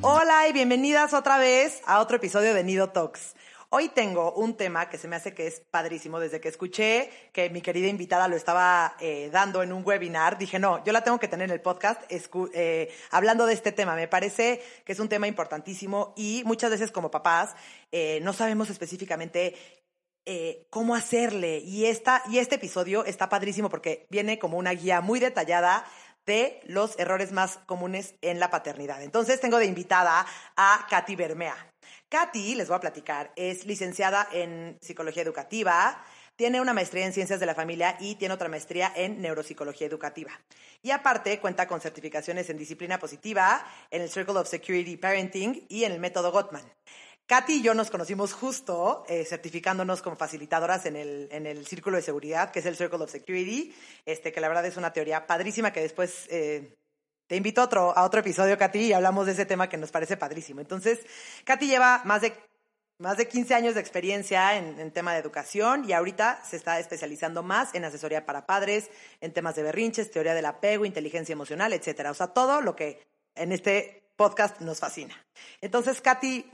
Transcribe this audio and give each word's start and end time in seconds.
Hola 0.00 0.46
y 0.46 0.52
bienvenidas 0.52 1.12
otra 1.12 1.38
vez 1.38 1.82
a 1.84 1.98
otro 1.98 2.18
episodio 2.18 2.54
de 2.54 2.62
Nido 2.62 2.90
Talks. 2.90 3.34
Hoy 3.68 3.88
tengo 3.88 4.32
un 4.32 4.56
tema 4.56 4.88
que 4.88 4.96
se 4.96 5.08
me 5.08 5.16
hace 5.16 5.34
que 5.34 5.48
es 5.48 5.58
padrísimo. 5.58 6.20
Desde 6.20 6.40
que 6.40 6.48
escuché 6.48 7.10
que 7.32 7.50
mi 7.50 7.62
querida 7.62 7.88
invitada 7.88 8.28
lo 8.28 8.36
estaba 8.36 8.94
eh, 9.00 9.28
dando 9.32 9.60
en 9.60 9.72
un 9.72 9.84
webinar, 9.84 10.38
dije, 10.38 10.60
no, 10.60 10.84
yo 10.84 10.92
la 10.92 11.02
tengo 11.02 11.18
que 11.18 11.26
tener 11.26 11.46
en 11.46 11.54
el 11.54 11.60
podcast 11.60 12.00
eh, 12.54 12.94
hablando 13.10 13.44
de 13.44 13.54
este 13.54 13.72
tema. 13.72 13.96
Me 13.96 14.06
parece 14.06 14.62
que 14.84 14.92
es 14.92 15.00
un 15.00 15.08
tema 15.08 15.26
importantísimo 15.26 16.14
y 16.16 16.42
muchas 16.46 16.70
veces 16.70 16.92
como 16.92 17.10
papás 17.10 17.56
eh, 17.90 18.20
no 18.22 18.32
sabemos 18.32 18.70
específicamente 18.70 19.56
cómo 20.68 20.94
hacerle. 20.94 21.56
Y, 21.60 21.86
esta, 21.86 22.22
y 22.28 22.36
este 22.36 22.56
episodio 22.56 23.02
está 23.06 23.30
padrísimo 23.30 23.70
porque 23.70 24.06
viene 24.10 24.38
como 24.38 24.58
una 24.58 24.72
guía 24.72 25.00
muy 25.00 25.20
detallada 25.20 25.86
de 26.28 26.60
los 26.64 26.96
errores 26.98 27.32
más 27.32 27.58
comunes 27.64 28.14
en 28.20 28.38
la 28.38 28.50
paternidad. 28.50 29.02
Entonces 29.02 29.40
tengo 29.40 29.58
de 29.58 29.64
invitada 29.64 30.26
a 30.56 30.86
Katy 30.88 31.16
Bermea. 31.16 31.56
Katy, 32.10 32.54
les 32.54 32.68
voy 32.68 32.76
a 32.76 32.80
platicar, 32.80 33.32
es 33.34 33.64
licenciada 33.66 34.28
en 34.30 34.78
psicología 34.80 35.22
educativa, 35.22 36.04
tiene 36.36 36.60
una 36.60 36.74
maestría 36.74 37.06
en 37.06 37.14
ciencias 37.14 37.40
de 37.40 37.46
la 37.46 37.54
familia 37.54 37.96
y 37.98 38.14
tiene 38.16 38.34
otra 38.34 38.48
maestría 38.48 38.92
en 38.94 39.20
neuropsicología 39.22 39.86
educativa. 39.86 40.30
Y 40.82 40.90
aparte 40.90 41.40
cuenta 41.40 41.66
con 41.66 41.80
certificaciones 41.80 42.48
en 42.50 42.58
disciplina 42.58 42.98
positiva, 42.98 43.66
en 43.90 44.02
el 44.02 44.10
Circle 44.10 44.38
of 44.38 44.48
Security 44.48 44.98
Parenting 44.98 45.66
y 45.68 45.84
en 45.84 45.92
el 45.92 45.98
método 45.98 46.30
Gottman. 46.30 46.62
Katy 47.28 47.56
y 47.56 47.62
yo 47.62 47.74
nos 47.74 47.90
conocimos 47.90 48.32
justo 48.32 49.04
eh, 49.06 49.22
certificándonos 49.26 50.00
como 50.00 50.16
facilitadoras 50.16 50.86
en 50.86 50.96
el, 50.96 51.28
en 51.30 51.44
el 51.44 51.66
Círculo 51.66 51.96
de 51.98 52.02
Seguridad, 52.02 52.50
que 52.50 52.60
es 52.60 52.66
el 52.66 52.74
Circle 52.74 53.04
of 53.04 53.10
Security, 53.10 53.74
este, 54.06 54.32
que 54.32 54.40
la 54.40 54.48
verdad 54.48 54.64
es 54.64 54.78
una 54.78 54.94
teoría 54.94 55.26
padrísima 55.26 55.70
que 55.70 55.82
después 55.82 56.26
eh, 56.30 56.74
te 57.26 57.36
invito 57.36 57.60
a 57.60 57.64
otro, 57.64 57.94
a 57.94 58.04
otro 58.04 58.20
episodio, 58.20 58.56
Katy, 58.56 58.78
y 58.78 58.92
hablamos 58.94 59.26
de 59.26 59.32
ese 59.32 59.44
tema 59.44 59.68
que 59.68 59.76
nos 59.76 59.90
parece 59.90 60.16
padrísimo. 60.16 60.62
Entonces, 60.62 61.00
Katy 61.44 61.66
lleva 61.66 62.00
más 62.06 62.22
de, 62.22 62.32
más 62.98 63.18
de 63.18 63.28
15 63.28 63.54
años 63.54 63.74
de 63.74 63.82
experiencia 63.82 64.56
en, 64.56 64.80
en 64.80 64.90
tema 64.90 65.12
de 65.12 65.18
educación 65.18 65.84
y 65.86 65.92
ahorita 65.92 66.42
se 66.48 66.56
está 66.56 66.80
especializando 66.80 67.42
más 67.42 67.74
en 67.74 67.84
asesoría 67.84 68.24
para 68.24 68.46
padres, 68.46 68.90
en 69.20 69.34
temas 69.34 69.54
de 69.54 69.64
berrinches, 69.64 70.10
teoría 70.10 70.32
del 70.32 70.46
apego, 70.46 70.86
inteligencia 70.86 71.34
emocional, 71.34 71.74
etcétera. 71.74 72.10
O 72.10 72.14
sea, 72.14 72.28
todo 72.28 72.62
lo 72.62 72.74
que 72.74 73.06
en 73.34 73.52
este 73.52 74.08
podcast 74.16 74.62
nos 74.62 74.80
fascina. 74.80 75.14
Entonces, 75.60 76.00
Katy, 76.00 76.50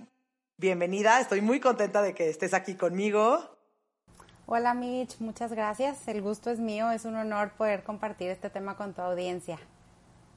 bienvenida. 0.56 1.20
Estoy 1.20 1.40
muy 1.40 1.60
contenta 1.60 2.02
de 2.02 2.14
que 2.14 2.28
estés 2.28 2.54
aquí 2.54 2.74
conmigo. 2.74 3.56
Hola 4.46 4.74
Mitch, 4.74 5.18
muchas 5.20 5.52
gracias. 5.52 6.06
El 6.06 6.20
gusto 6.22 6.50
es 6.50 6.58
mío. 6.58 6.90
Es 6.90 7.04
un 7.04 7.16
honor 7.16 7.52
poder 7.52 7.82
compartir 7.82 8.30
este 8.30 8.50
tema 8.50 8.76
con 8.76 8.94
tu 8.94 9.02
audiencia. 9.02 9.58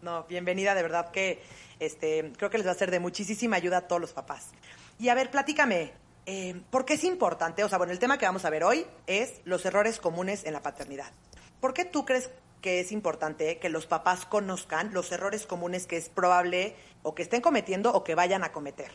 No, 0.01 0.23
bienvenida, 0.25 0.75
de 0.75 0.83
verdad 0.83 1.11
que 1.11 1.41
este, 1.79 2.31
creo 2.37 2.49
que 2.49 2.57
les 2.57 2.67
va 2.67 2.71
a 2.71 2.75
ser 2.75 2.91
de 2.91 2.99
muchísima 2.99 3.55
ayuda 3.55 3.77
a 3.77 3.87
todos 3.87 3.99
los 3.99 4.13
papás. 4.13 4.51
Y 4.99 5.09
a 5.09 5.15
ver, 5.15 5.31
platícame, 5.31 5.91
eh, 6.25 6.61
¿por 6.69 6.85
qué 6.85 6.93
es 6.93 7.03
importante? 7.03 7.63
O 7.63 7.69
sea, 7.69 7.77
bueno, 7.77 7.93
el 7.93 7.99
tema 7.99 8.17
que 8.17 8.25
vamos 8.25 8.45
a 8.45 8.49
ver 8.49 8.63
hoy 8.63 8.85
es 9.07 9.41
los 9.43 9.65
errores 9.65 9.99
comunes 9.99 10.45
en 10.45 10.53
la 10.53 10.61
paternidad. 10.61 11.11
¿Por 11.59 11.73
qué 11.73 11.83
tú 11.83 12.05
crees 12.05 12.29
que 12.61 12.79
es 12.79 12.91
importante 12.91 13.57
que 13.57 13.69
los 13.69 13.87
papás 13.87 14.25
conozcan 14.25 14.93
los 14.93 15.11
errores 15.11 15.45
comunes 15.47 15.87
que 15.87 15.97
es 15.97 16.09
probable 16.09 16.75
o 17.01 17.15
que 17.15 17.23
estén 17.23 17.41
cometiendo 17.41 17.91
o 17.91 18.03
que 18.03 18.15
vayan 18.15 18.43
a 18.43 18.51
cometer? 18.51 18.91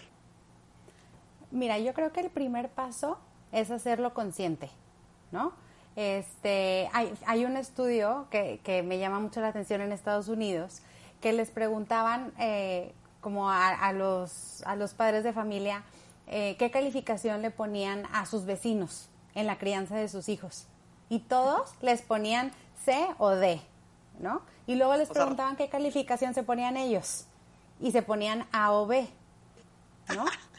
Mira, 1.53 1.79
yo 1.79 1.95
creo 1.95 2.13
que 2.13 2.21
el 2.21 2.31
primer 2.31 2.71
paso 2.71 3.19
es 3.53 3.71
hacerlo 3.71 4.15
consciente, 4.15 4.71
¿no? 5.31 5.53
Este, 5.95 6.89
hay, 6.93 7.13
hay 7.27 7.45
un 7.45 7.57
estudio 7.57 8.27
que, 8.31 8.61
que, 8.65 8.83
me 8.83 8.99
llama 8.99 9.21
mucho 9.21 9.41
la 9.41 9.49
atención 9.49 9.83
en 9.83 9.93
Estados 9.93 10.29
Unidos 10.29 10.81
que 11.21 11.35
les 11.35 11.51
preguntaban 11.51 12.33
eh, 12.39 12.95
como 13.21 13.51
a, 13.51 13.69
a, 13.69 13.93
los, 13.93 14.63
a 14.65 14.75
los 14.75 14.95
padres 14.95 15.23
de 15.23 15.35
familia 15.35 15.85
eh, 16.27 16.57
qué 16.59 16.71
calificación 16.71 17.43
le 17.43 17.51
ponían 17.51 18.07
a 18.13 18.25
sus 18.25 18.47
vecinos 18.47 19.11
en 19.35 19.47
la 19.47 19.59
crianza 19.59 19.97
de 19.97 20.09
sus 20.09 20.31
hijos. 20.31 20.67
Y 21.11 21.19
todos 21.19 21.75
les 21.83 22.01
ponían 22.01 22.53
C 22.85 23.07
o 23.19 23.31
D, 23.31 23.61
¿no? 24.19 24.41
Y 24.67 24.77
luego 24.77 24.97
les 24.97 25.11
preguntaban 25.11 25.57
qué 25.57 25.69
calificación 25.69 26.33
se 26.33 26.43
ponían 26.43 26.79
ellos. 26.79 27.27
Y 27.81 27.93
se 27.93 28.01
ponían 28.01 28.47
A 28.51 28.73
o 28.73 28.87
B, 28.87 29.07
¿no? 30.17 30.25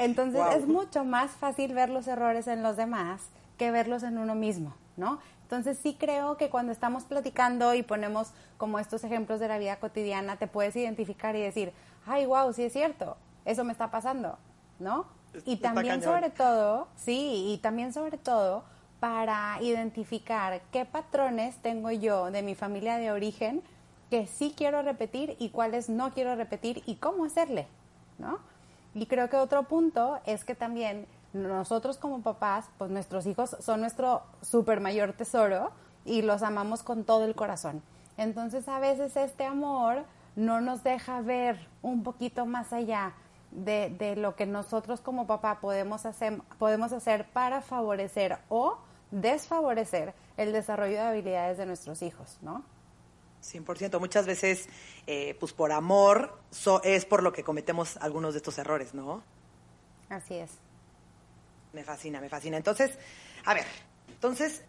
Entonces 0.00 0.42
es 0.56 0.66
mucho 0.66 1.04
más 1.04 1.30
fácil 1.32 1.74
ver 1.74 1.90
los 1.90 2.08
errores 2.08 2.46
en 2.46 2.62
los 2.62 2.76
demás 2.76 3.28
que 3.58 3.70
verlos 3.70 4.02
en 4.02 4.16
uno 4.16 4.34
mismo, 4.34 4.74
¿no? 4.96 5.18
Entonces 5.42 5.78
sí 5.82 5.96
creo 5.98 6.36
que 6.36 6.48
cuando 6.48 6.72
estamos 6.72 7.04
platicando 7.04 7.74
y 7.74 7.82
ponemos 7.82 8.32
como 8.56 8.78
estos 8.78 9.04
ejemplos 9.04 9.40
de 9.40 9.48
la 9.48 9.58
vida 9.58 9.76
cotidiana, 9.76 10.36
te 10.36 10.46
puedes 10.46 10.74
identificar 10.76 11.36
y 11.36 11.40
decir, 11.40 11.72
ay, 12.06 12.24
wow, 12.24 12.52
sí 12.52 12.62
es 12.62 12.72
cierto, 12.72 13.16
eso 13.44 13.64
me 13.64 13.72
está 13.72 13.90
pasando, 13.90 14.38
¿no? 14.78 15.06
Y 15.44 15.58
también 15.58 16.02
sobre 16.02 16.30
todo, 16.30 16.88
sí, 16.96 17.52
y 17.52 17.58
también 17.58 17.92
sobre 17.92 18.16
todo 18.16 18.64
para 19.00 19.58
identificar 19.60 20.60
qué 20.72 20.84
patrones 20.84 21.56
tengo 21.56 21.90
yo 21.90 22.30
de 22.30 22.42
mi 22.42 22.54
familia 22.54 22.96
de 22.96 23.12
origen 23.12 23.62
que 24.08 24.26
sí 24.26 24.54
quiero 24.56 24.82
repetir 24.82 25.36
y 25.38 25.50
cuáles 25.50 25.88
no 25.88 26.12
quiero 26.12 26.34
repetir 26.36 26.82
y 26.86 26.96
cómo 26.96 27.24
hacerle, 27.24 27.66
¿no? 28.18 28.38
Y 28.94 29.06
creo 29.06 29.28
que 29.28 29.36
otro 29.36 29.64
punto 29.64 30.18
es 30.26 30.44
que 30.44 30.54
también 30.54 31.06
nosotros 31.32 31.96
como 31.96 32.22
papás, 32.22 32.68
pues 32.78 32.90
nuestros 32.90 33.26
hijos 33.26 33.56
son 33.60 33.80
nuestro 33.80 34.22
super 34.42 34.80
mayor 34.80 35.12
tesoro 35.12 35.70
y 36.04 36.22
los 36.22 36.42
amamos 36.42 36.82
con 36.82 37.04
todo 37.04 37.24
el 37.24 37.34
corazón. 37.34 37.82
Entonces 38.16 38.68
a 38.68 38.80
veces 38.80 39.16
este 39.16 39.44
amor 39.44 40.04
no 40.36 40.60
nos 40.60 40.82
deja 40.82 41.20
ver 41.20 41.68
un 41.82 42.02
poquito 42.02 42.46
más 42.46 42.72
allá 42.72 43.12
de, 43.52 43.94
de 43.98 44.16
lo 44.16 44.36
que 44.36 44.46
nosotros 44.46 45.00
como 45.00 45.26
papá 45.26 45.60
podemos 45.60 46.06
hacer, 46.06 46.40
podemos 46.58 46.92
hacer 46.92 47.26
para 47.32 47.62
favorecer 47.62 48.38
o 48.48 48.78
desfavorecer 49.10 50.14
el 50.36 50.52
desarrollo 50.52 50.94
de 50.94 51.00
habilidades 51.00 51.58
de 51.58 51.66
nuestros 51.66 52.02
hijos, 52.02 52.38
¿no? 52.42 52.64
100%. 53.42 53.98
Muchas 53.98 54.26
veces, 54.26 54.68
eh, 55.06 55.36
pues 55.40 55.52
por 55.52 55.72
amor, 55.72 56.38
es 56.84 57.04
por 57.04 57.22
lo 57.22 57.32
que 57.32 57.42
cometemos 57.42 57.96
algunos 57.98 58.34
de 58.34 58.38
estos 58.38 58.58
errores, 58.58 58.94
¿no? 58.94 59.22
Así 60.08 60.34
es. 60.34 60.50
Me 61.72 61.84
fascina, 61.84 62.20
me 62.20 62.28
fascina. 62.28 62.56
Entonces, 62.56 62.92
a 63.44 63.54
ver, 63.54 63.64
entonces, 64.08 64.62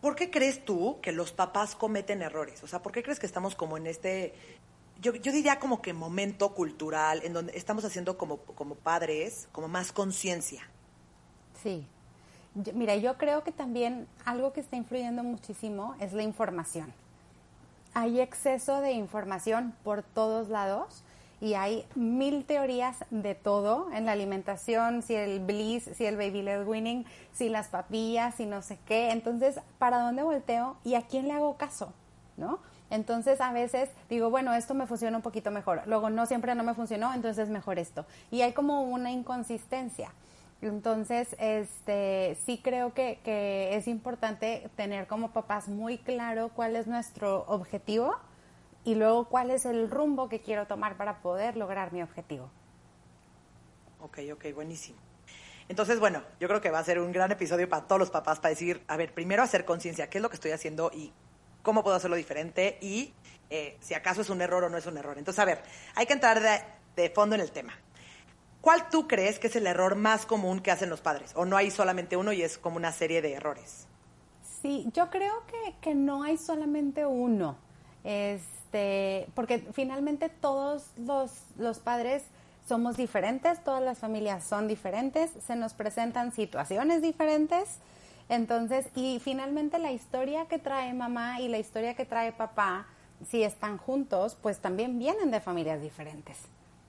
¿por 0.00 0.16
qué 0.16 0.30
crees 0.30 0.64
tú 0.64 0.98
que 1.00 1.12
los 1.12 1.32
papás 1.32 1.74
cometen 1.74 2.22
errores? 2.22 2.62
O 2.62 2.66
sea, 2.66 2.82
¿por 2.82 2.92
qué 2.92 3.02
crees 3.02 3.20
que 3.20 3.26
estamos 3.26 3.54
como 3.54 3.76
en 3.76 3.86
este, 3.86 4.34
yo, 5.00 5.14
yo 5.14 5.32
diría 5.32 5.58
como 5.58 5.80
que 5.80 5.92
momento 5.92 6.54
cultural, 6.54 7.22
en 7.24 7.32
donde 7.32 7.56
estamos 7.56 7.84
haciendo 7.84 8.18
como, 8.18 8.38
como 8.38 8.74
padres, 8.74 9.48
como 9.52 9.68
más 9.68 9.92
conciencia? 9.92 10.68
Sí. 11.62 11.86
mira, 12.74 12.96
yo 12.96 13.16
creo 13.16 13.44
que 13.44 13.52
también 13.52 14.08
algo 14.24 14.52
que 14.52 14.60
está 14.60 14.76
influyendo 14.76 15.22
muchísimo 15.22 15.94
es 16.00 16.12
la 16.12 16.24
información 16.24 16.92
hay 17.94 18.20
exceso 18.20 18.80
de 18.80 18.92
información 18.92 19.74
por 19.82 20.02
todos 20.02 20.48
lados 20.48 21.04
y 21.40 21.54
hay 21.54 21.84
mil 21.96 22.44
teorías 22.44 23.04
de 23.10 23.34
todo 23.34 23.88
en 23.92 24.06
la 24.06 24.12
alimentación, 24.12 25.02
si 25.02 25.14
el 25.16 25.40
bliss, 25.40 25.90
si 25.94 26.06
el 26.06 26.16
baby 26.16 26.42
led 26.42 26.66
winning, 26.66 27.04
si 27.32 27.48
las 27.48 27.68
papillas, 27.68 28.36
si 28.36 28.46
no 28.46 28.62
sé 28.62 28.78
qué. 28.86 29.10
Entonces, 29.10 29.58
¿para 29.78 29.98
dónde 29.98 30.22
volteo 30.22 30.76
y 30.84 30.94
a 30.94 31.02
quién 31.02 31.26
le 31.26 31.34
hago 31.34 31.56
caso? 31.56 31.92
¿No? 32.36 32.60
Entonces 32.90 33.40
a 33.40 33.52
veces 33.52 33.90
digo, 34.08 34.30
bueno, 34.30 34.52
esto 34.54 34.74
me 34.74 34.86
funciona 34.86 35.16
un 35.16 35.22
poquito 35.22 35.50
mejor. 35.50 35.82
Luego 35.86 36.10
no 36.10 36.26
siempre 36.26 36.54
no 36.54 36.62
me 36.62 36.74
funcionó, 36.74 37.12
entonces 37.12 37.48
mejor 37.48 37.78
esto. 37.78 38.06
Y 38.30 38.42
hay 38.42 38.52
como 38.52 38.82
una 38.82 39.10
inconsistencia. 39.10 40.12
Entonces, 40.62 41.34
este, 41.40 42.36
sí 42.46 42.60
creo 42.62 42.94
que, 42.94 43.18
es 43.76 43.88
importante 43.88 44.70
tener 44.76 45.08
como 45.08 45.32
papás 45.32 45.66
muy 45.66 45.98
claro 45.98 46.50
cuál 46.54 46.76
es 46.76 46.86
nuestro 46.86 47.44
objetivo 47.48 48.14
y 48.84 48.94
luego 48.94 49.28
cuál 49.28 49.50
es 49.50 49.66
el 49.66 49.90
rumbo 49.90 50.28
que 50.28 50.40
quiero 50.40 50.68
tomar 50.68 50.96
para 50.96 51.20
poder 51.20 51.56
lograr 51.56 51.92
mi 51.92 52.00
objetivo. 52.00 52.48
Ok, 54.00 54.18
ok, 54.32 54.54
buenísimo. 54.54 54.98
Entonces, 55.68 55.98
bueno, 55.98 56.22
yo 56.38 56.46
creo 56.46 56.60
que 56.60 56.70
va 56.70 56.78
a 56.78 56.84
ser 56.84 57.00
un 57.00 57.10
gran 57.10 57.32
episodio 57.32 57.68
para 57.68 57.86
todos 57.88 57.98
los 57.98 58.10
papás 58.10 58.38
para 58.38 58.50
decir, 58.50 58.84
a 58.86 58.96
ver, 58.96 59.12
primero 59.14 59.42
hacer 59.42 59.64
conciencia, 59.64 60.08
qué 60.08 60.18
es 60.18 60.22
lo 60.22 60.30
que 60.30 60.36
estoy 60.36 60.52
haciendo 60.52 60.92
y 60.94 61.12
cómo 61.62 61.82
puedo 61.82 61.96
hacerlo 61.96 62.16
diferente 62.16 62.78
y 62.80 63.14
eh, 63.50 63.78
si 63.80 63.94
acaso 63.94 64.20
es 64.20 64.30
un 64.30 64.40
error 64.40 64.62
o 64.62 64.68
no 64.68 64.76
es 64.76 64.86
un 64.86 64.96
error. 64.96 65.18
Entonces, 65.18 65.40
a 65.40 65.44
ver, 65.44 65.60
hay 65.96 66.06
que 66.06 66.12
entrar 66.12 66.40
de 66.94 67.10
fondo 67.10 67.34
en 67.34 67.40
el 67.40 67.50
tema. 67.50 67.74
¿Cuál 68.62 68.88
tú 68.90 69.08
crees 69.08 69.40
que 69.40 69.48
es 69.48 69.56
el 69.56 69.66
error 69.66 69.96
más 69.96 70.24
común 70.24 70.60
que 70.60 70.70
hacen 70.70 70.88
los 70.88 71.00
padres? 71.00 71.32
¿O 71.34 71.44
no 71.44 71.56
hay 71.56 71.72
solamente 71.72 72.16
uno 72.16 72.32
y 72.32 72.42
es 72.42 72.58
como 72.58 72.76
una 72.76 72.92
serie 72.92 73.20
de 73.20 73.34
errores? 73.34 73.88
Sí, 74.62 74.88
yo 74.94 75.10
creo 75.10 75.34
que, 75.48 75.74
que 75.80 75.96
no 75.96 76.22
hay 76.22 76.38
solamente 76.38 77.04
uno. 77.04 77.56
Este, 78.04 79.26
porque 79.34 79.66
finalmente 79.72 80.28
todos 80.28 80.86
los, 80.96 81.32
los 81.58 81.80
padres 81.80 82.22
somos 82.64 82.96
diferentes, 82.96 83.64
todas 83.64 83.82
las 83.82 83.98
familias 83.98 84.44
son 84.44 84.68
diferentes, 84.68 85.32
se 85.44 85.56
nos 85.56 85.74
presentan 85.74 86.30
situaciones 86.30 87.02
diferentes. 87.02 87.78
Entonces, 88.28 88.86
y 88.94 89.18
finalmente 89.18 89.80
la 89.80 89.90
historia 89.90 90.46
que 90.46 90.60
trae 90.60 90.94
mamá 90.94 91.40
y 91.40 91.48
la 91.48 91.58
historia 91.58 91.94
que 91.94 92.04
trae 92.04 92.30
papá, 92.30 92.86
si 93.28 93.42
están 93.42 93.76
juntos, 93.76 94.38
pues 94.40 94.60
también 94.60 95.00
vienen 95.00 95.32
de 95.32 95.40
familias 95.40 95.82
diferentes, 95.82 96.38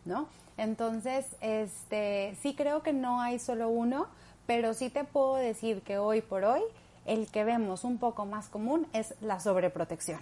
¿no? 0.05 0.27
Entonces, 0.57 1.25
este, 1.41 2.35
sí 2.41 2.55
creo 2.55 2.83
que 2.83 2.93
no 2.93 3.21
hay 3.21 3.39
solo 3.39 3.69
uno, 3.69 4.07
pero 4.45 4.73
sí 4.73 4.89
te 4.89 5.03
puedo 5.03 5.35
decir 5.35 5.81
que 5.81 5.97
hoy 5.97 6.21
por 6.21 6.43
hoy 6.43 6.61
el 7.05 7.29
que 7.29 7.43
vemos 7.43 7.83
un 7.83 7.97
poco 7.97 8.25
más 8.25 8.47
común 8.49 8.87
es 8.93 9.15
la 9.21 9.39
sobreprotección. 9.39 10.19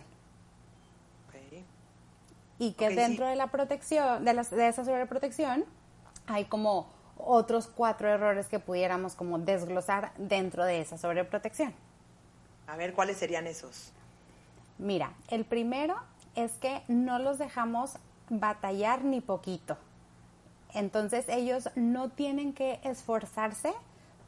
Y 2.59 2.73
que 2.73 2.89
dentro 2.91 3.25
de 3.25 3.35
la 3.35 3.47
protección, 3.47 4.23
de, 4.23 4.33
de 4.33 4.67
esa 4.67 4.85
sobreprotección, 4.85 5.65
hay 6.27 6.45
como 6.45 6.87
otros 7.17 7.67
cuatro 7.67 8.07
errores 8.07 8.47
que 8.47 8.59
pudiéramos 8.59 9.15
como 9.15 9.39
desglosar 9.39 10.11
dentro 10.17 10.63
de 10.65 10.79
esa 10.79 10.99
sobreprotección. 10.99 11.73
A 12.67 12.75
ver, 12.75 12.93
¿cuáles 12.93 13.17
serían 13.17 13.47
esos? 13.47 13.91
Mira, 14.77 15.13
el 15.29 15.43
primero 15.43 15.95
es 16.35 16.51
que 16.53 16.83
no 16.87 17.19
los 17.19 17.39
dejamos 17.39 17.93
batallar 18.29 19.03
ni 19.03 19.21
poquito. 19.21 19.77
Entonces 20.73 21.25
ellos 21.27 21.69
no 21.75 22.09
tienen 22.09 22.53
que 22.53 22.79
esforzarse 22.83 23.73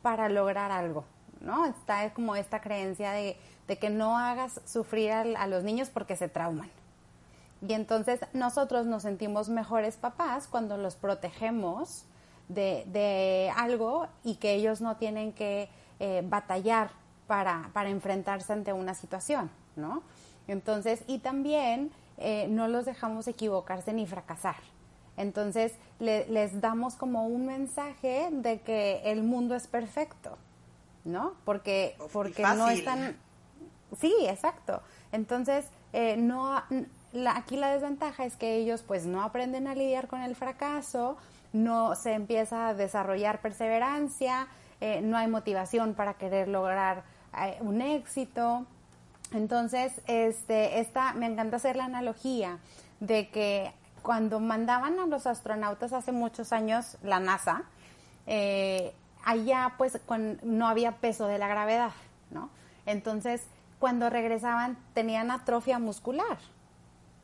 para 0.01 0.30
lograr 0.30 0.72
algo, 0.72 1.06
¿no? 1.42 1.66
Está 1.66 2.13
como 2.13 2.36
esta 2.36 2.62
creencia 2.62 3.12
de, 3.12 3.38
que 3.80 3.90
no 3.90 4.19
hagas 4.19 4.62
sufrir 4.66 5.12
a, 5.12 5.48
los 5.48 5.63
niños 5.63 5.90
porque 5.90 6.16
se 6.16 6.30
trauman. 6.30 6.69
Y 7.68 7.74
entonces 7.74 8.19
nosotros 8.34 8.86
nos 8.86 9.04
sentimos 9.04 9.50
mejores 9.50 9.95
papás 9.95 10.48
cuando 10.48 10.78
los 10.78 10.95
protegemos 10.95 12.04
de, 12.50 13.51
algo 13.56 14.07
y 14.24 14.36
que 14.36 14.54
ellos 14.54 14.81
no 14.81 14.98
tienen 14.98 15.31
que 15.31 15.69
eh, 16.00 16.22
batallar 16.25 16.92
para, 17.25 17.89
enfrentarse 17.89 18.54
ante 18.54 18.74
una 18.74 18.94
situación, 18.94 19.50
¿no? 19.75 20.04
Entonces, 20.48 21.04
y 21.07 21.19
también 21.19 21.92
eh, 22.18 22.48
no 22.50 22.68
los 22.68 22.86
dejamos 22.86 23.28
equivocarse 23.28 23.94
ni 23.94 24.06
fracasar. 24.06 24.57
Entonces 25.18 25.74
les 26.00 26.60
damos 26.60 26.95
como 26.95 27.27
un 27.27 27.45
mensaje 27.45 28.30
de 28.31 28.62
que 28.62 29.01
el 29.06 29.24
mundo 29.24 29.56
es 29.56 29.68
perfecto, 29.68 30.38
¿no? 31.06 31.33
Porque, 31.45 31.95
porque 32.12 32.44
no 32.44 32.68
están... 32.69 33.15
Sí, 34.00 34.13
exacto. 34.27 34.81
Entonces, 35.12 35.65
eh, 35.94 36.18
no, 36.18 36.62
aquí 37.30 37.57
la 37.57 37.71
desventaja 37.71 38.25
es 38.25 38.36
que 38.36 38.56
ellos 38.56 38.83
pues 38.86 39.06
no 39.06 39.21
aprenden 39.21 39.68
a 39.68 39.75
lidiar 39.75 40.07
con 40.07 40.21
el 40.21 40.36
fracaso, 40.36 41.18
no 41.54 41.95
se 41.95 42.13
empieza 42.13 42.69
a 42.69 42.74
desarrollar 42.74 43.39
perseverancia, 43.42 44.48
eh, 44.81 45.01
no 45.01 45.15
hay 45.18 45.27
motivación 45.27 45.94
para 45.94 46.15
querer 46.15 46.48
lograr 46.48 47.04
eh, 47.39 47.57
un 47.62 47.81
éxito. 47.81 48.65
Entonces, 49.31 50.01
este, 50.07 50.80
esta, 50.80 51.13
me 51.13 51.27
encanta 51.27 51.57
hacer 51.57 51.75
la 51.75 51.86
analogía 51.86 52.57
de 53.00 53.30
que 53.30 53.71
cuando 54.04 54.40
mandaban 54.40 55.00
a 55.00 55.08
los 55.08 55.26
astronautas 55.26 55.94
hace 55.94 56.12
muchos 56.12 56.54
años, 56.54 56.98
la 57.02 57.20
NASA, 57.20 57.64
eh, 58.28 58.94
allá 59.26 59.74
pues 59.78 60.00
no 60.44 60.68
había 60.68 60.98
peso 60.98 61.26
de 61.28 61.40
la 61.40 61.48
gravedad, 61.48 61.92
¿no? 62.30 62.50
Entonces, 62.86 63.42
cuando 63.80 64.10
regresaban 64.10 64.78
tenían 64.94 65.32
atrofia 65.32 65.80
muscular, 65.80 66.38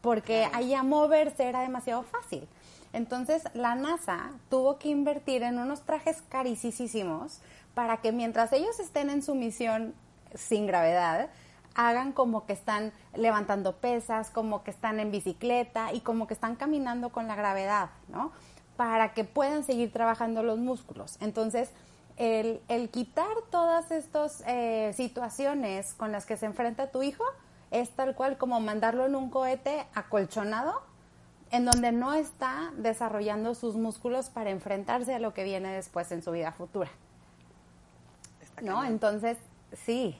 porque 0.01 0.47
allá 0.53 0.81
moverse 0.83 1.47
era 1.47 1.61
demasiado 1.61 2.03
fácil. 2.03 2.47
Entonces, 2.93 3.43
la 3.53 3.75
NASA 3.75 4.31
tuvo 4.49 4.79
que 4.79 4.89
invertir 4.89 5.43
en 5.43 5.59
unos 5.59 5.81
trajes 5.81 6.23
carísimos 6.29 7.41
para 7.75 7.97
que 7.97 8.11
mientras 8.11 8.51
ellos 8.51 8.79
estén 8.79 9.09
en 9.09 9.21
su 9.21 9.35
misión 9.35 9.93
sin 10.33 10.65
gravedad, 10.65 11.29
hagan 11.75 12.11
como 12.11 12.45
que 12.45 12.53
están 12.53 12.91
levantando 13.15 13.77
pesas, 13.77 14.29
como 14.29 14.63
que 14.63 14.71
están 14.71 14.99
en 14.99 15.11
bicicleta 15.11 15.93
y 15.93 16.01
como 16.01 16.27
que 16.27 16.33
están 16.33 16.55
caminando 16.55 17.09
con 17.09 17.27
la 17.27 17.35
gravedad, 17.35 17.89
¿no? 18.07 18.31
Para 18.75 19.13
que 19.13 19.23
puedan 19.23 19.63
seguir 19.63 19.91
trabajando 19.91 20.43
los 20.43 20.57
músculos. 20.57 21.17
Entonces, 21.19 21.71
el, 22.17 22.89
quitar 22.91 23.27
todas 23.49 23.91
estas 23.91 24.43
eh, 24.45 24.91
situaciones 24.95 25.93
con 25.93 26.11
las 26.11 26.25
que 26.25 26.35
se 26.35 26.45
enfrenta 26.45 26.91
tu 26.91 27.01
hijo 27.01 27.23
es 27.71 27.89
tal 27.91 28.15
cual 28.15 28.37
como 28.37 28.59
mandarlo 28.59 29.05
en 29.05 29.15
un 29.15 29.29
cohete 29.29 29.85
acolchonado 29.93 30.81
en 31.51 31.65
donde 31.65 31.91
no 31.91 32.13
está 32.13 32.71
desarrollando 32.77 33.55
sus 33.55 33.75
músculos 33.75 34.29
para 34.29 34.49
enfrentarse 34.49 35.15
a 35.15 35.19
lo 35.19 35.33
que 35.33 35.43
viene 35.43 35.73
después 35.73 36.11
en 36.11 36.21
su 36.21 36.31
vida 36.31 36.51
futura. 36.51 36.89
¿No? 38.61 38.83
Entonces, 38.83 39.37
sí, 39.85 40.19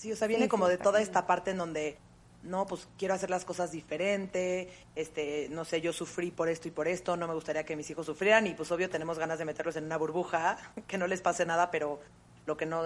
Sí, 0.00 0.10
o 0.10 0.16
sea, 0.16 0.28
viene 0.28 0.48
como 0.48 0.66
de 0.66 0.78
toda 0.78 1.02
esta 1.02 1.26
parte 1.26 1.50
en 1.50 1.58
donde, 1.58 1.98
no, 2.42 2.66
pues 2.66 2.88
quiero 2.96 3.12
hacer 3.12 3.28
las 3.28 3.44
cosas 3.44 3.70
diferente, 3.70 4.70
este, 4.96 5.48
no 5.50 5.66
sé, 5.66 5.82
yo 5.82 5.92
sufrí 5.92 6.30
por 6.30 6.48
esto 6.48 6.68
y 6.68 6.70
por 6.70 6.88
esto, 6.88 7.18
no 7.18 7.28
me 7.28 7.34
gustaría 7.34 7.66
que 7.66 7.76
mis 7.76 7.90
hijos 7.90 8.06
sufrieran 8.06 8.46
y 8.46 8.54
pues 8.54 8.72
obvio 8.72 8.88
tenemos 8.88 9.18
ganas 9.18 9.38
de 9.38 9.44
meterlos 9.44 9.76
en 9.76 9.84
una 9.84 9.98
burbuja, 9.98 10.56
que 10.88 10.96
no 10.96 11.06
les 11.06 11.20
pase 11.20 11.44
nada, 11.44 11.70
pero 11.70 12.00
lo 12.46 12.56
que 12.56 12.64
no, 12.64 12.82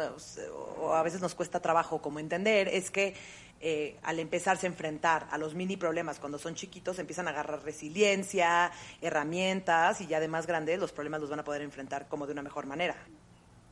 o 0.80 0.92
a 0.92 1.04
veces 1.04 1.20
nos 1.20 1.36
cuesta 1.36 1.60
trabajo 1.60 2.02
como 2.02 2.18
entender 2.18 2.66
es 2.66 2.90
que 2.90 3.14
eh, 3.60 3.96
al 4.02 4.18
empezarse 4.18 4.66
a 4.66 4.70
enfrentar 4.70 5.28
a 5.30 5.38
los 5.38 5.54
mini 5.54 5.76
problemas 5.76 6.18
cuando 6.18 6.38
son 6.38 6.56
chiquitos, 6.56 6.98
empiezan 6.98 7.28
a 7.28 7.30
agarrar 7.30 7.62
resiliencia, 7.62 8.72
herramientas 9.00 10.00
y 10.00 10.08
ya 10.08 10.18
de 10.18 10.26
más 10.26 10.48
grandes 10.48 10.80
los 10.80 10.90
problemas 10.90 11.20
los 11.20 11.30
van 11.30 11.38
a 11.38 11.44
poder 11.44 11.62
enfrentar 11.62 12.08
como 12.08 12.26
de 12.26 12.32
una 12.32 12.42
mejor 12.42 12.66
manera. 12.66 12.96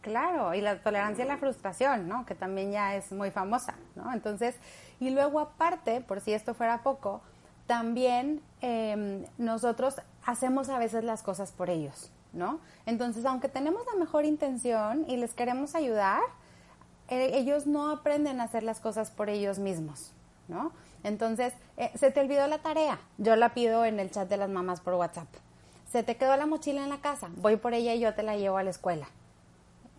Claro, 0.02 0.52
y 0.52 0.60
la 0.60 0.82
tolerancia 0.82 1.25
a 1.25 1.28
la 1.28 1.38
frustración, 1.38 2.08
¿no? 2.08 2.26
Que 2.26 2.34
también 2.34 2.72
ya 2.72 2.96
es 2.96 3.12
muy 3.12 3.31
famosa, 3.31 3.76
¿no? 3.94 4.12
Entonces, 4.12 4.56
y 4.99 5.10
luego 5.10 5.38
aparte, 5.38 6.00
por 6.00 6.20
si 6.20 6.32
esto 6.32 6.54
fuera 6.54 6.82
poco, 6.82 7.22
también 7.69 8.43
em, 8.60 9.25
nosotros 9.38 9.94
hacemos 10.26 10.69
a 10.70 10.78
veces 10.81 11.04
las 11.04 11.22
cosas 11.22 11.52
por 11.52 11.70
ellos, 11.70 12.10
¿no? 12.32 12.58
Entonces, 12.84 13.25
aunque 13.25 13.49
tenemos 13.49 13.87
la 13.87 13.99
mejor 13.99 14.25
intención 14.25 15.05
y 15.08 15.17
les 15.17 15.34
queremos 15.34 15.77
ayudar, 15.77 16.20
eh, 17.08 17.31
ellos 17.34 17.69
no 17.69 17.88
aprenden 17.93 18.41
a 18.41 18.44
hacer 18.44 18.65
las 18.65 18.81
cosas 18.81 19.12
por 19.12 19.31
ellos 19.31 19.60
mismos, 19.60 20.12
¿no? 20.48 20.72
Entonces, 21.05 21.55
eh, 21.77 21.93
se 21.94 22.10
te 22.10 22.19
olvidó 22.19 22.48
la 22.48 22.58
tarea, 22.58 22.98
yo 23.19 23.36
la 23.36 23.55
pido 23.55 23.84
en 23.84 24.00
el 24.00 24.10
chat 24.10 24.29
de 24.29 24.36
las 24.36 24.50
mamás 24.50 24.81
por 24.81 24.94
WhatsApp. 24.94 25.29
Se 25.93 26.03
te 26.03 26.17
quedó 26.17 26.36
la 26.36 26.46
mochila 26.46 26.82
en 26.82 26.91
la 26.91 27.00
casa, 27.00 27.29
voy 27.36 27.55
por 27.55 27.72
ella 27.72 27.94
y 27.94 28.00
yo 28.00 28.15
te 28.15 28.24
la 28.24 28.36
llevo 28.36 28.56
a 28.56 28.65
la 28.65 28.70
escuela 28.70 29.06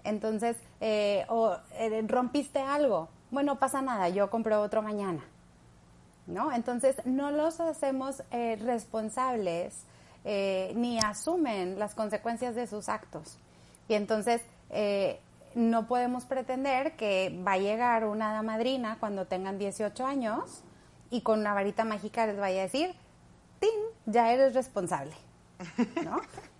entonces, 0.03 0.57
eh, 0.81 1.25
o 1.29 1.55
eh, 1.73 2.03
rompiste 2.07 2.59
algo, 2.59 3.09
bueno, 3.31 3.57
pasa 3.59 3.81
nada, 3.81 4.09
yo 4.09 4.29
compro 4.29 4.61
otro 4.61 4.81
mañana. 4.81 5.23
¿No? 6.25 6.53
Entonces, 6.53 6.95
no 7.05 7.31
los 7.31 7.59
hacemos 7.59 8.23
eh, 8.31 8.57
responsables 8.61 9.85
ni 10.25 10.99
asumen 10.99 11.77
las 11.77 11.95
consecuencias 11.95 12.55
de 12.55 12.65
sus 12.65 12.87
actos. 12.87 13.37
Y 13.89 13.95
entonces, 13.95 14.41
no 15.53 15.85
podemos 15.85 16.23
pretender 16.23 16.95
que 16.95 17.37
va 17.45 17.53
a 17.53 17.57
llegar 17.57 18.05
una 18.05 18.29
hada 18.29 18.41
madrina 18.41 18.95
cuando 19.01 19.25
tengan 19.25 19.59
18 19.59 20.05
años 20.05 20.63
y 21.09 21.23
con 21.23 21.41
una 21.41 21.53
varita 21.53 21.83
mágica 21.83 22.25
les 22.25 22.37
vaya 22.37 22.61
a 22.61 22.63
decir, 22.63 22.95
¡tin! 23.59 23.69
Ya 24.05 24.31
eres 24.31 24.53
responsable. 24.53 25.13
¿No? 26.05 26.21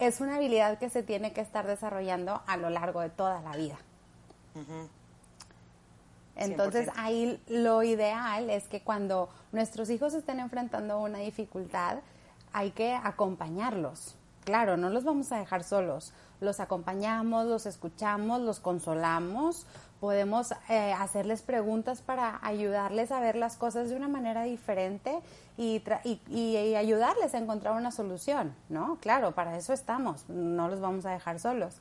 es 0.00 0.20
una 0.20 0.36
habilidad 0.36 0.78
que 0.78 0.90
se 0.90 1.02
tiene 1.02 1.32
que 1.32 1.42
estar 1.42 1.66
desarrollando 1.66 2.42
a 2.46 2.56
lo 2.56 2.70
largo 2.70 3.00
de 3.00 3.10
toda 3.10 3.40
la 3.42 3.56
vida. 3.56 3.78
Entonces 6.36 6.88
ahí 6.96 7.40
lo 7.48 7.82
ideal 7.82 8.48
es 8.48 8.66
que 8.66 8.80
cuando 8.80 9.28
nuestros 9.52 9.90
hijos 9.90 10.14
estén 10.14 10.40
enfrentando 10.40 10.98
una 11.00 11.18
dificultad, 11.18 11.98
hay 12.52 12.70
que 12.70 12.94
acompañarlos. 12.94 14.16
Claro, 14.44 14.78
no 14.78 14.88
los 14.88 15.04
vamos 15.04 15.30
a 15.32 15.38
dejar 15.38 15.62
solos. 15.62 16.14
Los 16.40 16.60
acompañamos, 16.60 17.44
los 17.44 17.66
escuchamos, 17.66 18.40
los 18.40 18.58
consolamos, 18.58 19.66
podemos 20.00 20.52
eh, 20.68 20.92
hacerles 20.94 21.42
preguntas 21.42 22.00
para 22.00 22.38
ayudarles 22.42 23.12
a 23.12 23.20
ver 23.20 23.36
las 23.36 23.56
cosas 23.56 23.90
de 23.90 23.96
una 23.96 24.08
manera 24.08 24.44
diferente 24.44 25.20
y, 25.58 25.82
y, 26.28 26.74
ayudarles 26.74 27.34
a 27.34 27.38
encontrar 27.38 27.74
una 27.74 27.90
solución, 27.90 28.54
¿no? 28.70 28.96
Claro, 29.00 29.32
para 29.32 29.58
eso 29.58 29.74
estamos, 29.74 30.26
no 30.28 30.68
los 30.68 30.80
vamos 30.80 31.04
a 31.04 31.10
dejar 31.10 31.38
solos, 31.38 31.76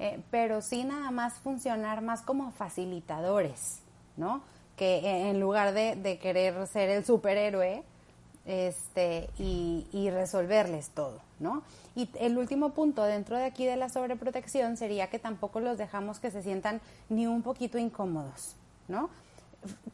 eh, 0.00 0.20
pero 0.32 0.62
sí 0.62 0.82
nada 0.82 1.12
más 1.12 1.34
funcionar 1.34 2.00
más 2.00 2.22
como 2.22 2.50
facilitadores, 2.50 3.78
¿no? 4.16 4.42
Que 4.76 5.28
en 5.30 5.38
lugar 5.38 5.72
de, 5.72 6.18
querer 6.20 6.66
ser 6.66 6.90
el 6.90 7.04
superhéroe, 7.04 7.84
este, 8.46 9.28
y, 9.38 10.10
resolverles 10.10 10.90
todo, 10.90 11.20
¿no? 11.38 11.62
Y 11.94 12.08
el 12.18 12.38
último 12.38 12.70
punto 12.70 13.04
dentro 13.04 13.36
de 13.36 13.44
aquí 13.44 13.66
de 13.66 13.76
la 13.76 13.88
sobreprotección 13.88 14.76
sería 14.76 15.08
que 15.08 15.18
tampoco 15.18 15.60
los 15.60 15.78
dejamos 15.78 16.18
que 16.18 16.30
se 16.30 16.42
sientan 16.42 16.80
ni 17.08 17.26
un 17.26 17.42
poquito 17.42 17.78
incómodos, 17.78 18.56
¿no? 18.88 19.10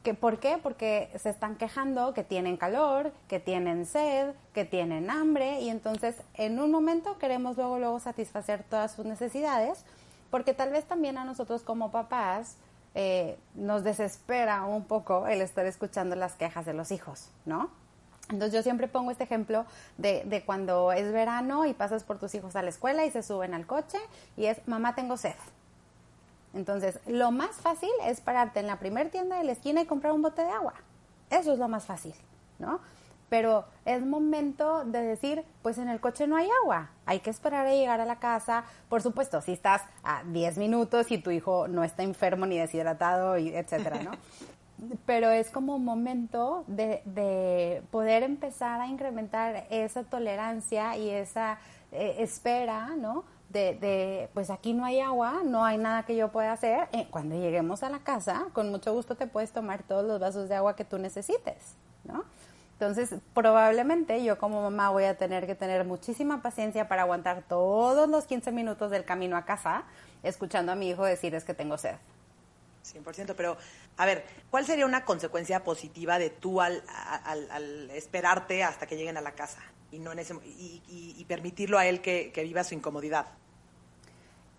¿Que, 0.04 0.14
¿Por 0.14 0.38
qué? 0.38 0.58
Porque 0.62 1.10
se 1.20 1.28
están 1.28 1.56
quejando 1.56 2.14
que 2.14 2.22
tienen 2.22 2.56
calor, 2.56 3.12
que 3.26 3.40
tienen 3.40 3.84
sed, 3.84 4.32
que 4.54 4.64
tienen 4.64 5.10
hambre 5.10 5.60
y 5.60 5.70
entonces 5.70 6.14
en 6.34 6.60
un 6.60 6.70
momento 6.70 7.18
queremos 7.18 7.56
luego 7.56 7.78
luego 7.78 7.98
satisfacer 7.98 8.62
todas 8.62 8.92
sus 8.92 9.04
necesidades 9.04 9.84
porque 10.30 10.54
tal 10.54 10.70
vez 10.70 10.84
también 10.84 11.18
a 11.18 11.24
nosotros 11.24 11.62
como 11.62 11.90
papás 11.90 12.56
eh, 12.94 13.38
nos 13.54 13.84
desespera 13.84 14.64
un 14.64 14.84
poco 14.84 15.26
el 15.26 15.40
estar 15.40 15.66
escuchando 15.66 16.16
las 16.16 16.34
quejas 16.34 16.64
de 16.64 16.72
los 16.72 16.90
hijos, 16.92 17.28
¿no? 17.44 17.70
Entonces 18.28 18.52
yo 18.52 18.62
siempre 18.62 18.88
pongo 18.88 19.10
este 19.10 19.24
ejemplo 19.24 19.66
de, 19.98 20.24
de, 20.24 20.44
cuando 20.44 20.92
es 20.92 21.12
verano 21.12 21.64
y 21.64 21.74
pasas 21.74 22.02
por 22.02 22.18
tus 22.18 22.34
hijos 22.34 22.56
a 22.56 22.62
la 22.62 22.70
escuela 22.70 23.04
y 23.04 23.10
se 23.10 23.22
suben 23.22 23.54
al 23.54 23.66
coche 23.66 23.98
y 24.36 24.46
es, 24.46 24.66
mamá, 24.66 24.94
tengo 24.94 25.16
sed. 25.16 25.34
Entonces, 26.56 26.98
lo 27.06 27.30
más 27.30 27.56
fácil 27.56 27.90
es 28.04 28.20
pararte 28.20 28.60
en 28.60 28.66
la 28.66 28.78
primer 28.78 29.10
tienda 29.10 29.36
de 29.36 29.44
la 29.44 29.52
esquina 29.52 29.82
y 29.82 29.86
comprar 29.86 30.12
un 30.12 30.22
bote 30.22 30.42
de 30.42 30.50
agua. 30.50 30.74
Eso 31.30 31.52
es 31.52 31.58
lo 31.58 31.68
más 31.68 31.84
fácil, 31.84 32.14
¿no? 32.58 32.80
Pero 33.28 33.64
es 33.84 34.04
momento 34.04 34.84
de 34.84 35.02
decir, 35.02 35.44
pues 35.62 35.78
en 35.78 35.88
el 35.88 36.00
coche 36.00 36.26
no 36.26 36.36
hay 36.36 36.48
agua, 36.62 36.90
hay 37.04 37.20
que 37.20 37.30
esperar 37.30 37.66
a 37.66 37.72
llegar 37.72 38.00
a 38.00 38.06
la 38.06 38.20
casa. 38.20 38.64
Por 38.88 39.02
supuesto, 39.02 39.42
si 39.42 39.52
estás 39.52 39.82
a 40.02 40.22
10 40.24 40.58
minutos 40.58 41.10
y 41.10 41.18
tu 41.18 41.30
hijo 41.30 41.68
no 41.68 41.84
está 41.84 42.04
enfermo 42.04 42.46
ni 42.46 42.56
deshidratado, 42.56 43.36
y 43.36 43.54
etcétera, 43.54 44.02
¿no? 44.02 44.12
pero 45.06 45.30
es 45.30 45.50
como 45.50 45.76
un 45.76 45.84
momento 45.84 46.64
de, 46.66 47.82
poder 47.90 48.22
empezar 48.22 48.80
a 48.80 48.86
incrementar 48.86 49.66
esa 49.70 50.04
tolerancia 50.04 50.96
y 50.96 51.10
esa 51.10 51.58
eh, 51.92 52.16
espera, 52.18 52.94
¿no? 52.96 53.24
De, 53.48 54.28
pues 54.34 54.50
aquí 54.50 54.74
no 54.74 54.84
hay 54.84 55.00
agua, 55.00 55.40
no 55.44 55.64
hay 55.64 55.78
nada 55.78 56.02
que 56.02 56.14
yo 56.14 56.30
pueda 56.30 56.52
hacer. 56.52 56.88
Eh, 56.92 57.06
cuando 57.10 57.36
lleguemos 57.36 57.82
a 57.82 57.88
la 57.88 58.00
casa, 58.00 58.46
con 58.52 58.70
mucho 58.70 58.92
gusto 58.92 59.14
te 59.14 59.26
puedes 59.26 59.52
tomar 59.52 59.82
todos 59.82 60.04
los 60.04 60.20
vasos 60.20 60.48
de 60.48 60.56
agua 60.56 60.76
que 60.76 60.84
tú 60.84 60.98
necesites, 60.98 61.74
¿no? 62.04 62.24
Entonces, 62.72 63.14
probablemente 63.32 64.22
yo 64.22 64.36
como 64.36 64.60
mamá 64.60 64.90
voy 64.90 65.04
a 65.04 65.16
tener 65.16 65.46
que 65.46 65.54
tener 65.54 65.86
muchísima 65.86 66.42
paciencia 66.42 66.88
para 66.88 67.02
aguantar 67.02 67.44
todos 67.48 68.06
los 68.06 68.26
15 68.26 68.52
minutos 68.52 68.90
del 68.90 69.06
camino 69.06 69.38
a 69.38 69.46
casa, 69.46 69.84
escuchando 70.22 70.72
a 70.72 70.74
mi 70.74 70.90
hijo 70.90 71.02
decir 71.06 71.34
es 71.34 71.44
que 71.44 71.54
tengo 71.54 71.78
sed. 71.78 71.96
100%, 72.94 73.34
pero 73.36 73.56
a 73.96 74.06
ver, 74.06 74.24
¿cuál 74.50 74.66
sería 74.66 74.86
una 74.86 75.04
consecuencia 75.04 75.64
positiva 75.64 76.18
de 76.18 76.30
tú 76.30 76.60
al, 76.60 76.82
esperarte 77.92 78.62
hasta 78.62 78.86
que 78.86 78.96
lleguen 78.96 79.16
a 79.16 79.20
la 79.20 79.32
casa 79.32 79.60
y, 79.90 79.98
no 79.98 80.12
en 80.12 80.20
ese, 80.20 80.34
y, 80.44 81.24
permitirlo 81.28 81.78
a 81.78 81.86
él 81.86 82.00
que, 82.00 82.32
viva 82.36 82.64
su 82.64 82.74
incomodidad? 82.74 83.26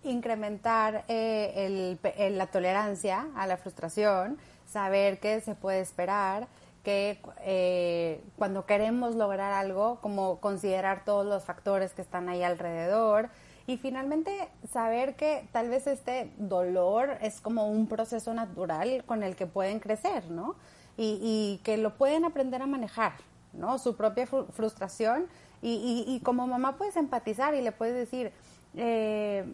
Incrementar 0.04 1.04
eh, 1.08 1.96
la 2.30 2.46
tolerancia 2.46 3.26
a 3.34 3.46
la 3.46 3.56
frustración, 3.56 4.38
saber 4.66 5.18
que 5.18 5.40
se 5.40 5.54
puede 5.54 5.80
esperar, 5.80 6.48
que 6.84 7.20
eh, 7.40 8.22
cuando 8.36 8.64
queremos 8.64 9.14
lograr 9.14 9.52
algo, 9.52 10.00
como 10.00 10.40
considerar 10.40 11.04
todos 11.04 11.26
los 11.26 11.44
factores 11.44 11.92
que 11.92 12.02
están 12.02 12.28
ahí 12.28 12.42
alrededor, 12.42 13.28
y 13.68 13.76
finalmente, 13.76 14.48
saber 14.72 15.14
que 15.14 15.46
tal 15.52 15.68
vez 15.68 15.86
este 15.86 16.32
dolor 16.38 17.18
es 17.20 17.38
como 17.42 17.68
un 17.68 17.86
proceso 17.86 18.32
natural 18.32 19.04
con 19.04 19.22
el 19.22 19.36
que 19.36 19.46
pueden 19.46 19.78
crecer, 19.78 20.30
¿no? 20.30 20.56
Y, 20.96 21.60
que 21.64 21.76
lo 21.76 21.94
pueden 21.94 22.24
aprender 22.24 22.62
a 22.62 22.66
manejar, 22.66 23.12
¿no? 23.52 23.78
Su 23.78 23.94
propia 23.94 24.26
frustración. 24.26 25.26
Y, 25.60 26.18
como 26.24 26.46
mamá 26.46 26.78
puedes 26.78 26.96
empatizar 26.96 27.54
y 27.54 27.60
le 27.60 27.70
puedes 27.70 27.94
decir, 27.94 28.32
eh, 28.74 29.44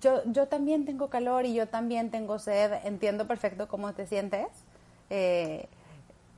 yo, 0.00 0.22
yo 0.26 0.46
también 0.46 0.84
tengo 0.84 1.10
calor 1.10 1.44
y 1.44 1.52
yo 1.52 1.66
también 1.66 2.12
tengo 2.12 2.38
sed, 2.38 2.72
entiendo 2.84 3.26
perfecto 3.26 3.66
cómo 3.66 3.92
te 3.94 4.06
sientes. 4.06 4.46
Eh, 5.10 5.66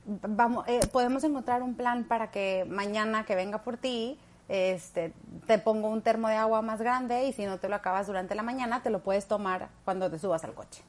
vamos, 0.07 0.67
eh, 0.67 0.79
podemos 0.91 1.23
encontrar 1.23 1.61
un 1.61 1.75
plan 1.75 2.05
para 2.05 2.31
que 2.31 2.65
mañana 2.67 3.23
que 3.23 3.35
venga 3.35 3.59
por 3.59 3.77
ti 3.77 4.17
este, 4.53 5.13
te 5.47 5.57
pongo 5.57 5.89
un 5.89 6.03
termo 6.03 6.27
de 6.27 6.35
agua 6.35 6.61
más 6.61 6.79
grande 6.79 7.23
y 7.23 7.33
si 7.33 7.43
no 7.43 7.57
te 7.57 7.67
lo 7.67 7.75
acabas 7.75 8.05
durante 8.05 8.35
la 8.35 8.43
mañana, 8.43 8.83
te 8.83 8.91
lo 8.91 9.01
puedes 9.01 9.25
tomar 9.25 9.69
cuando 9.83 10.11
te 10.11 10.19
subas 10.19 10.43
al 10.43 10.53
coche. 10.53 10.83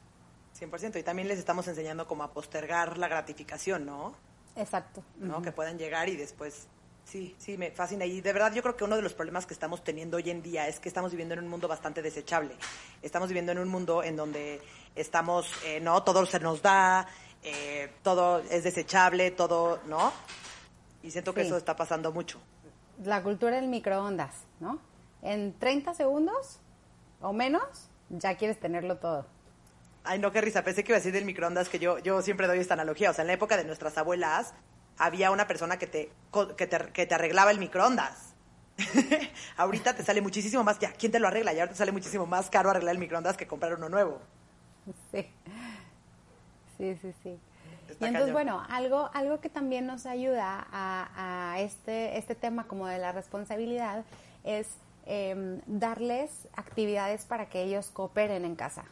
100%. 0.61 1.01
Y 1.01 1.03
también 1.03 1.29
les 1.29 1.39
estamos 1.39 1.67
enseñando 1.67 2.07
cómo 2.07 2.25
a 2.25 2.31
postergar 2.31 2.99
la 2.99 3.09
gratificación, 3.09 3.87
¿no? 3.87 4.15
Exacto. 4.55 5.03
¿No? 5.17 5.41
Que 5.41 5.51
puedan 5.51 5.79
llegar 5.79 6.11
y 6.11 6.17
después... 6.17 6.69
Sí, 7.07 7.35
sí, 7.39 7.57
me 7.57 7.71
fascina. 7.71 8.05
Y 8.05 8.21
de 8.21 8.33
verdad 8.35 8.53
yo 8.53 8.63
creo 8.63 8.77
que 8.77 8.85
uno 8.85 8.97
de 8.97 9.03
los 9.03 9.15
problemas 9.15 9.47
que 9.47 9.55
estamos 9.55 9.83
teniendo 9.83 10.19
hoy 10.19 10.29
en 10.29 10.43
día 10.43 10.69
es 10.69 10.79
que 10.79 10.91
estamos 10.91 11.11
viviendo 11.11 11.33
en 11.33 11.41
un 11.41 11.49
mundo 11.49 11.67
bastante 11.67 12.03
desechable. 12.03 12.55
Estamos 13.01 13.29
viviendo 13.29 13.53
en 13.53 13.59
un 13.59 13.69
mundo 13.69 14.03
en 14.03 14.15
donde 14.15 14.61
estamos, 14.95 15.51
eh, 15.65 15.81
¿no? 15.81 16.03
Todo 16.03 16.27
se 16.27 16.39
nos 16.39 16.61
da, 16.61 17.07
eh, 17.43 17.91
todo 18.03 18.41
es 18.41 18.63
desechable, 18.63 19.31
todo, 19.31 19.81
¿no? 19.87 20.13
Y 21.03 21.11
siento 21.11 21.33
que 21.33 21.43
eso 21.43 21.57
está 21.57 21.75
pasando 21.77 22.13
mucho 22.13 22.41
la 23.03 23.23
cultura 23.23 23.57
del 23.57 23.69
microondas, 23.69 24.45
¿no? 24.61 24.79
En 25.23 25.59
30 25.59 25.95
segundos 25.95 26.61
o 27.21 27.33
menos 27.33 27.91
ya 28.11 28.37
quieres 28.37 28.61
tenerlo 28.61 28.99
todo. 28.99 29.27
Ay, 30.05 30.19
no, 30.19 30.31
qué 30.33 30.41
risa. 30.41 30.63
Pensé 30.63 30.85
que 30.85 30.93
iba 30.93 30.97
a 30.97 31.01
decir 31.01 31.13
del 31.13 31.25
microondas, 31.25 31.69
que 31.69 31.79
yo, 31.79 31.99
yo 31.99 32.21
siempre 32.21 32.47
doy 32.47 32.59
esta 32.59 32.75
analogía. 32.75 33.11
O 33.11 33.15
sea, 33.15 33.23
en 33.23 33.29
la 33.29 33.33
época 33.33 33.57
de 33.57 33.65
nuestras 33.65 33.97
abuelas 33.97 34.55
había 34.99 35.31
una 35.31 35.47
persona 35.47 35.79
que 35.79 35.87
te, 35.87 36.13
que 36.57 36.67
te, 36.67 36.79
que 36.93 37.07
te 37.07 37.15
arreglaba 37.15 37.51
el 37.51 37.59
microondas. 37.59 38.35
ahorita 39.57 39.95
te 39.95 40.03
sale 40.03 40.21
muchísimo 40.21 40.63
más, 40.65 40.79
ya, 40.79 40.93
¿quién 40.93 41.13
te 41.13 41.21
lo 41.21 41.29
arregla? 41.29 41.55
Y 41.55 41.61
ahora 41.61 41.73
te 41.73 41.79
sale 41.79 41.93
muchísimo 41.93 42.27
más 42.27 42.51
caro 42.51 42.71
arreglar 42.71 42.95
el 42.95 42.99
microondas 42.99 43.37
que 43.37 43.47
comprar 43.47 43.75
uno 43.75 43.89
nuevo. 43.89 44.21
Sí, 45.11 45.27
sí, 46.77 46.97
sí, 47.01 47.15
sí 47.23 47.39
y 48.01 48.05
entonces, 48.05 48.33
bueno, 48.33 48.63
algo, 48.69 49.11
algo 49.15 49.41
que 49.41 49.49
también 49.49 49.87
nos 49.87 50.07
ayuda 50.07 50.67
a, 50.73 51.57
este, 51.59 52.19
este 52.19 52.35
tema 52.35 52.67
como 52.67 52.87
de 52.87 52.99
la 52.99 53.13
responsabilidad 53.13 54.05
es 54.45 54.69
em, 55.07 55.61
darles 55.67 56.49
actividades 56.55 57.25
para 57.25 57.47
que 57.47 57.63
ellos 57.63 57.91
cooperen 57.93 58.45
en 58.45 58.57
casa. 58.57 58.85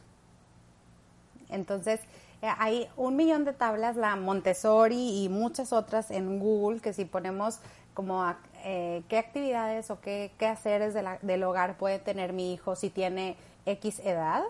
Entonces, 1.48 2.00
eh, 2.42 2.48
hay 2.58 2.88
un 2.96 3.16
millón 3.16 3.44
de 3.44 3.52
tablas, 3.52 3.96
la 3.96 4.16
Montessori 4.16 5.24
y 5.24 5.28
muchas 5.28 5.72
otras 5.72 6.10
en 6.10 6.38
Google, 6.38 6.80
que 6.80 6.92
si 6.92 7.04
ponemos 7.04 7.60
como 7.94 8.34
eh, 8.64 9.02
qué 9.08 9.18
actividades 9.18 9.90
o 9.90 10.00
qué, 10.00 10.32
qué 10.38 10.46
haceres 10.46 10.94
del 10.94 11.42
hogar 11.44 11.76
puede 11.76 11.98
tener 11.98 12.32
mi 12.32 12.52
hijo 12.52 12.74
si 12.74 12.90
tiene 12.90 13.36
X 13.66 14.00
edad, 14.00 14.42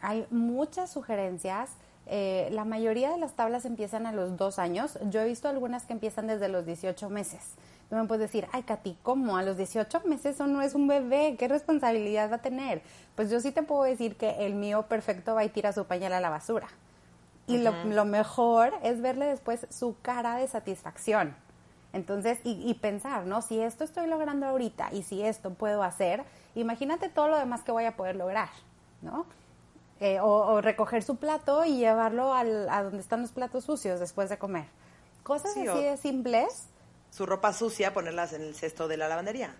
hay 0.00 0.26
muchas 0.30 0.90
sugerencias 0.90 1.70
eh, 2.06 2.48
la 2.52 2.64
mayoría 2.64 3.10
de 3.10 3.18
las 3.18 3.34
tablas 3.34 3.64
empiezan 3.64 4.06
a 4.06 4.12
los 4.12 4.36
dos 4.36 4.58
años. 4.58 4.98
Yo 5.10 5.20
he 5.20 5.26
visto 5.26 5.48
algunas 5.48 5.84
que 5.84 5.92
empiezan 5.92 6.26
desde 6.26 6.48
los 6.48 6.66
18 6.66 7.08
meses. 7.10 7.40
Tú 7.88 7.96
me 7.96 8.04
puedes 8.06 8.22
decir, 8.22 8.48
ay, 8.52 8.62
Katy, 8.62 8.96
¿cómo? 9.02 9.36
A 9.36 9.42
los 9.42 9.56
18 9.56 10.02
meses 10.06 10.34
eso 10.34 10.46
no 10.46 10.62
es 10.62 10.74
un 10.74 10.88
bebé, 10.88 11.36
¿qué 11.38 11.46
responsabilidad 11.46 12.30
va 12.30 12.36
a 12.36 12.42
tener? 12.42 12.82
Pues 13.14 13.30
yo 13.30 13.40
sí 13.40 13.52
te 13.52 13.62
puedo 13.62 13.82
decir 13.82 14.16
que 14.16 14.46
el 14.46 14.54
mío 14.54 14.84
perfecto 14.88 15.34
va 15.34 15.44
y 15.44 15.50
tira 15.50 15.72
su 15.72 15.84
pañal 15.84 16.12
a 16.14 16.20
la 16.20 16.30
basura. 16.30 16.68
Y 17.46 17.58
lo, 17.58 17.72
lo, 17.84 18.04
mejor 18.04 18.72
es 18.82 19.00
verle 19.00 19.26
después 19.26 19.66
su 19.68 19.96
cara 20.00 20.36
de 20.36 20.46
satisfacción. 20.48 21.34
Entonces, 21.92 22.38
y, 22.44 22.52
y, 22.64 22.74
pensar, 22.74 23.26
¿no? 23.26 23.42
Si 23.42 23.60
esto 23.60 23.84
estoy 23.84 24.06
logrando 24.06 24.46
ahorita 24.46 24.88
y 24.92 25.02
si 25.02 25.22
esto 25.22 25.52
puedo 25.52 25.82
hacer, 25.82 26.22
imagínate 26.54 27.08
todo 27.08 27.28
lo 27.28 27.36
demás 27.36 27.62
que 27.62 27.72
voy 27.72 27.84
a 27.84 27.96
poder 27.96 28.16
lograr, 28.16 28.48
¿no? 29.02 29.26
Eh, 30.04 30.18
o, 30.20 30.60
recoger 30.60 31.04
su 31.04 31.14
plato 31.14 31.64
y 31.64 31.76
llevarlo 31.76 32.34
al, 32.34 32.68
a 32.68 32.82
donde 32.82 32.98
están 32.98 33.22
los 33.22 33.30
platos 33.30 33.62
sucios 33.62 34.00
después 34.00 34.28
de 34.28 34.36
comer. 34.36 34.64
Cosas 35.22 35.52
así 35.56 35.80
de 35.80 35.96
simples. 35.96 36.66
Su 37.10 37.24
ropa 37.24 37.52
sucia, 37.52 37.94
ponerlas 37.94 38.32
en 38.32 38.42
el 38.42 38.56
cesto 38.56 38.88
de 38.88 38.96
la 38.96 39.06
lavandería. 39.06 39.54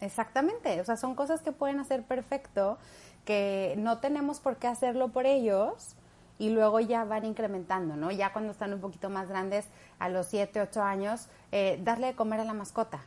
Exactamente, 0.00 0.80
o 0.80 0.84
sea, 0.84 0.96
son 0.96 1.16
cosas 1.16 1.42
que 1.42 1.50
pueden 1.50 1.80
hacer 1.80 2.04
perfecto, 2.04 2.78
que 3.24 3.74
no 3.76 3.98
tenemos 3.98 4.38
por 4.38 4.54
qué 4.54 4.68
hacerlo 4.68 5.08
por 5.08 5.26
ellos 5.26 5.96
y 6.38 6.50
luego 6.50 6.78
ya 6.78 7.02
van 7.02 7.24
incrementando, 7.24 7.96
¿no? 7.96 8.12
Ya 8.12 8.32
cuando 8.32 8.52
están 8.52 8.72
un 8.72 8.80
poquito 8.80 9.10
más 9.10 9.28
grandes, 9.28 9.66
a 9.98 10.08
los 10.08 10.28
7, 10.28 10.60
8 10.60 10.80
años, 10.80 11.26
eh, 11.50 11.80
darle 11.82 12.06
de 12.06 12.14
comer 12.14 12.38
a 12.38 12.44
la 12.44 12.54
mascota. 12.54 13.00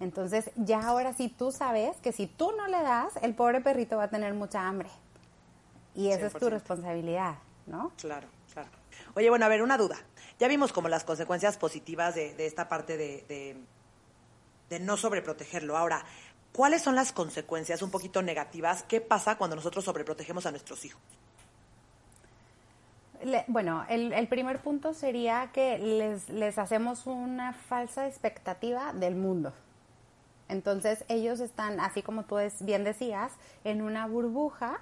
Entonces, 0.00 0.50
ya 0.56 0.86
ahora 0.86 1.12
sí 1.12 1.28
tú 1.28 1.52
sabes 1.52 1.98
que 1.98 2.12
si 2.12 2.26
tú 2.26 2.52
no 2.52 2.66
le 2.66 2.82
das, 2.82 3.16
el 3.20 3.34
pobre 3.34 3.60
perrito 3.60 3.98
va 3.98 4.04
a 4.04 4.08
tener 4.08 4.32
mucha 4.32 4.66
hambre. 4.66 4.88
Y 5.98 6.12
esa 6.12 6.26
es 6.26 6.32
tu 6.34 6.48
responsabilidad, 6.48 7.38
¿no? 7.66 7.90
Claro, 8.00 8.28
claro. 8.52 8.68
Oye, 9.14 9.28
bueno, 9.30 9.44
a 9.44 9.48
ver, 9.48 9.62
una 9.62 9.76
duda. 9.76 9.96
Ya 10.38 10.46
vimos 10.46 10.72
como 10.72 10.88
las 10.88 11.02
consecuencias 11.02 11.56
positivas 11.56 12.14
de, 12.14 12.46
esta 12.46 12.68
parte 12.68 12.96
de, 12.96 13.56
de, 14.70 14.78
no 14.78 14.96
sobreprotegerlo. 14.96 15.76
Ahora, 15.76 16.04
¿cuáles 16.52 16.82
son 16.82 16.94
las 16.94 17.10
consecuencias 17.10 17.82
un 17.82 17.90
poquito 17.90 18.22
negativas? 18.22 18.84
¿Qué 18.84 19.00
pasa 19.00 19.36
cuando 19.38 19.56
nosotros 19.56 19.84
sobreprotegemos 19.84 20.46
a 20.46 20.52
nuestros 20.52 20.84
hijos? 20.84 21.00
bueno, 23.48 23.84
el, 23.88 24.12
el, 24.12 24.28
primer 24.28 24.60
punto 24.60 24.94
sería 24.94 25.50
que 25.52 25.76
les, 25.78 26.28
les 26.28 26.56
hacemos 26.56 27.08
una 27.08 27.52
falsa 27.52 28.06
expectativa 28.06 28.92
del 28.92 29.16
mundo. 29.16 29.52
Entonces 30.48 31.04
ellos 31.08 31.40
están, 31.40 31.80
así 31.80 32.02
como 32.02 32.22
tú 32.22 32.36
bien 32.60 32.84
decías, 32.84 33.32
en 33.64 33.82
una 33.82 34.06
burbuja 34.06 34.80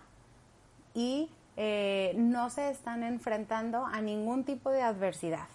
y 0.97 1.29
eh, 1.59 2.15
no 2.17 2.49
se 2.49 2.71
están 2.71 3.03
enfrentando 3.03 3.85
a 3.85 4.01
ningún 4.01 4.45
tipo 4.45 4.71
de 4.71 4.81
adversidad. 4.81 5.47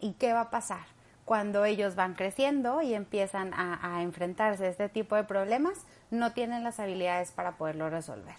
¿Y 0.00 0.14
qué 0.14 0.32
va 0.32 0.40
a 0.40 0.50
pasar? 0.50 0.86
Cuando 1.26 1.66
ellos 1.66 1.94
van 1.94 2.14
creciendo 2.14 2.80
y 2.80 2.94
empiezan 2.94 3.52
a, 3.52 3.96
a 3.96 4.02
enfrentarse 4.02 4.64
a 4.64 4.68
este 4.70 4.88
tipo 4.88 5.14
de 5.14 5.24
problemas, 5.24 5.74
no 6.10 6.32
tienen 6.32 6.64
las 6.64 6.80
habilidades 6.80 7.32
para 7.32 7.52
poderlo 7.58 7.90
resolver. 7.90 8.34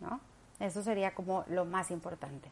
¿no? 0.00 0.18
Eso 0.58 0.82
sería 0.82 1.14
como 1.14 1.44
lo 1.48 1.66
más 1.66 1.90
importante. 1.90 2.48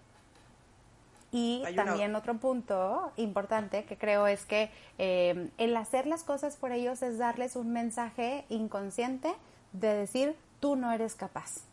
Y 1.33 1.62
también 1.75 2.15
otro 2.15 2.38
punto 2.38 3.12
importante 3.17 3.85
que 3.85 3.97
creo 3.97 4.27
es 4.27 4.45
que 4.45 4.71
eh, 4.99 5.50
el 5.59 5.77
hacer 5.77 6.07
las 6.07 6.25
cosas 6.25 6.57
por 6.57 6.73
ellos 6.73 7.03
es 7.03 7.19
darles 7.19 7.57
un 7.57 7.73
mensaje 7.73 8.45
inconsciente 8.50 9.35
de 9.73 9.95
decir, 9.95 10.37
tú 10.61 10.77
no 10.77 10.93
eres 10.93 11.15
capaz. 11.15 11.68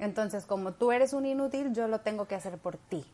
Entonces, 0.00 0.46
como 0.46 0.72
tú 0.72 0.92
eres 0.92 1.12
un 1.12 1.26
inútil, 1.26 1.74
yo 1.74 1.86
lo 1.86 2.00
tengo 2.00 2.26
que 2.26 2.34
hacer 2.34 2.58
por 2.58 2.78
ti. 2.78 3.04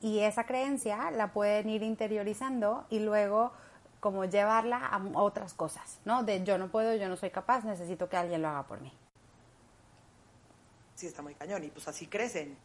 Y 0.00 0.20
esa 0.20 0.44
creencia 0.44 1.10
la 1.10 1.32
pueden 1.32 1.68
ir 1.68 1.82
interiorizando 1.82 2.86
y 2.90 3.00
luego 3.00 3.52
como 4.00 4.24
llevarla 4.24 4.78
a 4.78 5.00
otras 5.14 5.54
cosas, 5.54 6.00
¿no? 6.04 6.24
De 6.24 6.42
yo 6.42 6.58
no 6.58 6.68
puedo, 6.68 6.94
yo 6.96 7.08
no 7.08 7.16
soy 7.16 7.30
capaz, 7.30 7.64
necesito 7.64 8.08
que 8.08 8.16
alguien 8.16 8.42
lo 8.42 8.48
haga 8.48 8.64
por 8.64 8.80
mí. 8.80 8.92
Sí, 10.96 11.06
está 11.06 11.22
muy 11.22 11.34
cañón. 11.34 11.62
Y 11.62 11.68
pues 11.68 11.86
así 11.86 12.06
crecen. 12.06 12.56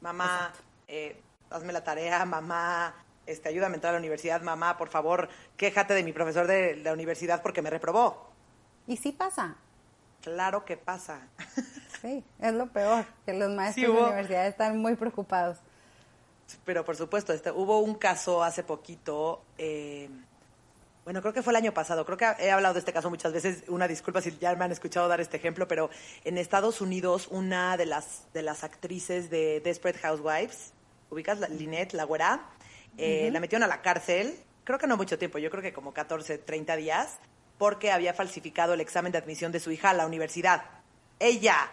Mamá, 0.00 0.52
eh, 0.86 1.20
hazme 1.50 1.72
la 1.72 1.82
tarea, 1.82 2.24
mamá, 2.24 2.94
este, 3.26 3.48
ayúdame 3.48 3.74
a 3.74 3.76
entrar 3.76 3.90
a 3.90 3.94
la 3.94 3.98
universidad, 3.98 4.42
mamá, 4.42 4.76
por 4.76 4.88
favor, 4.88 5.28
quéjate 5.56 5.94
de 5.94 6.04
mi 6.04 6.12
profesor 6.12 6.46
de 6.46 6.76
la 6.76 6.92
universidad 6.92 7.42
porque 7.42 7.62
me 7.62 7.70
reprobó. 7.70 8.30
Y 8.86 8.96
sí 8.96 9.12
pasa. 9.12 9.56
Claro 10.20 10.64
que 10.64 10.76
pasa. 10.76 11.28
Sí, 12.00 12.24
es 12.40 12.54
lo 12.54 12.66
peor, 12.68 13.04
que 13.26 13.34
los 13.34 13.50
maestros 13.50 13.94
de 13.94 14.00
la 14.00 14.06
universidad 14.06 14.46
están 14.46 14.78
muy 14.78 14.96
preocupados. 14.96 15.58
Pero 16.64 16.84
por 16.84 16.96
supuesto, 16.96 17.32
este, 17.32 17.50
hubo 17.50 17.80
un 17.80 17.94
caso 17.94 18.42
hace 18.42 18.62
poquito, 18.62 19.42
eh, 19.58 20.08
bueno, 21.04 21.20
creo 21.20 21.34
que 21.34 21.42
fue 21.42 21.52
el 21.52 21.58
año 21.58 21.74
pasado, 21.74 22.04
creo 22.06 22.16
que 22.16 22.24
he 22.38 22.50
hablado 22.50 22.74
de 22.74 22.80
este 22.80 22.92
caso 22.92 23.10
muchas 23.10 23.32
veces, 23.32 23.64
una 23.68 23.86
disculpa 23.86 24.20
si 24.20 24.36
ya 24.38 24.54
me 24.56 24.64
han 24.64 24.72
escuchado 24.72 25.06
dar 25.08 25.20
este 25.20 25.36
ejemplo, 25.36 25.68
pero 25.68 25.90
en 26.24 26.38
Estados 26.38 26.80
Unidos 26.80 27.28
una 27.30 27.76
de 27.76 27.86
las, 27.86 28.24
de 28.32 28.42
las 28.42 28.64
actrices 28.64 29.30
de 29.30 29.60
Desperate 29.60 30.00
Housewives, 30.00 30.72
ubicas, 31.10 31.38
la, 31.38 31.48
Lynette, 31.48 31.92
la 31.92 32.04
güera, 32.04 32.46
eh, 32.96 33.28
la 33.32 33.40
metieron 33.40 33.62
a 33.62 33.68
la 33.68 33.82
cárcel, 33.82 34.34
creo 34.64 34.78
que 34.78 34.86
no 34.86 34.96
mucho 34.96 35.18
tiempo, 35.18 35.38
yo 35.38 35.50
creo 35.50 35.62
que 35.62 35.72
como 35.72 35.92
14, 35.92 36.38
30 36.38 36.76
días, 36.76 37.18
porque 37.58 37.92
había 37.92 38.14
falsificado 38.14 38.72
el 38.72 38.80
examen 38.80 39.12
de 39.12 39.18
admisión 39.18 39.52
de 39.52 39.60
su 39.60 39.70
hija 39.70 39.90
a 39.90 39.94
la 39.94 40.06
universidad. 40.06 40.64
Ella. 41.18 41.70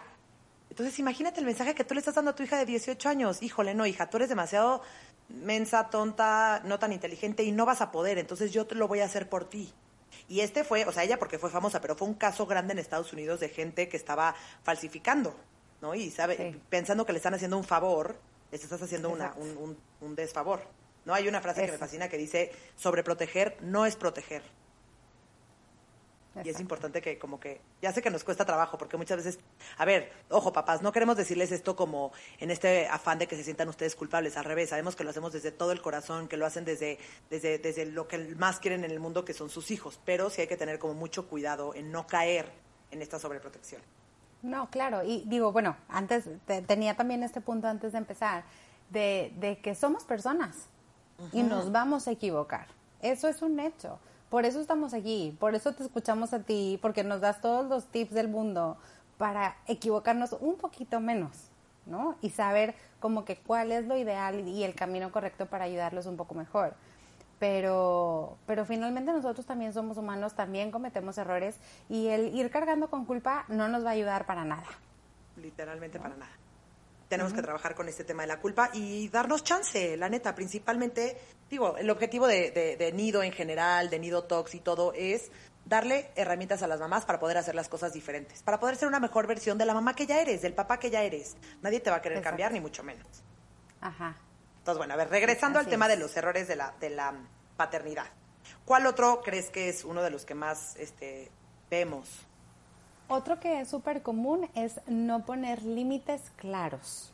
Entonces 0.78 0.98
imagínate 1.00 1.40
el 1.40 1.46
mensaje 1.46 1.74
que 1.74 1.82
tú 1.82 1.94
le 1.94 2.00
estás 2.00 2.14
dando 2.14 2.30
a 2.30 2.34
tu 2.34 2.44
hija 2.44 2.56
de 2.56 2.64
18 2.64 3.08
años. 3.08 3.42
Híjole, 3.42 3.74
no, 3.74 3.84
hija, 3.84 4.08
tú 4.08 4.18
eres 4.18 4.28
demasiado 4.28 4.80
mensa, 5.28 5.90
tonta, 5.90 6.62
no 6.64 6.78
tan 6.78 6.92
inteligente 6.92 7.42
y 7.42 7.50
no 7.50 7.66
vas 7.66 7.80
a 7.80 7.90
poder, 7.90 8.16
entonces 8.16 8.52
yo 8.52 8.66
te 8.66 8.76
lo 8.76 8.86
voy 8.86 9.00
a 9.00 9.04
hacer 9.04 9.28
por 9.28 9.48
ti. 9.48 9.72
Y 10.28 10.40
este 10.40 10.62
fue, 10.62 10.84
o 10.86 10.92
sea, 10.92 11.02
ella 11.04 11.18
porque 11.18 11.38
fue 11.38 11.50
famosa, 11.50 11.80
pero 11.80 11.96
fue 11.96 12.06
un 12.06 12.14
caso 12.14 12.46
grande 12.46 12.72
en 12.72 12.78
Estados 12.78 13.12
Unidos 13.12 13.40
de 13.40 13.48
gente 13.48 13.88
que 13.88 13.96
estaba 13.96 14.34
falsificando, 14.62 15.34
¿no? 15.82 15.94
Y 15.94 16.10
sabe, 16.10 16.60
pensando 16.70 17.04
que 17.04 17.12
le 17.12 17.18
están 17.18 17.34
haciendo 17.34 17.58
un 17.58 17.64
favor 17.64 18.16
les 18.50 18.62
estás 18.62 18.80
haciendo 18.82 19.10
una, 19.10 19.34
un, 20.00 20.14
desfavor. 20.14 20.62
¿no? 21.04 21.14
Hay 21.14 21.28
una 21.28 21.40
frase 21.40 21.66
que 21.66 21.72
me 21.72 21.78
fascina 21.78 22.08
que 22.08 22.16
dice, 22.16 22.52
sobreproteger 22.76 23.56
no 23.60 23.86
es 23.86 23.96
proteger. 23.96 24.42
Y 26.44 26.48
es 26.48 26.60
importante 26.60 27.00
que 27.00 27.18
como 27.18 27.40
que, 27.40 27.60
ya 27.82 27.92
sé 27.92 28.02
que 28.02 28.10
nos 28.10 28.24
cuesta 28.24 28.44
trabajo, 28.44 28.78
porque 28.78 28.96
muchas 28.96 29.18
veces, 29.18 29.38
a 29.76 29.84
ver, 29.84 30.10
ojo 30.30 30.52
papás, 30.52 30.82
no 30.82 30.92
queremos 30.92 31.16
decirles 31.16 31.52
esto 31.52 31.76
como 31.76 32.12
en 32.38 32.50
este 32.50 32.86
afán 32.88 33.18
de 33.18 33.26
que 33.26 33.36
se 33.36 33.44
sientan 33.44 33.68
ustedes 33.68 33.94
culpables, 33.96 34.36
al 34.36 34.44
revés, 34.44 34.70
sabemos 34.70 34.96
que 34.96 35.04
lo 35.04 35.10
hacemos 35.10 35.32
desde 35.32 35.50
todo 35.50 35.72
el 35.72 35.82
corazón, 35.82 36.28
que 36.28 36.36
lo 36.36 36.46
hacen 36.46 36.64
desde, 36.64 36.98
desde, 37.30 37.58
desde 37.58 37.86
lo 37.86 38.08
que 38.08 38.18
más 38.36 38.60
quieren 38.60 38.84
en 38.84 38.90
el 38.90 39.00
mundo, 39.00 39.24
que 39.24 39.34
son 39.34 39.50
sus 39.50 39.70
hijos, 39.70 40.00
pero 40.04 40.30
sí 40.30 40.40
hay 40.40 40.46
que 40.46 40.56
tener 40.56 40.78
como 40.78 40.94
mucho 40.94 41.28
cuidado 41.28 41.74
en 41.74 41.90
no 41.90 42.06
caer 42.06 42.50
en 42.90 43.02
esta 43.02 43.18
sobreprotección. 43.18 43.82
No, 44.42 44.70
claro, 44.70 45.02
y 45.02 45.24
digo, 45.26 45.50
bueno, 45.52 45.76
antes 45.88 46.24
tenía 46.66 46.96
también 46.96 47.22
este 47.22 47.40
punto 47.40 47.66
antes 47.66 47.92
de 47.92 47.98
empezar, 47.98 48.44
de, 48.90 49.32
de 49.36 49.58
que 49.58 49.74
somos 49.74 50.04
personas 50.04 50.68
y 51.32 51.42
nos 51.42 51.72
vamos 51.72 52.06
a 52.06 52.12
equivocar. 52.12 52.68
Eso 53.02 53.28
es 53.28 53.42
un 53.42 53.58
hecho. 53.60 53.98
Por 54.30 54.44
eso 54.44 54.60
estamos 54.60 54.94
aquí, 54.94 55.36
por 55.40 55.54
eso 55.54 55.72
te 55.72 55.82
escuchamos 55.82 56.32
a 56.32 56.40
ti, 56.40 56.78
porque 56.82 57.04
nos 57.04 57.20
das 57.20 57.40
todos 57.40 57.66
los 57.66 57.86
tips 57.86 58.12
del 58.12 58.28
mundo 58.28 58.76
para 59.16 59.56
equivocarnos 59.66 60.36
un 60.40 60.56
poquito 60.56 61.00
menos, 61.00 61.48
¿no? 61.86 62.16
Y 62.20 62.30
saber 62.30 62.74
como 63.00 63.24
que 63.24 63.36
cuál 63.36 63.72
es 63.72 63.86
lo 63.86 63.96
ideal 63.96 64.46
y 64.46 64.64
el 64.64 64.74
camino 64.74 65.10
correcto 65.10 65.46
para 65.46 65.64
ayudarlos 65.64 66.06
un 66.06 66.16
poco 66.16 66.34
mejor 66.34 66.74
pero, 67.38 68.36
pero 68.46 68.64
finalmente 68.64 69.12
nosotros 69.12 69.46
también 69.46 69.72
somos 69.72 69.96
humanos, 69.96 70.34
también 70.34 70.70
cometemos 70.70 71.18
errores 71.18 71.58
y 71.88 72.08
el 72.08 72.34
ir 72.34 72.50
cargando 72.50 72.90
con 72.90 73.04
culpa 73.04 73.44
no 73.48 73.68
nos 73.68 73.84
va 73.84 73.90
a 73.90 73.92
ayudar 73.92 74.26
para 74.26 74.44
nada. 74.44 74.66
Literalmente 75.36 75.98
para 75.98 76.16
nada. 76.16 76.32
Tenemos 77.08 77.32
que 77.32 77.40
trabajar 77.40 77.74
con 77.74 77.88
este 77.88 78.04
tema 78.04 78.22
de 78.22 78.28
la 78.28 78.38
culpa 78.38 78.70
y 78.74 79.08
darnos 79.08 79.42
chance, 79.42 79.96
la 79.96 80.10
neta, 80.10 80.34
principalmente, 80.34 81.18
digo, 81.48 81.76
el 81.78 81.88
objetivo 81.88 82.26
de, 82.26 82.50
de, 82.78 82.92
Nido 82.92 83.22
en 83.22 83.32
general, 83.32 83.88
de 83.88 83.98
Nido 83.98 84.24
Talks 84.24 84.54
y 84.54 84.60
todo 84.60 84.92
es 84.94 85.30
darle 85.64 86.10
herramientas 86.16 86.62
a 86.62 86.66
las 86.66 86.80
mamás 86.80 87.06
para 87.06 87.18
poder 87.18 87.38
hacer 87.38 87.54
las 87.54 87.68
cosas 87.68 87.94
diferentes, 87.94 88.42
para 88.42 88.60
poder 88.60 88.76
ser 88.76 88.88
una 88.88 89.00
mejor 89.00 89.26
versión 89.26 89.56
de 89.56 89.64
la 89.64 89.72
mamá 89.72 89.94
que 89.94 90.06
ya 90.06 90.20
eres, 90.20 90.42
del 90.42 90.52
papá 90.52 90.78
que 90.78 90.90
ya 90.90 91.02
eres. 91.02 91.36
Nadie 91.62 91.80
te 91.80 91.90
va 91.90 91.96
a 91.96 92.02
querer 92.02 92.22
cambiar, 92.22 92.52
ni 92.52 92.60
mucho 92.60 92.82
menos. 92.82 93.06
Ajá. 93.80 94.14
Entonces, 94.58 94.78
bueno, 94.78 94.92
a 94.92 94.96
ver, 94.98 95.08
regresando 95.08 95.58
al 95.58 95.66
tema 95.66 95.88
de 95.88 95.96
los 95.96 96.14
errores 96.14 96.46
de 96.46 96.56
la, 96.56 96.74
de 96.78 96.90
la 96.90 97.14
paternidad. 97.56 98.06
¿Cuál 98.66 98.86
otro 98.86 99.22
crees 99.22 99.48
que 99.48 99.70
es 99.70 99.84
uno 99.84 100.02
de 100.02 100.10
los 100.10 100.26
que 100.26 100.34
más 100.34 100.76
este, 100.76 101.30
vemos? 101.70 102.27
Otro 103.08 103.40
que 103.40 103.60
es 103.60 103.68
súper 103.68 104.02
común 104.02 104.48
es 104.54 104.80
no 104.86 105.24
poner 105.24 105.62
límites 105.62 106.30
claros. 106.36 107.12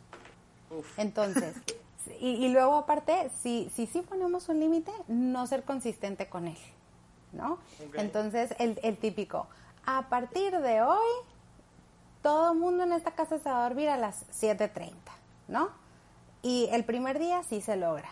Entonces, 0.97 1.55
y, 2.21 2.49
luego 2.49 2.75
aparte, 2.75 3.31
si 3.41 3.71
sí 3.75 3.87
si, 3.87 4.03
ponemos 4.03 4.49
un 4.49 4.61
límite, 4.61 4.93
no 5.07 5.47
ser 5.47 5.63
consistente 5.63 6.29
con 6.29 6.49
él, 6.49 6.59
¿no? 7.33 7.59
Entonces, 7.95 8.55
el, 8.59 8.79
el 8.83 8.97
típico, 8.97 9.47
a 9.87 10.09
partir 10.09 10.59
de 10.59 10.83
hoy, 10.83 11.07
todo 12.23 12.53
el 12.53 12.59
mundo 12.59 12.83
en 12.83 12.93
esta 12.93 13.13
casa 13.13 13.39
se 13.39 13.49
va 13.49 13.61
a 13.61 13.69
dormir 13.69 13.89
a 13.89 13.97
las 13.97 14.27
7.30, 14.31 14.93
¿no? 15.47 15.69
Y 16.43 16.69
el 16.73 16.85
primer 16.85 17.19
día 17.19 17.43
sí 17.43 17.61
se 17.61 17.77
logra, 17.77 18.09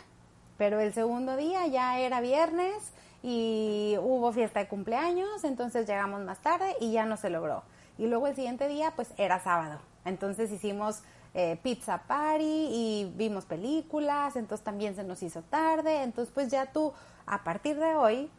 pero 0.56 0.80
el 0.80 0.94
segundo 0.94 1.36
día 1.36 1.66
ya 1.66 1.98
era 1.98 2.20
viernes 2.20 2.92
y 3.22 3.96
hubo 4.00 4.32
fiesta 4.32 4.60
de 4.60 4.68
cumpleaños, 4.68 5.44
entonces 5.44 5.86
llegamos 5.86 6.20
más 6.22 6.38
tarde 6.40 6.76
y 6.80 6.92
ya 6.92 7.04
no 7.04 7.16
se 7.16 7.30
logró. 7.30 7.62
Y 7.98 8.06
luego 8.06 8.26
el 8.26 8.34
siguiente 8.34 8.68
día 8.68 8.92
pues 8.96 9.12
era 9.16 9.38
sábado, 9.40 9.80
entonces 10.04 10.50
hicimos 10.50 11.02
eh, 11.34 11.58
pizza 11.62 12.02
party 12.06 12.44
y 12.44 13.12
vimos 13.16 13.46
películas, 13.46 14.36
entonces 14.36 14.64
también 14.64 14.94
se 14.94 15.04
nos 15.04 15.22
hizo 15.22 15.42
tarde, 15.42 16.02
entonces 16.02 16.32
pues 16.34 16.48
ya 16.48 16.66
tú 16.66 16.92
a 17.26 17.42
partir 17.44 17.78
de 17.78 17.94
hoy 17.94 18.30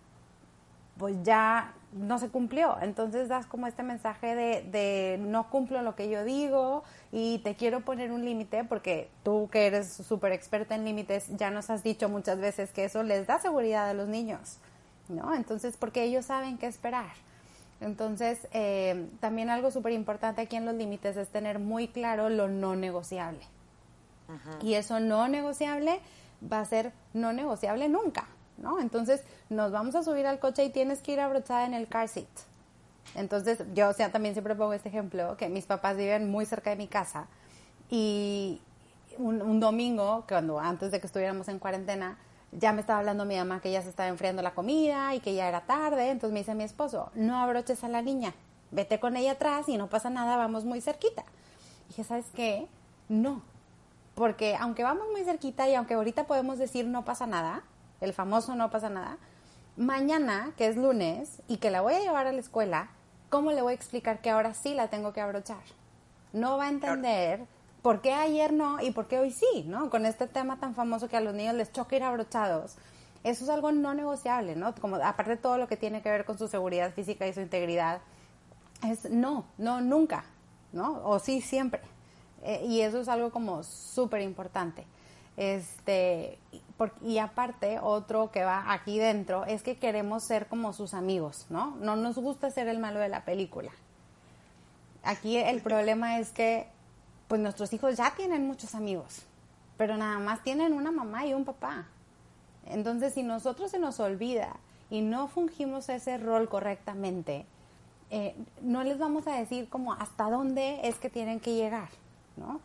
pues 0.97 1.15
ya 1.23 1.73
no 1.93 2.19
se 2.19 2.29
cumplió. 2.29 2.77
Entonces 2.81 3.29
das 3.29 3.45
como 3.45 3.67
este 3.67 3.83
mensaje 3.83 4.35
de, 4.35 4.63
de 4.63 5.17
no 5.19 5.49
cumplo 5.49 5.81
lo 5.81 5.95
que 5.95 6.09
yo 6.09 6.23
digo 6.23 6.83
y 7.11 7.39
te 7.39 7.55
quiero 7.55 7.81
poner 7.81 8.11
un 8.11 8.25
límite 8.25 8.63
porque 8.63 9.09
tú 9.23 9.49
que 9.51 9.67
eres 9.67 9.91
súper 9.91 10.31
experta 10.31 10.75
en 10.75 10.85
límites 10.85 11.27
ya 11.35 11.49
nos 11.51 11.69
has 11.69 11.83
dicho 11.83 12.09
muchas 12.09 12.39
veces 12.39 12.71
que 12.71 12.85
eso 12.85 13.03
les 13.03 13.27
da 13.27 13.39
seguridad 13.39 13.89
a 13.89 13.93
los 13.93 14.07
niños, 14.07 14.57
¿no? 15.09 15.33
Entonces, 15.33 15.77
porque 15.77 16.03
ellos 16.03 16.25
saben 16.25 16.57
qué 16.57 16.67
esperar. 16.67 17.13
Entonces, 17.83 18.47
eh, 18.51 19.07
también 19.19 19.49
algo 19.49 19.71
súper 19.71 19.93
importante 19.93 20.41
aquí 20.41 20.55
en 20.55 20.65
los 20.65 20.75
límites 20.75 21.17
es 21.17 21.29
tener 21.29 21.59
muy 21.59 21.87
claro 21.87 22.29
lo 22.29 22.47
no 22.47 22.75
negociable. 22.75 23.41
Y 24.63 24.73
eso 24.73 24.99
no 24.99 25.27
negociable 25.27 25.99
va 26.51 26.61
a 26.61 26.65
ser 26.65 26.91
no 27.13 27.33
negociable 27.33 27.87
nunca. 27.87 28.25
¿no? 28.57 28.79
Entonces 28.79 29.21
nos 29.49 29.71
vamos 29.71 29.95
a 29.95 30.03
subir 30.03 30.25
al 30.25 30.39
coche 30.39 30.63
y 30.63 30.69
tienes 30.69 31.01
que 31.01 31.13
ir 31.13 31.19
abrochada 31.19 31.65
en 31.65 31.73
el 31.73 31.87
car 31.87 32.07
seat. 32.07 32.27
Entonces 33.15 33.63
yo 33.73 33.89
o 33.89 33.93
sea, 33.93 34.11
también 34.11 34.33
siempre 34.33 34.55
pongo 34.55 34.73
este 34.73 34.89
ejemplo, 34.89 35.37
que 35.37 35.49
mis 35.49 35.65
papás 35.65 35.97
viven 35.97 36.31
muy 36.31 36.45
cerca 36.45 36.71
de 36.71 36.75
mi 36.77 36.87
casa 36.87 37.27
y 37.89 38.61
un, 39.17 39.59
domingo, 39.59 40.25
cuando 40.27 40.59
antes 40.59 40.91
de 40.91 40.99
que 40.99 41.05
estuviéramos 41.05 41.47
en 41.47 41.59
cuarentena, 41.59 42.17
ya 42.59 42.73
me 42.73 42.81
estaba 42.81 42.99
hablando 42.99 43.25
mi 43.25 43.37
mamá 43.37 43.61
que 43.61 43.71
ya 43.71 43.81
se 43.81 43.89
estaba 43.89 44.09
enfriando 44.09 44.41
la 44.41 44.53
comida 44.53 45.15
y 45.15 45.19
que 45.19 45.33
ya 45.33 45.47
era 45.47 45.61
tarde, 45.61 46.09
entonces 46.09 46.33
me 46.33 46.39
dice 46.39 46.55
mi 46.55 46.63
esposo, 46.63 47.11
no 47.15 47.37
abroches 47.37 47.83
a 47.83 47.87
la 47.87 48.01
niña, 48.01 48.33
vete 48.71 48.99
con 48.99 49.17
ella 49.17 49.33
atrás 49.33 49.69
y 49.69 49.77
no 49.77 49.87
pasa 49.87 50.09
nada, 50.09 50.37
vamos 50.37 50.65
muy 50.65 50.81
cerquita. 50.81 51.23
Y 51.85 51.87
dije, 51.89 52.03
¿sabes 52.03 52.25
qué? 52.35 52.67
No, 53.09 53.41
Porque 54.15 54.55
aunque 54.55 54.83
vamos 54.83 55.05
muy 55.11 55.23
cerquita 55.23 55.67
y 55.67 55.75
aunque 55.75 55.95
ahorita 55.95 56.25
podemos 56.25 56.57
decir 56.57 56.85
no 56.85 57.03
pasa 57.03 57.27
nada, 57.27 57.63
el 58.01 58.13
famoso 58.13 58.55
no 58.55 58.69
pasa 58.69 58.89
nada, 58.89 59.17
mañana, 59.75 60.53
que 60.57 60.67
es 60.67 60.77
lunes, 60.77 61.41
y 61.47 61.57
que 61.57 61.71
la 61.71 61.81
voy 61.81 61.95
a 61.95 61.99
llevar 61.99 62.27
a 62.27 62.31
la 62.31 62.39
escuela, 62.39 62.89
¿cómo 63.29 63.51
le 63.51 63.61
voy 63.61 63.71
a 63.71 63.75
explicar 63.75 64.21
que 64.21 64.29
ahora 64.29 64.53
sí 64.53 64.75
la 64.75 64.89
tengo 64.89 65.13
que 65.13 65.21
abrochar? 65.21 65.63
No 66.31 66.57
va 66.57 66.65
a 66.65 66.69
entender 66.69 67.45
por 67.83 68.01
qué 68.01 68.13
ayer 68.13 68.51
no 68.51 68.81
y 68.81 68.89
por 68.89 69.07
qué 69.07 69.19
hoy 69.19 69.29
sí, 69.29 69.65
¿no? 69.67 69.91
Con 69.91 70.07
este 70.07 70.25
tema 70.25 70.57
tan 70.59 70.73
famoso 70.73 71.07
que 71.07 71.17
a 71.17 71.21
los 71.21 71.35
niños 71.35 71.53
les 71.53 71.71
choca 71.71 71.95
ir 71.95 72.03
abrochados. 72.03 72.77
Eso 73.23 73.43
es 73.43 73.49
algo 73.49 73.71
no 73.71 73.93
negociable, 73.93 74.55
¿no? 74.55 74.73
Como 74.73 74.95
aparte 74.95 75.31
de 75.31 75.37
todo 75.37 75.57
lo 75.57 75.67
que 75.67 75.77
tiene 75.77 76.01
que 76.01 76.09
ver 76.09 76.25
con 76.25 76.37
su 76.37 76.47
seguridad 76.47 76.93
física 76.93 77.27
y 77.27 77.33
su 77.33 77.41
integridad, 77.41 78.01
es 78.83 79.09
no, 79.11 79.45
no, 79.57 79.81
nunca, 79.81 80.25
¿no? 80.71 81.01
O 81.03 81.19
sí, 81.19 81.41
siempre. 81.41 81.81
Eh, 82.41 82.65
y 82.67 82.81
eso 82.81 83.01
es 83.01 83.07
algo 83.07 83.31
como 83.31 83.63
súper 83.63 84.21
importante. 84.21 84.85
Este, 85.35 86.37
y 87.01 87.17
aparte, 87.17 87.79
otro 87.81 88.31
que 88.31 88.43
va 88.43 88.71
aquí 88.71 88.97
dentro 88.97 89.45
es 89.45 89.63
que 89.63 89.77
queremos 89.77 90.23
ser 90.23 90.47
como 90.47 90.73
sus 90.73 90.93
amigos, 90.93 91.47
¿no? 91.49 91.75
No 91.81 91.95
nos 91.95 92.17
gusta 92.17 92.49
ser 92.49 92.67
el 92.67 92.79
malo 92.79 92.99
de 92.99 93.09
la 93.09 93.25
película. 93.25 93.71
Aquí 95.03 95.37
el 95.37 95.61
problema 95.61 96.19
es 96.19 96.31
que, 96.31 96.67
pues 97.33 97.41
nuestros 97.41 97.73
hijos 97.73 97.97
ya 97.97 98.13
tienen 98.15 98.45
muchos 98.45 98.75
amigos, 98.75 99.23
pero 99.75 99.97
nada 99.97 100.19
más 100.19 100.43
tienen 100.43 100.71
una 100.71 100.91
mamá 100.91 101.25
y 101.25 101.33
un 101.33 101.45
papá. 101.45 101.87
Entonces, 102.67 103.15
si 103.15 103.23
nosotros 103.23 103.71
se 103.71 103.79
nos 103.79 103.99
olvida 103.99 104.55
y 104.91 105.01
no 105.01 105.27
fungimos 105.27 105.89
ese 105.89 106.19
rol 106.19 106.47
correctamente, 106.47 107.47
eh, 108.11 108.35
no 108.61 108.83
les 108.83 108.99
vamos 108.99 109.25
a 109.25 109.31
decir 109.31 109.67
como 109.67 109.93
hasta 109.93 110.29
dónde 110.29 110.81
es 110.83 110.97
que 110.97 111.09
tienen 111.09 111.39
que 111.39 111.55
llegar, 111.55 111.89
¿no? 112.37 112.61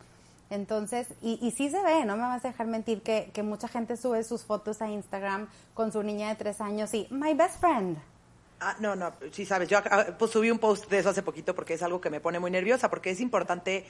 Entonces, 0.51 1.07
y, 1.23 1.49
sí 1.49 1.71
se 1.71 1.81
ve, 1.81 2.05
no 2.05 2.15
me 2.15 2.21
vas 2.21 2.45
a 2.45 2.49
dejar 2.49 2.67
mentir 2.67 3.01
que, 3.01 3.31
que 3.33 3.41
mucha 3.41 3.67
gente 3.67 3.97
sube 3.97 4.23
sus 4.23 4.43
fotos 4.43 4.83
a 4.83 4.87
Instagram 4.87 5.47
con 5.73 5.91
su 5.91 6.03
niña 6.03 6.29
de 6.29 6.35
tres 6.35 6.61
años 6.61 6.93
y, 6.93 7.07
my 7.09 7.33
best 7.33 7.59
friend, 7.59 7.97
Ah, 8.61 8.75
no, 8.79 8.93
no, 8.93 9.13
sí 9.31 9.45
sabes, 9.45 9.69
yo 9.69 9.79
pues, 10.17 10.31
subí 10.31 10.51
un 10.51 10.59
post 10.59 10.89
de 10.89 10.99
eso 10.99 11.09
hace 11.09 11.23
poquito 11.23 11.55
porque 11.55 11.75
es 11.75 11.81
algo 11.81 12.01
que 12.01 12.09
me 12.09 12.19
pone 12.19 12.39
muy 12.39 12.51
nerviosa, 12.51 12.89
porque 12.89 13.09
es 13.11 13.21
importante 13.21 13.85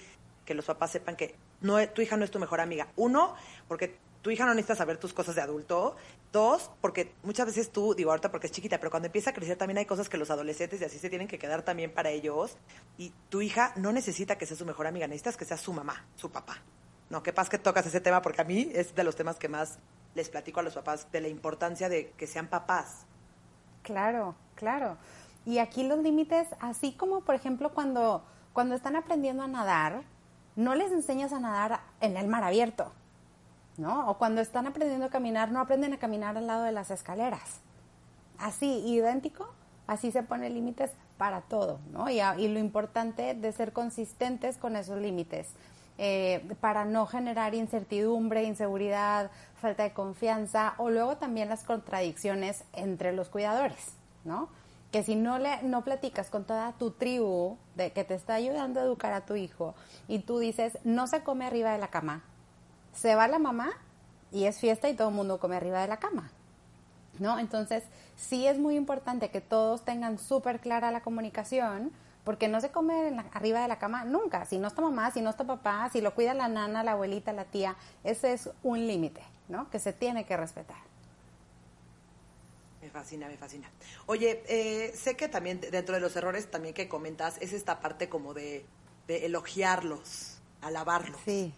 que 0.49 0.55
los 0.55 0.65
papás 0.65 0.89
sepan 0.89 1.15
que 1.15 1.35
no, 1.61 1.77
tu 1.89 2.01
hija 2.01 2.17
no 2.17 2.25
es 2.25 2.31
tu 2.31 2.39
mejor 2.39 2.59
amiga. 2.59 2.87
Uno, 2.95 3.35
porque 3.67 3.99
tu 4.23 4.31
hija 4.31 4.47
no 4.47 4.55
necesita 4.55 4.75
saber 4.75 4.97
tus 4.97 5.13
cosas 5.13 5.35
de 5.35 5.41
adulto. 5.41 5.95
Dos, 6.31 6.71
porque 6.81 7.13
muchas 7.21 7.45
veces 7.45 7.71
tú, 7.71 7.93
digo 7.93 8.09
ahorita 8.09 8.31
porque 8.31 8.47
es 8.47 8.51
chiquita, 8.51 8.79
pero 8.79 8.89
cuando 8.89 9.05
empieza 9.05 9.29
a 9.29 9.33
crecer 9.33 9.57
también 9.57 9.77
hay 9.77 9.85
cosas 9.85 10.09
que 10.09 10.17
los 10.17 10.31
adolescentes 10.31 10.81
y 10.81 10.85
así 10.85 10.97
se 10.97 11.07
tienen 11.07 11.27
que 11.27 11.37
quedar 11.37 11.61
también 11.61 11.93
para 11.93 12.09
ellos. 12.09 12.57
Y 12.97 13.13
tu 13.29 13.43
hija 13.43 13.73
no 13.75 13.91
necesita 13.91 14.39
que 14.39 14.47
sea 14.47 14.57
su 14.57 14.65
mejor 14.65 14.87
amiga, 14.87 15.05
necesitas 15.05 15.37
que 15.37 15.45
sea 15.45 15.55
su 15.55 15.71
mamá, 15.71 16.07
su 16.15 16.31
papá. 16.31 16.57
No, 17.11 17.21
qué 17.21 17.31
pasa 17.31 17.51
que 17.51 17.59
tocas 17.59 17.85
ese 17.85 18.01
tema 18.01 18.23
porque 18.23 18.41
a 18.41 18.45
mí 18.45 18.71
es 18.73 18.95
de 18.95 19.03
los 19.03 19.15
temas 19.15 19.37
que 19.37 19.49
más 19.49 19.77
les 20.15 20.29
platico 20.29 20.61
a 20.61 20.63
los 20.63 20.73
papás 20.73 21.11
de 21.11 21.21
la 21.21 21.27
importancia 21.27 21.89
de 21.89 22.09
que 22.17 22.25
sean 22.25 22.47
papás. 22.47 23.05
Claro, 23.83 24.33
claro. 24.55 24.97
Y 25.45 25.59
aquí 25.59 25.83
los 25.83 25.99
límites, 25.99 26.47
así 26.59 26.93
como 26.93 27.21
por 27.21 27.35
ejemplo 27.35 27.71
cuando, 27.71 28.23
cuando 28.51 28.73
están 28.73 28.95
aprendiendo 28.95 29.43
a 29.43 29.47
nadar, 29.47 30.03
no 30.59 30.75
les 30.75 30.91
enseñas 30.91 31.31
a 31.31 31.39
nadar 31.39 31.79
en 32.01 32.17
el 32.17 32.27
mar 32.27 32.43
abierto, 32.43 32.91
¿no? 33.77 34.09
O 34.09 34.17
cuando 34.17 34.41
están 34.41 34.67
aprendiendo 34.67 35.05
a 35.05 35.09
caminar, 35.09 35.51
no 35.51 35.61
aprenden 35.61 35.93
a 35.93 35.97
caminar 35.97 36.37
al 36.37 36.47
lado 36.47 36.63
de 36.63 36.73
las 36.73 36.91
escaleras. 36.91 37.61
Así, 38.37 38.83
idéntico, 38.85 39.47
así 39.87 40.11
se 40.11 40.21
ponen 40.21 40.53
límites 40.53 40.91
para 41.17 41.39
todo, 41.39 41.79
¿no? 41.93 42.09
Y, 42.09 42.19
lo 42.49 42.59
importante 42.59 43.35
de 43.35 43.51
ser 43.53 43.71
consistentes 43.71 44.57
con 44.57 44.75
esos 44.75 45.01
límites, 45.01 45.47
eh, 45.97 46.45
para 46.59 46.83
no 46.83 47.05
generar 47.05 47.55
incertidumbre, 47.55 48.43
inseguridad, 48.43 49.31
falta 49.61 49.83
de 49.83 49.93
confianza 49.93 50.73
o 50.77 50.89
luego 50.89 51.15
también 51.15 51.47
las 51.47 51.63
contradicciones 51.63 52.65
entre 52.73 53.13
los 53.13 53.29
cuidadores, 53.29 53.93
¿no? 54.25 54.49
Que 54.91 55.03
si 55.03 55.15
no 55.15 55.37
le 55.37 55.61
no 55.63 55.83
platicas 55.83 56.29
con 56.29 56.45
toda 56.45 56.71
tu 56.73 56.91
tribu 56.91 57.57
de 57.75 57.91
que 57.91 58.03
te 58.03 58.15
está 58.15 58.33
ayudando 58.33 58.79
a 58.79 58.83
educar 58.83 59.13
a 59.13 59.25
tu 59.25 59.35
hijo 59.35 59.75
y 60.07 60.19
tú 60.19 60.39
dices, 60.39 60.77
"No 60.83 61.07
se 61.07 61.23
come 61.23 61.45
arriba 61.45 61.71
de 61.71 61.77
la 61.77 61.89
cama." 61.89 62.23
Se 62.93 63.15
va 63.15 63.27
la 63.27 63.39
mamá 63.39 63.69
y 64.31 64.45
es 64.45 64.59
fiesta 64.59 64.89
y 64.89 64.95
todo 64.95 65.09
el 65.09 65.15
mundo 65.15 65.39
come 65.39 65.55
arriba 65.55 65.81
de 65.81 65.87
la 65.87 65.97
cama. 65.97 66.31
¿No? 67.19 67.37
Entonces, 67.37 67.83
sí 68.15 68.47
es 68.47 68.57
muy 68.57 68.75
importante 68.75 69.29
que 69.29 69.41
todos 69.41 69.83
tengan 69.83 70.17
súper 70.17 70.59
clara 70.59 70.89
la 70.91 71.01
comunicación, 71.01 71.91
porque 72.23 72.47
no 72.47 72.61
se 72.61 72.69
come 72.69 73.17
arriba 73.33 73.61
de 73.61 73.67
la 73.67 73.79
cama 73.79 74.05
nunca. 74.05 74.45
Si 74.45 74.57
no 74.57 74.67
está 74.67 74.81
mamá, 74.81 75.11
si 75.11 75.21
no 75.21 75.29
está 75.29 75.45
papá, 75.45 75.89
si 75.91 75.99
lo 75.99 76.13
cuida 76.13 76.33
la 76.33 76.47
nana, 76.47 76.83
la 76.83 76.91
abuelita, 76.91 77.33
la 77.33 77.45
tía, 77.45 77.75
ese 78.03 78.33
es 78.33 78.49
un 78.63 78.85
límite, 78.85 79.21
¿no? 79.47 79.69
Que 79.69 79.79
se 79.79 79.93
tiene 79.93 80.25
que 80.25 80.37
respetar. 80.37 80.77
Me 82.81 82.89
fascina, 82.89 83.27
me 83.27 83.37
fascina. 83.37 83.69
Oye, 84.05 84.43
eh, 84.47 84.93
sé 84.95 85.17
que 85.17 85.27
también 85.27 85.59
dentro 85.59 85.95
de 85.95 86.01
los 86.01 86.15
errores 86.15 86.49
también 86.49 86.73
que 86.73 86.87
comentas 86.87 87.37
es 87.41 87.51
esta 87.51 87.81
parte 87.81 88.07
como 88.07 88.33
de, 88.33 88.65
de 89.07 89.25
elogiarlos, 89.25 90.37
alabarlos. 90.61 91.19
Sí. 91.25 91.53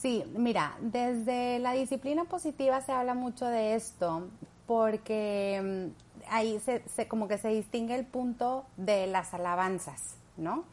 Sí, 0.00 0.24
mira, 0.36 0.76
desde 0.80 1.58
la 1.58 1.72
disciplina 1.72 2.24
positiva 2.24 2.80
se 2.82 2.92
habla 2.92 3.14
mucho 3.14 3.46
de 3.46 3.74
esto 3.74 4.28
porque 4.68 5.90
mm, 5.90 6.32
ahí 6.32 6.60
se, 6.60 6.82
se, 6.88 7.08
como 7.08 7.26
que 7.26 7.36
se 7.38 7.48
distingue 7.48 7.96
el 7.96 8.06
punto 8.06 8.64
de 8.76 9.08
las 9.08 9.34
alabanzas, 9.34 10.14
¿no? 10.36 10.64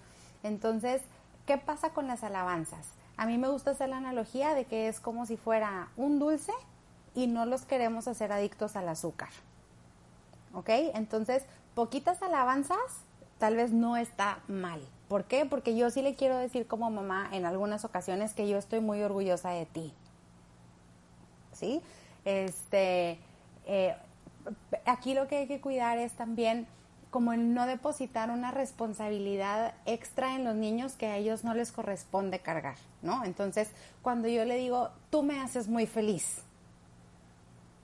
Entonces, 0.43 1.01
¿qué 1.47 1.57
pasa 1.57 1.89
con 1.89 2.05
las 2.05 2.23
alabanzas? 2.23 2.85
A 3.17 3.25
mí 3.25 3.39
me 3.39 3.47
gusta 3.47 3.71
hacer 3.71 3.89
la 3.89 3.97
analogía 3.97 4.53
de 4.53 4.65
que 4.65 4.89
es 4.89 4.99
como 4.99 5.25
si 5.25 5.37
fuera 5.37 5.89
un 5.97 6.19
dulce 6.19 6.51
y 7.15 7.27
no 7.27 7.45
los 7.45 7.63
queremos 7.63 8.07
hacer 8.07 8.31
adictos 8.31 8.75
al 8.75 8.89
azúcar. 8.89 9.29
¿Ok? 10.53 10.69
Entonces, 10.69 11.43
poquitas 11.73 12.21
alabanzas 12.21 12.77
tal 13.39 13.55
vez 13.55 13.71
no 13.71 13.97
está 13.97 14.39
mal. 14.47 14.81
¿Por 15.07 15.25
qué? 15.25 15.45
Porque 15.45 15.75
yo 15.75 15.89
sí 15.89 16.01
le 16.01 16.15
quiero 16.15 16.37
decir 16.37 16.67
como 16.67 16.89
mamá 16.89 17.29
en 17.31 17.45
algunas 17.45 17.85
ocasiones 17.85 18.33
que 18.33 18.47
yo 18.47 18.57
estoy 18.57 18.79
muy 18.79 19.01
orgullosa 19.01 19.49
de 19.51 19.65
ti. 19.65 19.93
¿Sí? 21.53 21.81
Este, 22.25 23.19
eh, 23.65 23.95
aquí 24.85 25.13
lo 25.13 25.27
que 25.27 25.37
hay 25.37 25.47
que 25.47 25.61
cuidar 25.61 25.97
es 25.99 26.13
también 26.13 26.67
como 27.11 27.31
el 27.31 27.53
no 27.53 27.65
depositar 27.65 28.29
una 28.29 28.51
responsabilidad 28.51 29.73
extra 29.85 30.35
en 30.35 30.43
los 30.43 30.55
niños 30.55 30.93
que 30.93 31.07
a 31.07 31.15
ellos 31.15 31.45
no 31.45 31.53
les 31.53 31.71
corresponde 31.71 32.39
cargar, 32.39 32.75
¿no? 33.01 33.23
Entonces, 33.23 33.69
cuando 34.01 34.27
yo 34.27 34.43
le 34.43 34.57
digo, 34.57 34.89
tú 35.11 35.23
me 35.23 35.39
haces 35.39 35.69
muy 35.69 35.87
feliz, 35.87 36.41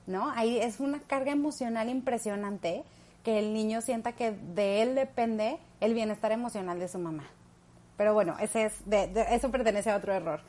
¿no? 0.06 0.30
Ahí 0.30 0.58
es 0.58 0.80
una 0.80 1.00
carga 1.00 1.32
emocional 1.32 1.88
impresionante 1.88 2.84
que 3.24 3.38
el 3.38 3.52
niño 3.54 3.80
sienta 3.80 4.12
que 4.12 4.32
de 4.32 4.82
él 4.82 4.94
depende 4.94 5.58
el 5.80 5.94
bienestar 5.94 6.32
emocional 6.32 6.78
de 6.78 6.88
su 6.88 6.98
mamá. 6.98 7.24
Pero 7.96 8.14
bueno, 8.14 8.36
ese 8.40 8.64
es 8.64 8.74
de, 8.86 9.26
eso 9.30 9.50
pertenece 9.50 9.90
a 9.90 9.96
otro 9.96 10.12
error. 10.12 10.40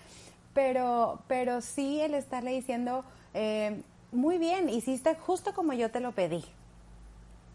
Pero, 0.53 1.19
pero 1.27 1.61
sí 1.61 1.99
el 2.01 2.13
estarle 2.13 2.51
diciendo, 2.51 3.03
eh, 3.33 3.81
muy 4.11 4.37
bien, 4.37 4.69
hiciste 4.69 5.15
justo 5.15 5.53
como 5.53 5.73
yo 5.73 5.91
te 5.91 5.99
lo 5.99 6.11
pedí, 6.13 6.43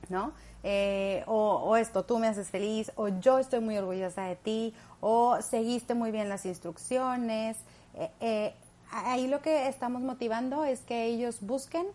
¿no? 0.09 0.33
Eh, 0.65 1.23
o, 1.27 1.55
o, 1.65 1.77
esto, 1.77 2.05
tú 2.05 2.19
me 2.19 2.27
haces 2.27 2.49
feliz, 2.49 2.91
o 2.97 3.09
yo 3.09 3.39
estoy 3.39 3.61
muy 3.61 3.77
orgullosa 3.77 4.25
de 4.25 4.37
ti, 4.37 4.75
o 5.01 5.41
seguiste 5.41 5.95
muy 5.95 6.11
bien 6.11 6.29
las 6.29 6.45
instrucciones. 6.47 7.57
Eh, 7.95 8.11
eh, 8.21 8.55
ahí 8.91 9.27
lo 9.27 9.43
que 9.43 9.69
estamos 9.69 10.03
motivando 10.03 10.65
es 10.65 10.81
que 10.81 11.07
ellos 11.07 11.39
busquen 11.41 11.87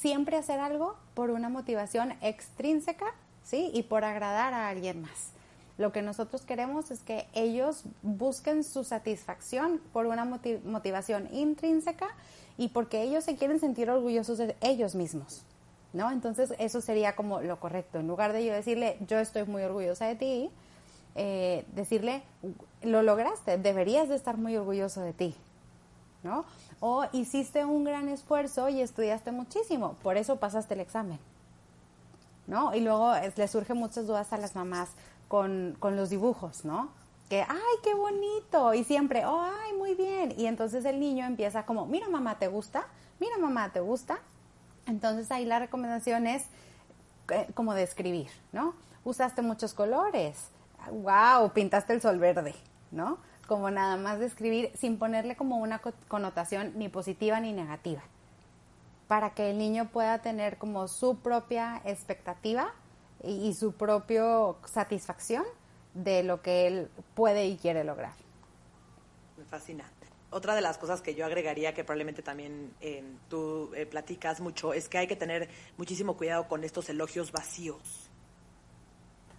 siempre 0.00 0.36
hacer 0.36 0.60
algo 0.60 0.96
por 1.14 1.30
una 1.30 1.48
motivación 1.48 2.12
extrínseca, 2.20 3.06
¿sí? 3.44 3.70
Y 3.74 3.84
por 3.84 4.04
agradar 4.04 4.54
a 4.54 4.68
alguien 4.68 5.02
más. 5.02 5.32
Lo 5.78 5.92
que 5.92 6.02
nosotros 6.02 6.42
queremos 6.42 6.90
es 6.90 7.00
que 7.00 7.26
ellos 7.34 7.84
busquen 8.02 8.62
su 8.62 8.84
satisfacción 8.84 9.80
por 9.92 10.06
una 10.06 10.24
motiv 10.24 10.64
motivación 10.64 11.28
intrínseca 11.32 12.08
y 12.58 12.68
porque 12.68 13.02
ellos 13.02 13.24
se 13.24 13.36
quieren 13.36 13.58
sentir 13.58 13.90
orgullosos 13.90 14.38
de 14.38 14.54
ellos 14.60 14.94
mismos, 14.94 15.42
¿no? 15.92 16.10
Entonces 16.10 16.54
eso 16.58 16.80
sería 16.80 17.16
como 17.16 17.40
lo 17.40 17.58
correcto. 17.58 17.98
En 17.98 18.06
lugar 18.06 18.32
de 18.32 18.44
yo 18.44 18.52
decirle, 18.52 18.98
yo 19.08 19.18
estoy 19.18 19.44
muy 19.44 19.62
orgullosa 19.62 20.06
de 20.06 20.16
ti, 20.16 20.50
eh, 21.14 21.64
decirle, 21.74 22.22
lo 22.82 23.02
lograste, 23.02 23.56
deberías 23.56 24.08
de 24.08 24.16
estar 24.16 24.36
muy 24.36 24.56
orgulloso 24.56 25.00
de 25.00 25.12
ti, 25.12 25.34
¿no? 26.22 26.44
O 26.80 27.04
hiciste 27.12 27.64
un 27.64 27.84
gran 27.84 28.08
esfuerzo 28.08 28.68
y 28.68 28.80
estudiaste 28.80 29.32
muchísimo, 29.32 29.96
por 30.02 30.16
eso 30.16 30.36
pasaste 30.36 30.74
el 30.74 30.80
examen, 30.80 31.18
¿no? 32.46 32.74
Y 32.74 32.80
luego 32.80 33.12
le 33.36 33.48
surgen 33.48 33.76
muchas 33.76 34.06
dudas 34.06 34.32
a 34.32 34.38
las 34.38 34.54
mamás 34.54 34.90
con, 35.28 35.76
con 35.78 35.96
los 35.96 36.10
dibujos, 36.10 36.64
¿no? 36.64 36.90
que, 37.32 37.40
ay, 37.40 37.76
qué 37.82 37.94
bonito, 37.94 38.74
y 38.74 38.84
siempre, 38.84 39.24
oh, 39.24 39.40
ay, 39.40 39.72
muy 39.78 39.94
bien, 39.94 40.34
y 40.36 40.44
entonces 40.44 40.84
el 40.84 41.00
niño 41.00 41.24
empieza 41.24 41.64
como, 41.64 41.86
mira 41.86 42.06
mamá, 42.10 42.38
¿te 42.38 42.46
gusta? 42.46 42.86
Mira 43.20 43.38
mamá, 43.38 43.70
¿te 43.70 43.80
gusta? 43.80 44.18
Entonces 44.84 45.30
ahí 45.30 45.46
la 45.46 45.58
recomendación 45.58 46.26
es 46.26 46.44
eh, 47.30 47.48
como 47.54 47.72
describir, 47.72 48.28
¿no? 48.52 48.74
Usaste 49.02 49.40
muchos 49.40 49.72
colores, 49.72 50.48
wow, 50.90 51.50
pintaste 51.54 51.94
el 51.94 52.02
sol 52.02 52.18
verde, 52.18 52.54
¿no? 52.90 53.16
Como 53.52 53.70
nada 53.70 53.98
más 53.98 54.18
describir 54.18 54.72
sin 54.74 54.96
ponerle 54.96 55.36
como 55.36 55.58
una 55.58 55.82
connotación 56.08 56.72
ni 56.76 56.88
positiva 56.88 57.38
ni 57.38 57.52
negativa, 57.52 58.02
para 59.08 59.34
que 59.34 59.50
el 59.50 59.58
niño 59.58 59.90
pueda 59.90 60.22
tener 60.22 60.56
como 60.56 60.88
su 60.88 61.18
propia 61.18 61.82
expectativa 61.84 62.72
y, 63.22 63.52
su 63.52 63.72
propia 63.72 64.24
satisfacción 64.64 65.44
de 65.92 66.22
lo 66.22 66.40
que 66.40 66.66
él 66.66 66.90
puede 67.14 67.44
y 67.46 67.58
quiere 67.58 67.84
lograr. 67.84 68.14
Me 69.36 69.44
fascina. 69.44 69.84
Otra 70.30 70.54
de 70.54 70.62
las 70.62 70.78
cosas 70.78 71.02
que 71.02 71.14
yo 71.14 71.26
agregaría, 71.26 71.74
que 71.74 71.84
probablemente 71.84 72.22
también 72.22 72.72
eh, 72.80 73.04
tú 73.28 73.70
eh, 73.74 73.84
platicas 73.84 74.40
mucho, 74.40 74.72
es 74.72 74.88
que 74.88 74.96
hay 74.96 75.06
que 75.06 75.16
tener 75.16 75.50
muchísimo 75.76 76.16
cuidado 76.16 76.48
con 76.48 76.64
estos 76.64 76.88
elogios 76.88 77.32
vacíos. 77.32 78.01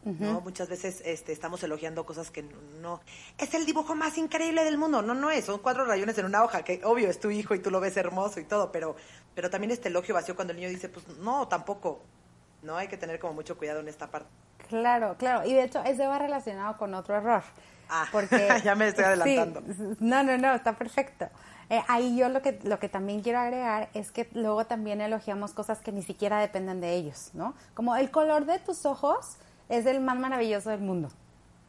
¿No? 0.05 0.41
Muchas 0.41 0.69
veces 0.69 1.01
este, 1.05 1.31
estamos 1.31 1.63
elogiando 1.63 2.05
cosas 2.05 2.29
que 2.31 2.43
no, 2.81 3.01
Es 3.37 3.53
el 3.53 3.65
dibujo 3.65 3.95
más 3.95 4.17
increíble 4.17 4.63
del 4.63 4.77
mundo. 4.77 5.01
No, 5.01 5.13
no 5.13 5.29
es. 5.29 5.45
Son 5.45 5.59
cuatro 5.59 5.85
rayones 5.85 6.17
en 6.17 6.25
una 6.25 6.43
hoja, 6.43 6.63
que 6.63 6.81
obvio 6.83 7.09
es 7.09 7.19
tu 7.19 7.29
hijo 7.31 7.55
y 7.55 7.59
tú 7.59 7.71
lo 7.71 7.79
ves 7.79 7.95
hermoso 7.97 8.39
y 8.39 8.43
todo, 8.43 8.71
pero, 8.71 8.95
pero 9.33 9.49
también 9.49 9.71
este 9.71 9.89
elogio 9.89 10.13
vacío 10.13 10.35
cuando 10.35 10.51
el 10.51 10.59
niño 10.59 10.69
dice, 10.69 10.89
pues 10.89 11.07
no, 11.19 11.47
tampoco. 11.47 12.01
¿No? 12.61 12.77
Hay 12.77 12.87
que 12.87 12.95
tener 12.95 13.19
como 13.19 13.33
mucho 13.33 13.57
cuidado 13.57 13.81
en 13.81 13.89
esta 13.89 14.09
parte. 14.09 14.29
Claro, 14.69 15.15
claro. 15.17 15.45
Y 15.45 15.53
de 15.53 15.63
hecho, 15.63 15.83
ese 15.83 16.07
va 16.07 16.17
relacionado 16.17 16.77
con 16.77 16.93
otro 16.93 17.15
error. 17.15 17.43
Ah, 17.89 18.07
porque, 18.11 18.47
ya 18.63 18.75
me 18.75 18.87
estoy 18.87 19.03
adelantando. 19.03 19.61
no, 19.99 20.23
no, 20.23 20.37
no, 20.37 20.53
está 20.53 20.73
perfecto. 20.73 21.27
Eh, 21.69 21.81
ahí 21.87 22.15
yo 22.17 22.29
lo 22.29 22.41
que, 22.41 22.59
lo 22.63 22.79
que 22.79 22.89
también 22.89 23.21
quiero 23.21 23.39
agregar 23.39 23.89
es 23.93 24.11
que 24.11 24.29
luego 24.33 24.65
también 24.65 25.01
elogiamos 25.01 25.53
cosas 25.53 25.79
que 25.79 25.91
ni 25.91 26.03
siquiera 26.03 26.39
dependen 26.39 26.81
de 26.81 26.93
ellos, 26.93 27.31
¿no? 27.33 27.55
Como 27.73 27.95
el 27.95 28.11
color 28.11 28.45
de 28.45 28.59
tus 28.59 28.85
ojos 28.85 29.37
es 29.69 29.85
el 29.85 29.99
más 29.99 30.17
maravilloso 30.17 30.69
del 30.69 30.81
mundo, 30.81 31.09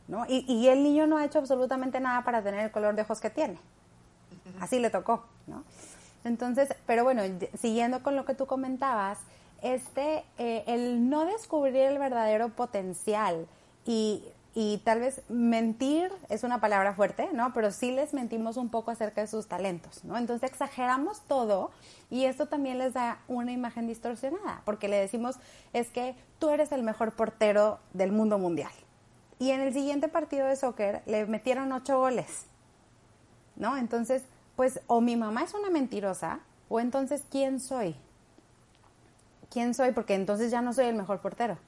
¿no? 0.08 0.26
Y, 0.26 0.44
y 0.52 0.68
el 0.68 0.82
niño 0.82 1.06
no 1.06 1.18
ha 1.18 1.24
hecho 1.24 1.38
absolutamente 1.38 2.00
nada 2.00 2.24
para 2.24 2.42
tener 2.42 2.60
el 2.60 2.70
color 2.70 2.94
de 2.94 3.02
ojos 3.02 3.20
que 3.20 3.30
tiene. 3.30 3.58
Así 4.60 4.78
le 4.78 4.90
tocó, 4.90 5.24
¿no? 5.46 5.64
Entonces, 6.24 6.74
pero 6.86 7.04
bueno, 7.04 7.22
siguiendo 7.58 8.02
con 8.02 8.16
lo 8.16 8.24
que 8.24 8.34
tú 8.34 8.46
comentabas, 8.46 9.18
este, 9.62 10.24
eh, 10.38 10.64
el 10.66 11.08
no 11.08 11.24
descubrir 11.26 11.76
el 11.76 11.98
verdadero 11.98 12.50
potencial 12.50 13.46
y, 13.86 14.22
y, 14.56 14.78
tal 14.84 15.00
vez 15.00 15.22
mentir 15.28 16.12
es 16.28 16.44
una 16.44 16.60
palabra 16.60 16.94
fuerte, 16.94 17.28
¿no? 17.32 17.52
Pero 17.52 17.72
sí 17.72 17.90
les 17.90 18.14
mentimos 18.14 18.56
un 18.56 18.68
poco 18.68 18.92
acerca 18.92 19.20
de 19.20 19.26
sus 19.26 19.48
talentos, 19.48 20.04
¿no? 20.04 20.16
Entonces 20.16 20.48
exageramos 20.48 21.22
todo 21.22 21.72
y 22.08 22.26
esto 22.26 22.46
también 22.46 22.78
les 22.78 22.94
da 22.94 23.18
una 23.26 23.50
imagen 23.50 23.88
distorsionada, 23.88 24.62
porque 24.64 24.86
le 24.86 24.96
decimos, 24.96 25.36
es 25.72 25.88
que 25.88 26.14
tú 26.38 26.50
eres 26.50 26.70
el 26.70 26.84
mejor 26.84 27.12
portero 27.12 27.80
del 27.92 28.12
mundo 28.12 28.38
mundial. 28.38 28.72
Y 29.40 29.50
en 29.50 29.60
el 29.60 29.72
siguiente 29.72 30.06
partido 30.08 30.46
de 30.46 30.54
soccer 30.54 31.02
le 31.06 31.26
metieron 31.26 31.72
ocho 31.72 31.98
goles, 31.98 32.46
¿no? 33.56 33.76
Entonces, 33.76 34.22
pues 34.54 34.80
o 34.86 35.00
mi 35.00 35.16
mamá 35.16 35.42
es 35.42 35.54
una 35.54 35.70
mentirosa, 35.70 36.40
o 36.68 36.78
entonces, 36.78 37.24
¿quién 37.28 37.58
soy? 37.58 37.96
¿Quién 39.50 39.74
soy? 39.74 39.92
Porque 39.92 40.14
entonces 40.14 40.50
ya 40.50 40.62
no 40.62 40.72
soy 40.72 40.86
el 40.86 40.94
mejor 40.94 41.20
portero, 41.20 41.58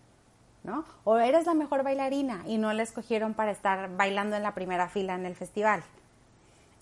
¿no? 0.66 0.84
O 1.04 1.16
eres 1.16 1.46
la 1.46 1.54
mejor 1.54 1.84
bailarina 1.84 2.42
y 2.46 2.58
no 2.58 2.72
la 2.72 2.82
escogieron 2.82 3.34
para 3.34 3.52
estar 3.52 3.96
bailando 3.96 4.36
en 4.36 4.42
la 4.42 4.52
primera 4.52 4.88
fila 4.88 5.14
en 5.14 5.24
el 5.24 5.36
festival. 5.36 5.82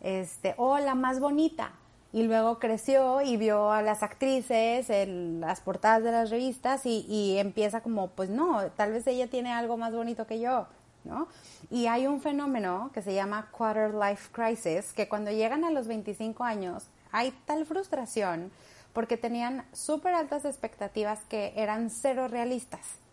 Este, 0.01 0.55
o 0.57 0.79
la 0.79 0.95
más 0.95 1.21
bonita, 1.21 1.71
y 2.13 2.23
luego 2.23 2.59
creció 2.61 3.23
y 3.23 3.37
vio 3.37 3.73
a 3.73 3.83
las 3.83 4.03
actrices 4.03 4.89
en 4.89 5.41
las 5.41 5.61
portadas 5.61 6.03
de 6.05 6.13
las 6.13 6.31
revistas 6.31 6.87
y, 6.87 7.05
y, 7.09 7.39
empieza 7.39 7.81
como, 7.81 8.09
pues 8.09 8.31
no, 8.31 8.63
tal 8.77 8.93
vez 8.93 9.07
ella 9.07 9.29
tiene 9.29 9.53
algo 9.53 9.77
más 9.77 9.93
bonito 9.93 10.25
que 10.27 10.39
yo, 10.39 10.67
¿no? 11.03 11.27
Y 11.71 11.87
hay 11.89 12.07
un 12.07 12.21
fenómeno 12.21 12.91
que 12.95 13.03
se 13.03 13.15
llama 13.15 13.49
quarter 13.51 13.93
life 13.95 14.31
crisis, 14.31 14.93
que 14.93 15.09
cuando 15.09 15.33
llegan 15.33 15.65
a 15.65 15.71
los 15.71 15.89
25 15.89 16.45
años 16.45 16.85
hay 17.11 17.33
tal 17.47 17.67
frustración 17.67 18.53
porque 18.93 19.17
tenían 19.17 19.67
súper 19.73 20.15
altas 20.15 20.45
expectativas 20.45 21.19
que 21.29 21.53
eran 21.57 21.91
cero 21.91 22.29
realistas. 22.29 23.04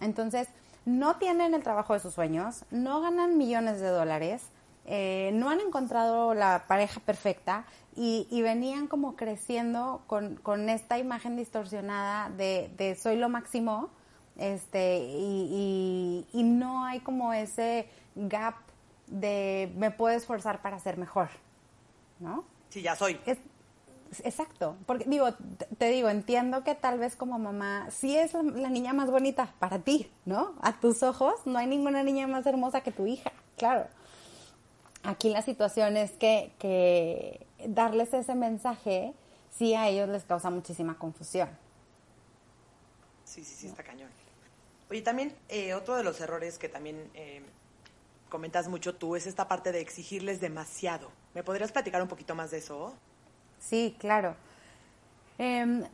Entonces, 0.00 0.48
no 0.84 1.16
tienen 1.16 1.54
el 1.54 1.62
trabajo 1.62 1.94
de 1.94 2.00
sus 2.00 2.14
sueños, 2.14 2.64
no 2.70 3.00
ganan 3.00 3.36
millones 3.36 3.80
de 3.80 3.88
dólares, 3.88 4.42
eh, 4.86 5.30
no 5.34 5.50
han 5.50 5.60
encontrado 5.60 6.32
la 6.32 6.64
pareja 6.66 7.00
perfecta 7.00 7.66
y, 7.94 8.40
venían 8.42 8.86
como 8.86 9.16
creciendo 9.16 10.02
con, 10.06 10.68
esta 10.70 10.98
imagen 10.98 11.36
distorsionada 11.36 12.30
de, 12.30 12.96
soy 12.98 13.16
lo 13.16 13.28
máximo 13.28 13.90
este, 14.38 14.98
y, 14.98 16.24
no 16.32 16.84
hay 16.84 17.00
como 17.00 17.34
ese 17.34 17.88
gap 18.14 18.54
de 19.08 19.72
me 19.76 19.90
puedo 19.90 20.16
esforzar 20.16 20.62
para 20.62 20.78
ser 20.78 20.96
mejor, 20.96 21.28
¿no? 22.18 22.44
Sí, 22.70 22.80
ya 22.80 22.96
soy. 22.96 23.18
Exacto, 24.24 24.76
porque 24.86 25.04
digo, 25.06 25.28
te, 25.78 25.90
digo, 25.90 26.08
entiendo 26.08 26.64
que 26.64 26.74
tal 26.74 26.98
vez 26.98 27.16
como 27.16 27.38
mamá 27.38 27.88
sí 27.90 28.16
es 28.16 28.34
la, 28.34 28.42
la 28.42 28.68
niña 28.68 28.92
más 28.92 29.10
bonita 29.10 29.54
para 29.58 29.78
ti, 29.78 30.10
¿no? 30.24 30.54
A 30.60 30.80
tus 30.80 31.02
ojos 31.02 31.34
no 31.44 31.58
hay 31.58 31.66
ninguna 31.66 32.02
niña 32.02 32.26
más 32.26 32.46
hermosa 32.46 32.80
que 32.80 32.92
tu 32.92 33.06
hija, 33.06 33.32
claro. 33.56 33.86
Aquí 35.02 35.30
la 35.30 35.42
situación 35.42 35.96
es 35.96 36.12
que, 36.12 36.52
que 36.58 37.46
darles 37.66 38.12
ese 38.12 38.34
mensaje 38.34 39.14
sí 39.50 39.74
a 39.74 39.88
ellos 39.88 40.08
les 40.08 40.24
causa 40.24 40.50
muchísima 40.50 40.98
confusión. 40.98 41.48
Sí, 43.24 43.44
sí, 43.44 43.54
sí, 43.54 43.66
está 43.68 43.82
cañón. 43.82 44.10
Oye, 44.90 45.02
también 45.02 45.36
eh, 45.48 45.74
otro 45.74 45.96
de 45.96 46.02
los 46.02 46.20
errores 46.20 46.58
que 46.58 46.68
también 46.68 47.10
eh, 47.14 47.42
comentas 48.28 48.68
mucho 48.68 48.94
tú 48.94 49.16
es 49.16 49.26
esta 49.26 49.48
parte 49.48 49.72
de 49.72 49.80
exigirles 49.80 50.40
demasiado. 50.40 51.10
¿Me 51.34 51.42
podrías 51.42 51.72
platicar 51.72 52.00
un 52.02 52.08
poquito 52.08 52.34
más 52.34 52.50
de 52.50 52.58
eso? 52.58 52.94
Sí, 53.58 53.96
claro. 53.98 54.34
Em, 55.38 55.84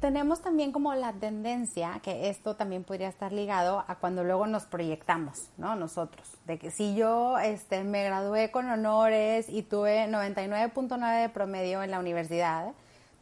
tenemos 0.00 0.40
también 0.40 0.70
como 0.70 0.94
la 0.94 1.12
tendencia, 1.12 2.00
que 2.02 2.28
esto 2.28 2.54
también 2.54 2.84
podría 2.84 3.08
estar 3.08 3.32
ligado 3.32 3.84
a 3.88 3.96
cuando 3.96 4.22
luego 4.22 4.46
nos 4.46 4.64
proyectamos, 4.64 5.48
¿no? 5.56 5.74
Nosotros, 5.74 6.28
de 6.46 6.58
que 6.58 6.70
si 6.70 6.94
yo 6.94 7.38
este, 7.38 7.82
me 7.82 8.04
gradué 8.04 8.52
con 8.52 8.70
honores 8.70 9.48
y 9.48 9.62
tuve 9.62 10.06
99.9 10.06 11.22
de 11.22 11.28
promedio 11.28 11.82
en 11.82 11.90
la 11.90 11.98
universidad, 11.98 12.72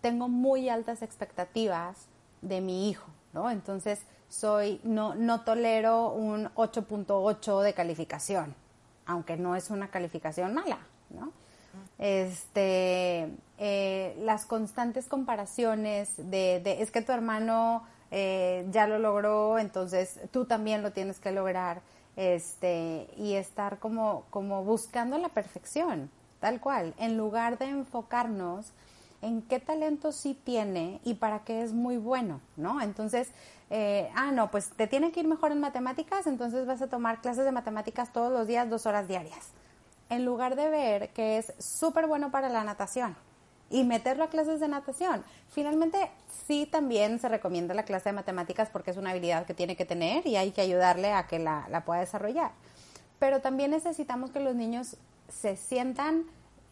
tengo 0.02 0.28
muy 0.28 0.68
altas 0.68 1.00
expectativas 1.00 2.08
de 2.42 2.60
mi 2.60 2.90
hijo, 2.90 3.06
¿no? 3.32 3.50
Entonces, 3.50 4.02
soy, 4.28 4.80
no, 4.84 5.14
no 5.14 5.42
tolero 5.42 6.10
un 6.10 6.46
8.8 6.56 7.62
de 7.62 7.72
calificación, 7.72 8.54
aunque 9.06 9.36
no 9.38 9.56
es 9.56 9.70
una 9.70 9.88
calificación 9.88 10.52
mala, 10.52 10.78
¿no? 11.08 11.32
Este, 11.98 13.30
eh, 13.58 14.16
las 14.20 14.44
constantes 14.46 15.06
comparaciones 15.06 16.14
de, 16.16 16.62
es 16.80 16.90
que 16.90 17.02
tu 17.02 17.12
hermano 17.12 17.84
eh, 18.10 18.66
ya 18.70 18.86
lo 18.86 18.98
logró, 18.98 19.58
entonces 19.58 20.20
tú 20.30 20.44
también 20.44 20.82
lo 20.82 20.92
tienes 20.92 21.18
que 21.18 21.32
lograr, 21.32 21.80
este, 22.16 23.08
y 23.16 23.34
estar 23.34 23.78
como, 23.78 24.24
como 24.30 24.64
buscando 24.64 25.18
la 25.18 25.28
perfección, 25.28 26.10
tal 26.40 26.60
cual, 26.60 26.94
en 26.98 27.16
lugar 27.16 27.58
de 27.58 27.66
enfocarnos 27.66 28.72
en 29.22 29.42
qué 29.42 29.58
talento 29.58 30.12
sí 30.12 30.38
tiene 30.44 31.00
y 31.04 31.14
para 31.14 31.40
qué 31.40 31.62
es 31.62 31.72
muy 31.72 31.96
bueno, 31.96 32.40
¿no? 32.56 32.80
Entonces, 32.80 33.30
eh, 33.70 34.10
ah, 34.14 34.30
no, 34.32 34.50
pues 34.50 34.70
te 34.70 34.86
tiene 34.86 35.10
que 35.12 35.20
ir 35.20 35.26
mejor 35.26 35.52
en 35.52 35.60
matemáticas, 35.60 36.26
entonces 36.26 36.66
vas 36.66 36.82
a 36.82 36.88
tomar 36.88 37.20
clases 37.20 37.44
de 37.44 37.52
matemáticas 37.52 38.12
todos 38.12 38.32
los 38.32 38.46
días, 38.46 38.68
dos 38.68 38.86
horas 38.86 39.08
diarias 39.08 39.52
en 40.08 40.24
lugar 40.24 40.56
de 40.56 40.68
ver 40.68 41.08
que 41.10 41.38
es 41.38 41.52
súper 41.58 42.06
bueno 42.06 42.30
para 42.30 42.48
la 42.48 42.64
natación 42.64 43.16
y 43.70 43.84
meterlo 43.84 44.24
a 44.24 44.28
clases 44.28 44.60
de 44.60 44.68
natación. 44.68 45.24
Finalmente, 45.48 46.10
sí 46.46 46.68
también 46.70 47.18
se 47.18 47.28
recomienda 47.28 47.74
la 47.74 47.84
clase 47.84 48.10
de 48.10 48.14
matemáticas 48.14 48.68
porque 48.70 48.90
es 48.90 48.96
una 48.96 49.10
habilidad 49.10 49.46
que 49.46 49.54
tiene 49.54 49.76
que 49.76 49.84
tener 49.84 50.26
y 50.26 50.36
hay 50.36 50.52
que 50.52 50.60
ayudarle 50.60 51.12
a 51.12 51.26
que 51.26 51.38
la, 51.38 51.82
pueda 51.84 52.00
desarrollar. 52.00 52.52
Pero 53.18 53.40
también 53.40 53.70
necesitamos 53.70 54.30
que 54.30 54.40
los 54.40 54.54
niños 54.54 54.96
se 55.28 55.56
sientan 55.56 56.24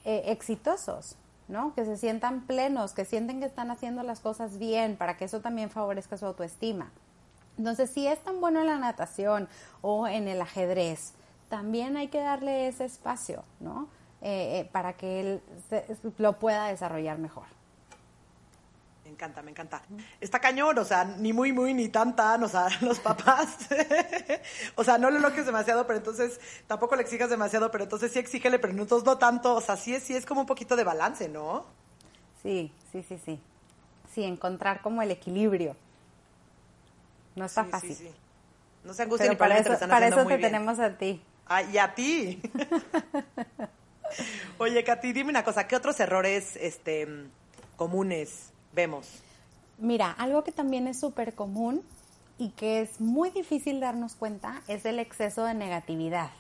eh, 0.05 0.25
exitosos, 0.27 1.16
¿no? 1.49 1.75
Que 1.75 1.85
se 1.85 1.97
sientan 1.97 2.42
plenos, 2.42 2.92
que 2.92 3.05
sienten 3.05 3.40
que 3.40 3.47
están 3.47 3.70
haciendo 3.70 4.03
las 4.03 4.20
cosas 4.20 4.59
bien 4.59 4.97
para 4.97 5.16
que 5.16 5.25
eso 5.25 5.40
también 5.40 5.70
favorezca 5.70 6.16
su 6.16 6.27
autoestima. 6.27 6.92
Entonces, 7.57 7.90
si 7.90 8.07
es 8.07 8.18
tan 8.20 8.40
bueno 8.40 8.61
en 8.61 8.66
la 8.66 8.79
natación 8.79 9.49
o 9.81 10.07
en 10.07 10.29
el 10.29 10.40
ajedrez, 10.40 11.14
también 11.48 11.96
hay 11.96 12.09
que 12.09 12.20
darle 12.20 12.68
ese 12.68 12.85
espacio, 12.85 13.44
¿no? 13.61 13.88
Eh, 14.20 14.61
eh, 14.61 14.68
para 14.72 14.94
que 14.94 15.20
él 15.20 15.42
lo 16.18 16.38
pueda 16.38 16.68
desarrollar 16.68 17.18
mejor. 17.18 17.44
Me 19.04 19.11
encanta, 19.11 19.42
me 19.42 19.50
encanta. 19.50 19.83
Está 20.18 20.38
cañón, 20.38 20.78
o 20.78 20.85
sea, 20.85 21.04
ni 21.04 21.35
muy, 21.35 21.52
muy, 21.52 21.74
ni 21.74 21.90
tan, 21.90 22.16
tan, 22.16 22.42
o 22.42 22.48
sea, 22.48 22.68
los 22.80 23.00
papás. 23.00 23.59
o 24.76 24.83
sea, 24.83 24.96
no 24.96 25.11
le 25.11 25.20
loques 25.20 25.44
demasiado, 25.44 25.87
pero 25.87 25.98
entonces 25.98 26.40
tampoco 26.66 26.96
le 26.96 27.02
exijas 27.02 27.28
demasiado, 27.28 27.70
pero 27.70 27.85
entonces 27.85 28.12
sí 28.12 28.18
exígele, 28.18 28.59
pero 28.59 28.72
entonces 28.72 29.04
no 29.04 29.18
tanto. 29.18 29.54
O 29.54 29.61
sea, 29.61 29.76
sí 29.76 29.94
es, 29.94 30.02
sí 30.02 30.16
es 30.16 30.24
como 30.24 30.40
un 30.40 30.46
poquito 30.46 30.74
de 30.74 30.85
balance, 30.85 31.28
¿no? 31.28 31.66
Sí, 32.42 32.72
sí, 32.92 33.02
sí, 33.02 33.20
sí. 33.22 33.40
Sí, 34.14 34.24
encontrar 34.24 34.80
como 34.80 35.02
el 35.02 35.11
equilibrio. 35.11 35.76
No 37.37 37.44
está 37.44 37.64
fácil. 37.64 37.94
Sí, 37.94 38.07
sí. 38.07 38.14
No 38.85 38.94
se 38.94 39.02
angustien 39.02 39.37
para 39.37 39.59
eso, 39.59 39.78
para 39.88 40.09
eso 40.09 40.24
te 40.24 40.38
tenemos 40.38 40.78
a 40.78 40.96
ti. 40.96 41.20
Ah, 41.46 41.62
y 41.62 41.78
a 41.78 41.94
ti. 41.94 42.40
Oye, 44.59 44.85
Katy, 44.85 45.12
dime 45.12 45.30
una 45.30 45.44
cosa, 45.44 45.66
¿qué 45.66 45.76
otros 45.76 45.98
errores 46.00 46.57
este, 46.57 47.09
comunes 47.76 48.50
vemos? 48.72 49.09
Mira, 49.78 50.11
algo 50.12 50.44
que 50.44 50.52
también 50.52 50.87
es 50.87 51.00
súper 51.00 51.35
común 51.35 51.83
y 52.38 52.50
que 52.50 52.80
es 52.80 53.00
muy 53.00 53.30
difícil 53.30 53.80
darnos 53.80 54.14
cuenta 54.14 54.62
es 54.68 54.85
el 54.85 54.98
exceso 54.98 55.44
de 55.44 55.54
negatividad. 55.54 56.30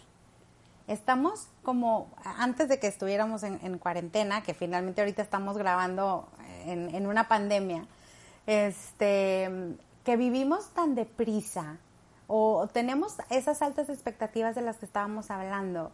Estamos 0.86 1.48
como 1.62 2.10
antes 2.24 2.68
de 2.68 2.78
que 2.78 2.86
estuviéramos 2.86 3.42
en, 3.42 3.78
cuarentena, 3.78 4.42
que 4.42 4.54
finalmente 4.54 5.00
ahorita 5.00 5.22
estamos 5.22 5.56
grabando 5.56 6.28
en, 6.66 6.94
en, 6.94 7.06
una 7.06 7.26
pandemia, 7.26 7.86
este, 8.46 9.50
que 10.04 10.16
vivimos 10.16 10.68
tan 10.74 10.94
deprisa 10.94 11.78
o 12.26 12.68
tenemos 12.72 13.16
esas 13.30 13.62
altas 13.62 13.88
expectativas 13.88 14.54
de 14.54 14.62
las 14.62 14.76
que 14.76 14.86
estábamos 14.86 15.30
hablando, 15.30 15.92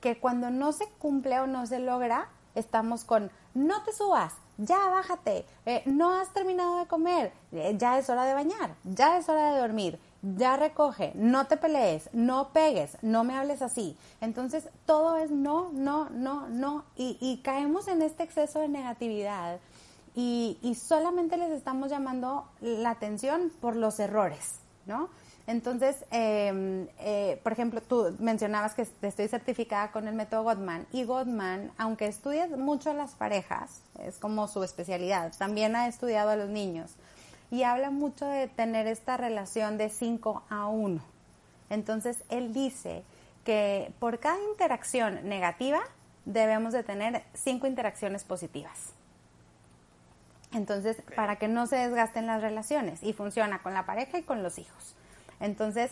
que 0.00 0.18
cuando 0.18 0.50
no 0.50 0.72
se 0.72 0.86
cumple 0.98 1.40
o 1.40 1.46
no 1.46 1.66
se 1.66 1.80
logra, 1.80 2.28
estamos 2.54 3.04
con, 3.04 3.30
no 3.54 3.82
te 3.84 3.92
subas, 3.92 4.34
ya 4.58 4.78
bájate, 4.88 5.44
eh, 5.66 5.82
no 5.84 6.18
has 6.18 6.32
terminado 6.32 6.78
de 6.78 6.86
comer, 6.86 7.32
eh, 7.52 7.74
ya 7.78 7.98
es 7.98 8.08
hora 8.08 8.24
de 8.24 8.34
bañar, 8.34 8.74
ya 8.84 9.18
es 9.18 9.28
hora 9.28 9.52
de 9.52 9.60
dormir, 9.60 9.98
ya 10.22 10.56
recoge, 10.56 11.12
no 11.14 11.46
te 11.46 11.56
pelees, 11.56 12.08
no 12.12 12.48
pegues, 12.48 12.96
no 13.02 13.22
me 13.22 13.36
hables 13.36 13.62
así. 13.62 13.96
Entonces 14.20 14.68
todo 14.86 15.16
es 15.18 15.30
no, 15.30 15.70
no, 15.72 16.08
no, 16.10 16.48
no, 16.48 16.84
y, 16.96 17.40
caemos 17.44 17.86
en 17.88 18.02
este 18.02 18.22
exceso 18.22 18.60
de 18.60 18.68
negatividad 18.68 19.60
y, 20.14 20.58
y 20.62 20.74
solamente 20.74 21.36
les 21.36 21.50
estamos 21.50 21.90
llamando 21.90 22.48
la 22.60 22.90
atención 22.90 23.52
por 23.60 23.76
los 23.76 24.00
errores, 24.00 24.60
¿no? 24.86 25.10
Entonces, 25.46 26.04
em, 26.10 26.88
eh, 26.98 27.40
por 27.42 27.52
ejemplo, 27.52 27.80
tú 27.80 28.16
mencionabas 28.18 28.74
que 28.74 28.82
estoy 28.82 29.28
certificada 29.28 29.92
con 29.92 30.08
el 30.08 30.14
método 30.14 30.42
Gottman 30.42 30.86
y 30.92 31.04
Gottman, 31.04 31.70
aunque 31.78 32.06
estudia 32.06 32.48
mucho 32.48 32.90
a 32.90 32.94
las 32.94 33.12
parejas, 33.14 33.80
es 34.00 34.18
como 34.18 34.48
su 34.48 34.64
especialidad, 34.64 35.32
también 35.38 35.76
ha 35.76 35.86
estudiado 35.86 36.30
a 36.30 36.36
los 36.36 36.48
niños 36.48 36.96
y 37.52 37.62
habla 37.62 37.90
mucho 37.90 38.26
de 38.26 38.48
tener 38.48 38.88
esta 38.88 39.16
relación 39.16 39.78
de 39.78 39.88
5 39.88 40.42
a 40.48 40.66
1. 40.66 41.00
Entonces, 41.70 42.18
él 42.28 42.52
dice 42.52 43.04
que 43.44 43.92
por 44.00 44.18
cada 44.18 44.42
interacción 44.50 45.28
negativa 45.28 45.80
debemos 46.24 46.72
de 46.72 46.82
tener 46.82 47.22
5 47.34 47.68
interacciones 47.68 48.24
positivas. 48.24 48.92
Entonces, 50.52 50.96
para 51.14 51.36
que 51.36 51.46
no 51.46 51.68
se 51.68 51.76
desgasten 51.76 52.26
las 52.26 52.42
relaciones 52.42 53.02
y 53.04 53.12
funciona 53.12 53.62
con 53.62 53.74
la 53.74 53.86
pareja 53.86 54.18
y 54.18 54.22
con 54.22 54.42
los 54.42 54.58
hijos. 54.58 54.96
Entonces, 55.40 55.90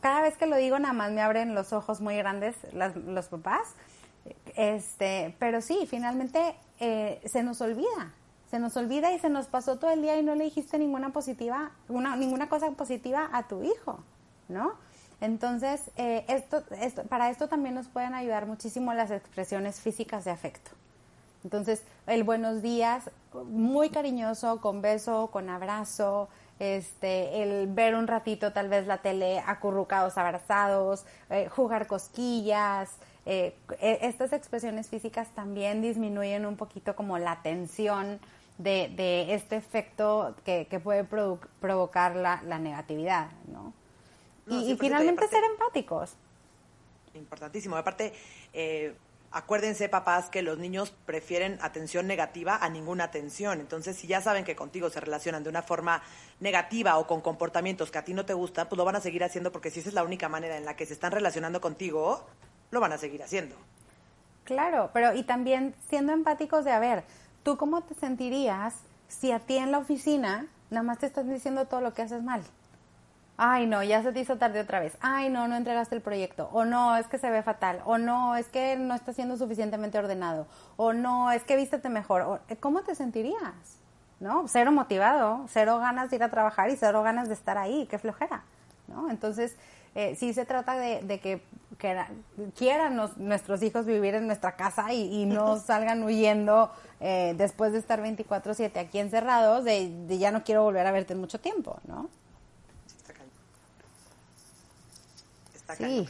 cada 0.00 0.22
vez 0.22 0.36
que 0.36 0.46
lo 0.46 0.56
digo, 0.56 0.78
nada 0.78 0.94
más 0.94 1.12
me 1.12 1.20
abren 1.20 1.54
los 1.54 1.72
ojos 1.72 2.00
muy 2.00 2.16
grandes 2.16 2.56
los 2.72 3.26
papás. 3.26 3.74
Este, 4.56 5.34
pero 5.38 5.60
sí, 5.60 5.86
finalmente 5.88 6.54
eh, 6.80 7.20
se 7.24 7.42
nos 7.42 7.60
olvida, 7.60 8.12
se 8.50 8.58
nos 8.58 8.76
olvida 8.76 9.12
y 9.12 9.18
se 9.18 9.30
nos 9.30 9.46
pasó 9.46 9.78
todo 9.78 9.90
el 9.90 10.02
día 10.02 10.18
y 10.18 10.22
no 10.22 10.34
le 10.34 10.44
dijiste 10.44 10.78
ninguna 10.78 11.10
positiva, 11.10 11.70
una, 11.88 12.16
ninguna 12.16 12.48
cosa 12.48 12.70
positiva 12.72 13.30
a 13.32 13.48
tu 13.48 13.62
hijo, 13.62 14.00
¿no? 14.48 14.74
Entonces, 15.20 15.90
eh, 15.96 16.24
esto, 16.28 16.62
esto, 16.80 17.04
para 17.04 17.30
esto 17.30 17.48
también 17.48 17.74
nos 17.74 17.88
pueden 17.88 18.14
ayudar 18.14 18.46
muchísimo 18.46 18.94
las 18.94 19.10
expresiones 19.10 19.80
físicas 19.80 20.24
de 20.24 20.30
afecto. 20.30 20.70
Entonces, 21.44 21.82
el 22.06 22.24
buenos 22.24 22.62
días, 22.62 23.10
muy 23.46 23.90
cariñoso, 23.90 24.60
con 24.60 24.82
beso, 24.82 25.28
con 25.32 25.48
abrazo, 25.48 26.28
este, 26.58 27.42
el 27.42 27.68
ver 27.68 27.94
un 27.94 28.06
ratito 28.06 28.52
tal 28.52 28.68
vez 28.68 28.86
la 28.86 28.98
tele 28.98 29.40
acurrucados, 29.46 30.18
abrazados, 30.18 31.04
eh, 31.30 31.48
jugar 31.48 31.86
cosquillas. 31.86 32.96
Eh, 33.26 33.54
e, 33.80 33.98
estas 34.02 34.32
expresiones 34.32 34.88
físicas 34.88 35.28
también 35.34 35.82
disminuyen 35.82 36.46
un 36.46 36.56
poquito 36.56 36.96
como 36.96 37.18
la 37.18 37.42
tensión 37.42 38.20
de, 38.58 38.92
de 38.96 39.34
este 39.34 39.56
efecto 39.56 40.34
que, 40.44 40.66
que 40.66 40.80
puede 40.80 41.04
provocar 41.04 42.16
la, 42.16 42.42
la, 42.42 42.58
negatividad, 42.58 43.30
¿no? 43.46 43.72
y, 44.48 44.76
finalmente 44.76 45.28
ser 45.28 45.44
empáticos. 45.44 46.14
Importantísimo. 47.14 47.76
Aparte, 47.76 48.12
eh, 48.52 48.94
acuérdense, 49.30 49.88
papás, 49.88 50.30
que 50.30 50.42
los 50.42 50.58
niños 50.58 50.92
prefieren 51.06 51.58
atención 51.60 52.06
negativa 52.06 52.56
a 52.56 52.68
ninguna 52.68 53.04
atención. 53.04 53.60
Entonces, 53.60 53.96
si 53.96 54.06
ya 54.06 54.20
saben 54.20 54.44
que 54.44 54.56
contigo 54.56 54.90
se 54.90 55.00
relacionan 55.00 55.42
de 55.42 55.50
una 55.50 55.62
forma 55.62 56.02
negativa 56.40 56.98
o 56.98 57.06
con 57.06 57.20
comportamientos 57.20 57.90
que 57.90 57.98
a 57.98 58.04
ti 58.04 58.14
no 58.14 58.24
te 58.24 58.34
gustan, 58.34 58.68
pues 58.68 58.76
lo 58.76 58.84
van 58.84 58.96
a 58.96 59.00
seguir 59.00 59.24
haciendo 59.24 59.52
porque 59.52 59.70
si 59.70 59.80
esa 59.80 59.90
es 59.90 59.94
la 59.94 60.04
única 60.04 60.28
manera 60.28 60.56
en 60.56 60.64
la 60.64 60.76
que 60.76 60.86
se 60.86 60.94
están 60.94 61.12
relacionando 61.12 61.60
contigo, 61.60 62.26
lo 62.70 62.80
van 62.80 62.92
a 62.92 62.98
seguir 62.98 63.22
haciendo. 63.22 63.56
Claro, 64.44 64.90
pero 64.92 65.14
y 65.14 65.24
también 65.24 65.74
siendo 65.88 66.12
empáticos 66.12 66.64
de, 66.64 66.72
a 66.72 66.78
ver, 66.78 67.04
¿tú 67.42 67.58
cómo 67.58 67.82
te 67.82 67.94
sentirías 67.94 68.74
si 69.08 69.30
a 69.32 69.40
ti 69.40 69.58
en 69.58 69.72
la 69.72 69.78
oficina 69.78 70.46
nada 70.70 70.82
más 70.82 70.98
te 70.98 71.06
están 71.06 71.32
diciendo 71.32 71.66
todo 71.66 71.80
lo 71.80 71.92
que 71.92 72.02
haces 72.02 72.22
mal? 72.22 72.42
Ay 73.38 73.66
no, 73.66 73.82
ya 73.84 74.02
se 74.02 74.12
te 74.12 74.20
hizo 74.20 74.36
tarde 74.36 74.60
otra 74.60 74.80
vez, 74.80 74.98
ay 75.00 75.30
no, 75.30 75.46
no 75.48 75.56
entregaste 75.56 75.94
el 75.94 76.02
proyecto, 76.02 76.50
o 76.52 76.64
no, 76.64 76.96
es 76.96 77.06
que 77.06 77.18
se 77.18 77.30
ve 77.30 77.42
fatal, 77.42 77.80
o 77.86 77.96
no, 77.96 78.36
es 78.36 78.48
que 78.48 78.76
no 78.76 78.94
está 78.94 79.12
siendo 79.12 79.36
suficientemente 79.36 79.96
ordenado, 79.96 80.46
o 80.76 80.92
no, 80.92 81.30
es 81.30 81.44
que 81.44 81.56
vístete 81.56 81.88
mejor, 81.88 82.40
eh, 82.48 82.56
¿cómo 82.56 82.82
te 82.82 82.94
sentirías? 82.94 83.78
¿No? 84.20 84.48
Cero 84.48 84.72
motivado, 84.72 85.46
cero 85.48 85.78
ganas 85.78 86.10
de 86.10 86.16
ir 86.16 86.24
a 86.24 86.30
trabajar 86.30 86.70
y 86.70 86.76
cero 86.76 87.04
ganas 87.04 87.28
de 87.28 87.34
estar 87.34 87.56
ahí, 87.56 87.86
qué 87.88 88.00
flojera, 88.00 88.42
¿no? 88.88 89.08
Entonces, 89.08 89.56
eh, 89.94 90.16
sí 90.16 90.34
se 90.34 90.44
trata 90.44 90.74
de, 90.74 91.20
que, 91.20 91.40
quieran 92.56 93.00
nuestros 93.18 93.62
hijos 93.62 93.86
vivir 93.86 94.16
en 94.16 94.26
nuestra 94.26 94.56
casa 94.56 94.92
y, 94.92 95.26
no 95.26 95.56
salgan 95.60 96.02
huyendo 96.02 96.72
eh, 96.98 97.34
después 97.38 97.70
de 97.70 97.78
estar 97.78 98.02
24/7 98.02 98.76
aquí 98.76 98.98
encerrados, 98.98 99.62
de, 99.62 99.88
de 100.08 100.18
ya 100.18 100.32
no 100.32 100.42
quiero 100.42 100.64
volver 100.64 100.84
a 100.88 100.90
verte 100.90 101.12
en 101.12 101.20
mucho 101.20 101.38
tiempo, 101.38 101.78
¿no? 101.86 102.08
Sí. 105.76 106.06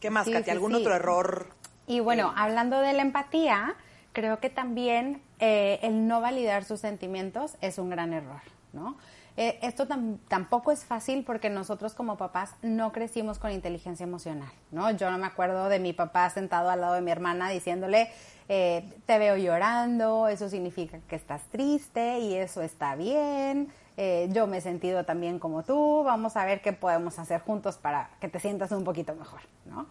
¿Qué 0.00 0.10
más, 0.10 0.28
Katy? 0.28 0.50
¿Algún 0.50 0.74
otro 0.74 0.94
error? 0.94 1.48
Y 1.86 2.00
bueno, 2.00 2.32
hablando 2.36 2.80
de 2.80 2.92
la 2.92 3.02
empatía, 3.02 3.74
creo 4.12 4.40
que 4.40 4.50
también 4.50 5.22
eh, 5.38 5.78
el 5.82 6.06
no 6.08 6.20
validar 6.20 6.64
sus 6.64 6.80
sentimientos 6.80 7.56
es 7.60 7.78
un 7.78 7.90
gran 7.90 8.12
error, 8.12 8.40
¿no? 8.72 8.96
Eh, 9.38 9.58
esto 9.60 9.86
tampoco 10.28 10.72
es 10.72 10.86
fácil 10.86 11.22
porque 11.22 11.50
nosotros 11.50 11.92
como 11.92 12.16
papás 12.16 12.54
no 12.62 12.90
crecimos 12.90 13.38
con 13.38 13.52
inteligencia 13.52 14.04
emocional, 14.04 14.50
¿no? 14.70 14.90
Yo 14.92 15.10
no 15.10 15.18
me 15.18 15.26
acuerdo 15.26 15.68
de 15.68 15.78
mi 15.78 15.92
papá 15.92 16.30
sentado 16.30 16.70
al 16.70 16.80
lado 16.80 16.94
de 16.94 17.02
mi 17.02 17.10
hermana 17.10 17.50
diciéndole, 17.50 18.10
eh, 18.48 18.88
te 19.04 19.18
veo 19.18 19.36
llorando, 19.36 20.28
eso 20.28 20.48
significa 20.48 21.00
que 21.06 21.16
estás 21.16 21.42
triste 21.50 22.20
y 22.20 22.34
eso 22.34 22.62
está 22.62 22.96
bien, 22.96 23.70
eh, 23.96 24.28
yo 24.30 24.46
me 24.46 24.58
he 24.58 24.60
sentido 24.60 25.04
también 25.04 25.38
como 25.38 25.62
tú, 25.62 26.02
vamos 26.04 26.36
a 26.36 26.44
ver 26.44 26.60
qué 26.60 26.72
podemos 26.72 27.18
hacer 27.18 27.40
juntos 27.40 27.76
para 27.76 28.10
que 28.20 28.28
te 28.28 28.38
sientas 28.40 28.70
un 28.72 28.84
poquito 28.84 29.14
mejor, 29.14 29.40
¿no? 29.64 29.86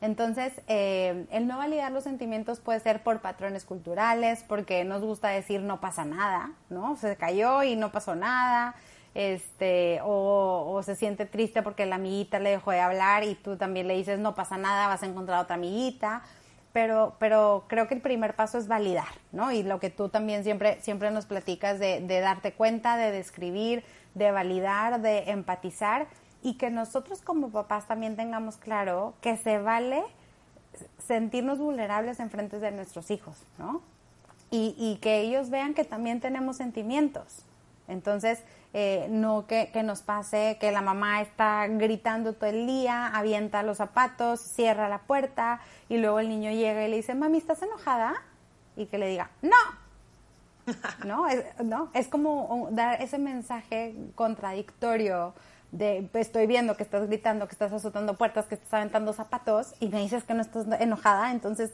Entonces, 0.00 0.54
eh, 0.66 1.26
el 1.30 1.46
no 1.46 1.58
validar 1.58 1.92
los 1.92 2.04
sentimientos 2.04 2.58
puede 2.58 2.80
ser 2.80 3.02
por 3.02 3.20
patrones 3.20 3.66
culturales, 3.66 4.44
porque 4.48 4.82
nos 4.84 5.02
gusta 5.02 5.28
decir 5.28 5.60
no 5.60 5.80
pasa 5.80 6.06
nada, 6.06 6.52
¿no? 6.70 6.96
Se 6.96 7.16
cayó 7.16 7.62
y 7.62 7.76
no 7.76 7.92
pasó 7.92 8.14
nada, 8.14 8.74
este, 9.14 10.00
o, 10.02 10.72
o, 10.72 10.82
se 10.82 10.96
siente 10.96 11.26
triste 11.26 11.62
porque 11.62 11.84
la 11.84 11.96
amiguita 11.96 12.38
le 12.38 12.50
dejó 12.50 12.70
de 12.70 12.80
hablar 12.80 13.24
y 13.24 13.34
tú 13.34 13.56
también 13.56 13.88
le 13.88 13.96
dices 13.96 14.20
no 14.20 14.34
pasa 14.34 14.56
nada, 14.56 14.86
vas 14.86 15.02
a 15.02 15.06
encontrar 15.06 15.42
otra 15.42 15.56
amiguita, 15.56 16.22
pero, 16.72 17.16
pero 17.18 17.64
creo 17.68 17.88
que 17.88 17.94
el 17.94 18.00
primer 18.00 18.34
paso 18.36 18.58
es 18.58 18.68
validar, 18.68 19.08
¿no? 19.32 19.50
Y 19.52 19.62
lo 19.62 19.80
que 19.80 19.90
tú 19.90 20.08
también 20.08 20.44
siempre, 20.44 20.80
siempre 20.80 21.10
nos 21.10 21.26
platicas 21.26 21.78
de, 21.78 22.00
de 22.00 22.20
darte 22.20 22.52
cuenta, 22.52 22.96
de 22.96 23.10
describir, 23.10 23.84
de 24.14 24.30
validar, 24.30 25.00
de 25.00 25.30
empatizar 25.30 26.06
y 26.42 26.54
que 26.54 26.70
nosotros 26.70 27.22
como 27.22 27.50
papás 27.50 27.86
también 27.86 28.16
tengamos 28.16 28.56
claro 28.56 29.14
que 29.20 29.36
se 29.36 29.58
vale 29.58 30.02
sentirnos 30.98 31.58
vulnerables 31.58 32.20
en 32.20 32.30
frente 32.30 32.58
de 32.60 32.70
nuestros 32.70 33.10
hijos, 33.10 33.36
¿no? 33.58 33.82
Y, 34.50 34.74
y 34.78 34.96
que 34.96 35.20
ellos 35.20 35.50
vean 35.50 35.74
que 35.74 35.84
también 35.84 36.20
tenemos 36.20 36.56
sentimientos. 36.56 37.44
Entonces, 37.88 38.42
eh, 38.72 39.08
no 39.10 39.46
que, 39.46 39.70
que, 39.72 39.82
nos 39.82 40.00
pase 40.00 40.56
que 40.60 40.70
la 40.70 40.80
mamá 40.80 41.22
está 41.22 41.66
gritando 41.66 42.34
todo 42.34 42.50
el 42.50 42.66
día, 42.66 43.08
avienta 43.08 43.62
los 43.62 43.78
zapatos, 43.78 44.40
cierra 44.40 44.88
la 44.88 44.98
puerta 44.98 45.60
y 45.88 45.98
luego 45.98 46.20
el 46.20 46.28
niño 46.28 46.50
llega 46.52 46.86
y 46.86 46.90
le 46.90 46.96
dice, 46.96 47.14
mami, 47.14 47.38
¿estás 47.38 47.62
enojada? 47.62 48.22
Y 48.76 48.86
que 48.86 48.98
le 48.98 49.08
diga, 49.08 49.30
no. 49.42 49.56
no, 51.04 51.26
es, 51.26 51.44
no, 51.64 51.90
es 51.94 52.06
como 52.06 52.68
dar 52.70 53.02
ese 53.02 53.18
mensaje 53.18 53.94
contradictorio 54.14 55.34
de 55.72 56.08
estoy 56.14 56.46
viendo 56.46 56.76
que 56.76 56.82
estás 56.82 57.06
gritando, 57.06 57.46
que 57.46 57.52
estás 57.52 57.72
azotando 57.72 58.14
puertas, 58.14 58.46
que 58.46 58.54
estás 58.54 58.74
aventando 58.74 59.12
zapatos 59.12 59.74
y 59.80 59.88
me 59.88 60.00
dices 60.00 60.24
que 60.24 60.34
no 60.34 60.42
estás 60.42 60.66
enojada, 60.80 61.30
entonces, 61.30 61.72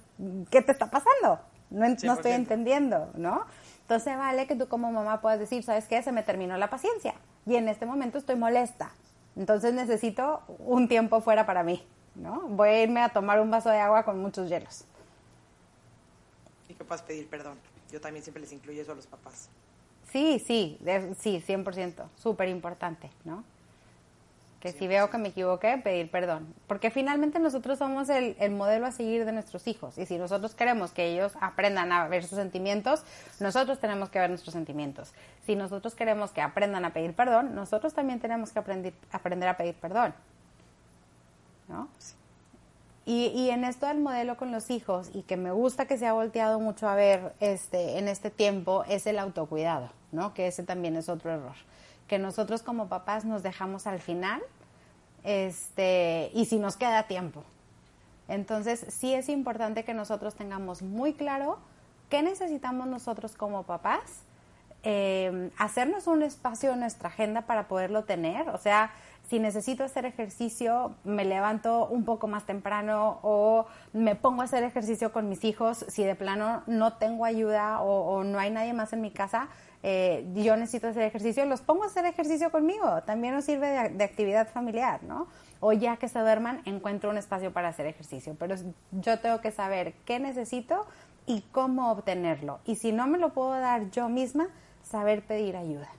¿qué 0.51 0.63
te 0.63 0.73
está 0.73 0.91
pasando? 0.91 1.41
No, 1.71 1.89
no 1.89 2.13
estoy 2.13 2.33
entendiendo, 2.33 3.11
¿no? 3.17 3.45
Entonces 3.87 4.19
vale 4.19 4.49
que 4.49 4.57
tú 4.57 4.67
como 4.67 4.91
mamá 4.91 5.21
puedas 5.21 5.39
decir, 5.39 5.63
¿sabes 5.63 5.87
qué? 5.87 6.03
Se 6.03 6.11
me 6.11 6.25
terminó 6.25 6.57
la 6.57 6.69
paciencia 6.69 7.15
y 7.47 7.55
en 7.55 7.69
este 7.69 7.87
momento 7.87 8.19
estoy 8.19 8.35
molesta. 8.35 8.91
Entonces 9.37 9.75
necesito 9.75 10.43
un 10.59 10.89
tiempo 10.89 11.21
fuera 11.21 11.47
para 11.47 11.63
mí, 11.63 11.87
¿no? 12.17 12.41
Voy 12.49 12.69
a 12.69 12.83
irme 12.83 13.01
a 13.01 13.11
tomar 13.11 13.41
un 13.41 13.49
vaso 13.49 13.71
de 13.71 13.79
agua 13.79 14.03
con 14.05 14.19
muchos 14.19 14.49
hielos. 14.49 14.87
Y 16.69 16.75
que 16.75 16.83
puedas 16.83 17.03
pedir 17.03 17.31
perdón. 17.31 17.57
Yo 17.93 18.01
también 18.01 18.25
siempre 18.25 18.41
les 18.41 18.53
incluyo 18.53 18.83
eso 18.83 18.91
a 18.91 18.97
los 18.97 19.07
papás. 19.07 19.51
Sí, 20.11 20.43
sí, 20.45 20.81
sí, 21.21 21.41
100%, 21.47 22.09
súper 22.17 22.49
importante, 22.49 23.09
¿no? 23.25 23.45
Que 24.61 24.73
si 24.73 24.87
veo 24.89 25.11
que 25.11 25.19
me 25.19 25.29
equivoqué, 25.29 25.79
pedir 25.79 26.11
perdón. 26.11 26.55
Porque 26.67 26.91
finalmente 26.91 27.39
nosotros 27.39 27.79
somos 27.79 28.09
el, 28.09 28.37
el, 28.41 28.51
modelo 28.51 28.87
a 28.87 28.93
seguir 28.93 29.25
de 29.25 29.33
nuestros 29.33 29.67
hijos. 29.67 29.99
Y 29.99 30.07
si 30.07 30.19
nosotros 30.19 30.55
queremos 30.55 30.93
que 30.93 31.07
ellos 31.13 31.35
aprendan 31.41 31.93
a 31.93 32.09
ver 32.09 32.25
sus 32.25 32.39
sentimientos, 32.39 33.05
nosotros 33.39 33.79
tenemos 33.79 34.09
que 34.09 34.19
ver 34.19 34.31
nuestros 34.31 34.55
sentimientos. 34.55 35.13
Si 35.45 35.57
nosotros 35.57 35.95
queremos 35.95 36.31
que 36.31 36.41
aprendan 36.41 36.85
a 36.85 36.93
pedir 36.93 37.15
perdón, 37.15 37.55
nosotros 37.55 37.95
también 37.95 38.19
tenemos 38.19 38.51
que 38.51 38.59
aprender, 38.59 38.95
aprender 39.13 39.49
a 39.49 39.57
pedir 39.57 39.75
perdón. 39.75 40.15
¿No? 41.69 41.89
Y, 43.09 43.27
y, 43.29 43.51
en 43.51 43.63
esto 43.63 43.87
del 43.87 44.01
modelo 44.01 44.37
con 44.37 44.51
los 44.51 44.69
hijos, 44.69 45.11
y 45.15 45.23
que 45.23 45.37
me 45.37 45.53
gusta 45.53 45.87
que 45.87 45.97
se 45.97 46.09
ha 46.09 46.13
volteado 46.13 46.59
mucho 46.59 46.89
a 46.89 46.97
ver 46.97 47.35
este, 47.39 47.99
en 47.99 48.09
este 48.09 48.31
tiempo, 48.33 48.83
es 48.89 49.07
el 49.07 49.21
autocuidado, 49.21 49.91
¿no? 50.11 50.35
Que 50.35 50.49
ese 50.49 50.65
también 50.65 50.97
es 50.97 51.09
otro 51.09 51.31
error. 51.31 51.55
Que 52.07 52.19
nosotros 52.19 52.63
como 52.63 52.89
papás 52.89 53.25
nos 53.25 53.43
dejamos 53.43 53.87
al 53.87 54.01
final, 54.01 54.43
este, 55.25 56.31
y 56.35 56.45
si 56.45 56.59
nos 56.59 56.77
queda 56.77 57.05
tiempo. 57.05 57.43
Entonces, 58.29 58.87
sí 58.89 59.15
es 59.15 59.29
importante 59.29 59.85
que 59.85 59.95
nosotros 59.95 60.35
tengamos 60.35 60.83
muy 60.83 61.15
claro 61.15 61.59
qué 62.09 62.23
necesitamos 62.23 62.87
nosotros 62.87 63.37
como 63.37 63.65
papás, 63.65 64.23
eh, 64.83 65.51
hacernos 65.59 66.07
un 66.07 66.23
espacio 66.23 66.73
en 66.73 66.81
nuestra 66.81 67.09
agenda 67.09 67.43
para 67.43 67.67
poderlo 67.67 68.05
tener, 68.05 68.49
o 68.51 68.59
sea, 68.59 68.93
si 69.29 69.41
necesito 69.41 69.83
hacer 69.83 70.05
ejercicio, 70.05 70.95
me 71.03 71.25
levanto 71.25 71.89
un 71.89 72.05
poco 72.05 72.29
más 72.29 72.45
temprano 72.45 73.19
o 73.23 73.67
me 73.93 74.15
pongo 74.15 74.43
a 74.43 74.45
hacer 74.45 74.63
ejercicio 74.63 75.11
con 75.13 75.29
mis 75.29 75.43
hijos. 75.43 75.85
Si 75.89 76.05
de 76.05 76.15
plano 76.15 76.63
no 76.69 76.93
tengo 76.93 77.25
ayuda 77.25 77.81
o, 77.81 78.23
no 78.23 78.39
hay 78.39 78.51
nadie 78.51 78.73
más 78.73 78.93
en 78.93 79.01
mi 79.01 79.11
casa, 79.11 79.49
eh, 79.89 80.27
yo 80.35 80.57
necesito 80.57 80.89
hacer 80.89 81.03
ejercicio, 81.03 81.45
los 81.45 81.61
pongo 81.61 81.85
a 81.85 81.87
hacer 81.87 82.05
ejercicio 82.07 82.51
conmigo. 82.51 83.03
También 83.05 83.35
nos 83.35 83.45
sirve 83.45 83.69
de, 83.69 83.89
de, 83.91 84.03
actividad 84.03 84.49
familiar, 84.49 85.05
¿no? 85.05 85.29
O 85.61 85.73
ya 85.73 85.97
que 85.97 86.09
se 86.09 86.19
duerman, 86.19 86.61
encuentro 86.65 87.09
un 87.09 87.19
espacio 87.19 87.53
para 87.53 87.69
hacer 87.69 87.87
ejercicio. 87.87 88.35
Pero 88.37 88.57
yo 88.91 89.21
tengo 89.21 89.41
que 89.41 89.53
saber 89.53 89.95
qué 90.05 90.19
necesito 90.19 90.87
y 91.25 91.43
cómo 91.53 91.93
obtenerlo. 91.93 92.59
Y 92.65 92.75
si 92.75 92.91
no 92.91 93.07
me 93.07 93.19
lo 93.19 93.33
puedo 93.33 93.53
dar 93.53 93.91
yo 93.93 94.09
misma, 94.09 94.49
saber 94.83 95.23
pedir 95.23 95.57
ayuda. 95.57 95.91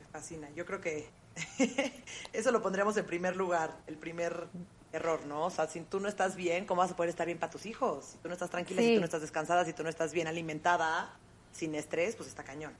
Me 0.00 0.06
fascina. 0.12 0.50
Yo 0.54 0.66
creo 0.66 0.82
que 0.82 1.08
Eso 2.32 2.50
lo 2.50 2.60
pondremos 2.62 2.96
en 2.96 3.06
primer 3.06 3.36
lugar, 3.36 3.74
el 3.86 3.96
primer 3.96 4.48
error, 4.92 5.24
¿no? 5.26 5.46
O 5.46 5.50
sea, 5.50 5.66
si 5.66 5.80
tú 5.80 6.00
no 6.00 6.08
estás 6.08 6.36
bien, 6.36 6.66
¿cómo 6.66 6.82
vas 6.82 6.90
a 6.90 6.96
poder 6.96 7.10
estar 7.10 7.26
bien 7.26 7.38
para 7.38 7.50
tus 7.50 7.64
hijos? 7.66 8.04
Si 8.04 8.18
tú 8.18 8.28
no 8.28 8.34
estás 8.34 8.50
tranquila, 8.50 8.82
si 8.82 8.94
tú 8.94 9.00
no 9.00 9.06
estás 9.06 9.22
descansada, 9.22 9.64
si 9.64 9.72
tú 9.72 9.82
no 9.82 9.88
estás 9.88 10.12
bien 10.12 10.26
alimentada, 10.26 11.16
sin 11.52 11.74
estrés, 11.74 12.16
pues 12.16 12.28
está 12.28 12.42
cañón. 12.42 12.72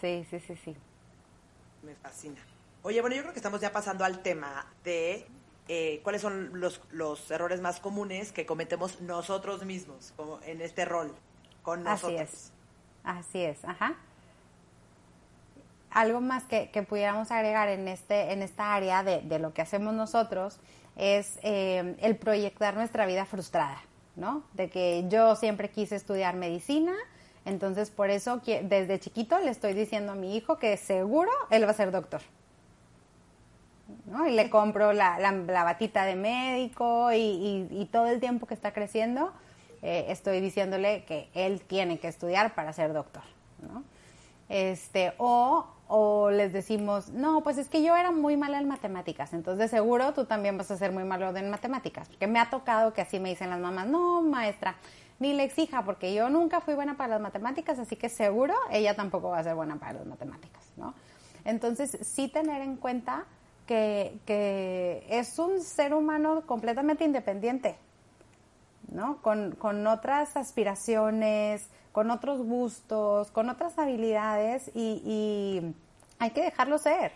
Sí, 0.00 0.26
sí, 0.30 0.40
sí, 0.40 0.56
sí. 0.64 0.76
Me 1.82 1.94
fascina. 1.96 2.40
Oye, 2.82 3.00
bueno, 3.00 3.16
yo 3.16 3.22
creo 3.22 3.32
que 3.32 3.38
estamos 3.38 3.60
ya 3.60 3.72
pasando 3.72 4.04
al 4.04 4.22
tema 4.22 4.66
de 4.84 5.26
eh, 5.68 6.00
cuáles 6.02 6.22
son 6.22 6.60
los, 6.60 6.80
los 6.90 7.30
errores 7.30 7.60
más 7.60 7.80
comunes 7.80 8.32
que 8.32 8.46
cometemos 8.46 9.00
nosotros 9.00 9.64
mismos, 9.64 10.12
como 10.16 10.40
en 10.42 10.60
este 10.60 10.84
rol, 10.84 11.14
con 11.62 11.82
nosotros. 11.82 12.20
Así 12.20 12.34
es. 12.34 12.52
Así 13.04 13.38
es, 13.42 13.64
ajá 13.64 13.96
algo 15.94 16.20
más 16.20 16.44
que, 16.44 16.68
pudiéramos 16.88 17.30
agregar 17.30 17.68
en, 17.68 17.88
este, 17.88 18.32
en 18.32 18.42
esta 18.42 18.74
área 18.74 19.02
de, 19.02 19.38
lo 19.38 19.54
que 19.54 19.62
hacemos 19.62 19.94
nosotros 19.94 20.58
es 20.96 21.38
eh, 21.42 21.96
el 22.00 22.16
proyectar 22.16 22.74
nuestra 22.74 23.06
vida 23.06 23.24
frustrada, 23.24 23.80
¿no? 24.16 24.42
De 24.52 24.68
que 24.68 25.04
yo 25.08 25.36
siempre 25.36 25.70
quise 25.70 25.94
estudiar 25.96 26.34
medicina, 26.34 26.94
entonces 27.44 27.90
por 27.90 28.10
eso 28.10 28.40
desde 28.44 28.98
chiquito 29.00 29.38
le 29.38 29.50
estoy 29.50 29.74
diciendo 29.74 30.12
a 30.12 30.14
mi 30.14 30.36
hijo 30.36 30.58
que 30.58 30.76
seguro 30.76 31.30
él 31.50 31.66
va 31.66 31.70
a 31.70 31.74
ser 31.74 31.90
doctor. 31.90 32.20
¿no? 34.06 34.26
Y 34.26 34.32
le 34.32 34.48
compro 34.50 34.92
la, 34.92 35.18
la, 35.18 35.64
batita 35.64 36.04
de 36.04 36.16
médico 36.16 37.10
y, 37.12 37.88
todo 37.92 38.06
el 38.06 38.20
tiempo 38.20 38.46
que 38.46 38.54
está 38.54 38.72
creciendo 38.72 39.32
eh, 39.82 40.06
estoy 40.08 40.40
diciéndole 40.40 41.04
que 41.04 41.28
él 41.34 41.60
tiene 41.60 41.98
que 41.98 42.08
estudiar 42.08 42.54
para 42.54 42.72
ser 42.72 42.92
doctor. 42.92 43.22
¿no? 43.60 43.84
Este, 44.48 45.12
o 45.18 45.66
o 45.86 46.30
les 46.30 46.52
decimos, 46.52 47.10
no, 47.10 47.42
pues 47.42 47.58
es 47.58 47.68
que 47.68 47.82
yo 47.82 47.94
era 47.94 48.10
muy 48.10 48.36
mala 48.36 48.58
en 48.58 48.68
matemáticas, 48.68 49.34
entonces 49.34 49.70
seguro 49.70 50.14
tú 50.14 50.24
también 50.24 50.56
vas 50.56 50.70
a 50.70 50.76
ser 50.76 50.92
muy 50.92 51.04
malo 51.04 51.36
en 51.36 51.50
matemáticas, 51.50 52.08
porque 52.08 52.26
me 52.26 52.38
ha 52.38 52.48
tocado 52.48 52.94
que 52.94 53.02
así 53.02 53.20
me 53.20 53.28
dicen 53.28 53.50
las 53.50 53.60
mamás, 53.60 53.86
no, 53.86 54.22
maestra, 54.22 54.76
ni 55.18 55.32
le 55.32 55.44
exija, 55.44 55.84
porque 55.84 56.14
yo 56.14 56.28
nunca 56.28 56.60
fui 56.60 56.74
buena 56.74 56.96
para 56.96 57.10
las 57.10 57.20
matemáticas, 57.20 57.78
así 57.78 57.96
que 57.96 58.08
seguro 58.08 58.54
ella 58.70 58.94
tampoco 58.94 59.30
va 59.30 59.38
a 59.38 59.44
ser 59.44 59.54
buena 59.54 59.76
para 59.76 59.94
las 59.94 60.06
matemáticas, 60.06 60.62
¿no? 60.76 60.94
Entonces, 61.44 61.98
sí 62.02 62.28
tener 62.28 62.62
en 62.62 62.76
cuenta 62.76 63.24
que, 63.66 64.18
que 64.26 65.06
es 65.08 65.38
un 65.38 65.60
ser 65.60 65.94
humano 65.94 66.42
completamente 66.46 67.04
independiente, 67.04 67.76
¿no? 68.90 69.20
Con, 69.22 69.52
con 69.52 69.86
otras 69.86 70.36
aspiraciones, 70.36 71.68
con 71.94 72.10
otros 72.10 72.40
gustos, 72.40 73.30
con 73.30 73.48
otras 73.48 73.78
habilidades 73.78 74.70
y, 74.74 75.62
hay 76.18 76.30
que 76.30 76.42
dejarlo 76.42 76.78
ser. 76.78 77.12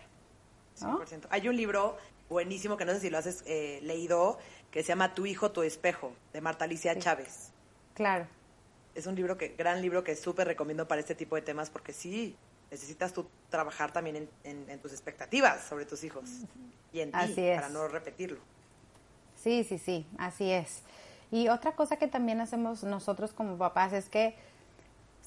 ¿no? 0.81 0.99
100%. 0.99 1.27
Hay 1.31 1.49
un 1.49 1.57
libro 1.57 1.97
buenísimo 2.29 2.77
que 2.77 2.85
no 2.85 2.93
sé 2.93 2.99
si 2.99 3.09
lo 3.09 3.17
has 3.17 3.43
eh, 3.45 3.79
leído, 3.83 4.37
que 4.71 4.83
se 4.83 4.89
llama 4.89 5.13
Tu 5.13 5.25
hijo, 5.25 5.51
tu 5.51 5.63
espejo, 5.63 6.13
de 6.31 6.41
Marta 6.41 6.65
Alicia 6.65 6.97
Chávez. 6.97 7.51
Claro. 7.99 8.27
Es 8.95 9.07
un 9.07 9.15
libro 9.15 9.37
que, 9.37 9.49
gran 9.57 9.81
libro 9.81 10.05
que 10.05 10.15
súper 10.15 10.47
recomiendo 10.47 10.87
para 10.87 11.01
este 11.01 11.15
tipo 11.15 11.35
de 11.35 11.41
temas 11.41 11.69
porque 11.69 11.91
sí, 11.91 12.33
necesitas 12.71 13.11
tú 13.11 13.27
trabajar 13.49 13.91
también 13.91 14.29
en, 14.45 14.79
tus 14.79 14.93
expectativas 14.93 15.65
sobre 15.65 15.83
tus 15.83 16.05
hijos 16.05 16.29
y 16.93 17.01
en 17.01 17.11
ti 17.11 17.35
para 17.35 17.67
no 17.67 17.89
repetirlo. 17.89 18.39
Sí, 19.35 19.65
sí, 19.65 19.77
sí, 19.77 20.07
así 20.17 20.49
es. 20.49 20.81
Y 21.29 21.49
otra 21.49 21.73
cosa 21.73 21.97
que 21.97 22.07
también 22.07 22.39
hacemos 22.39 22.85
nosotros 22.85 23.33
como 23.33 23.57
papás 23.57 23.91
es 23.91 24.07
que 24.07 24.33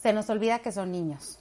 se 0.00 0.14
nos 0.14 0.30
olvida 0.30 0.60
que 0.60 0.72
son 0.72 0.92
niños. 0.92 1.40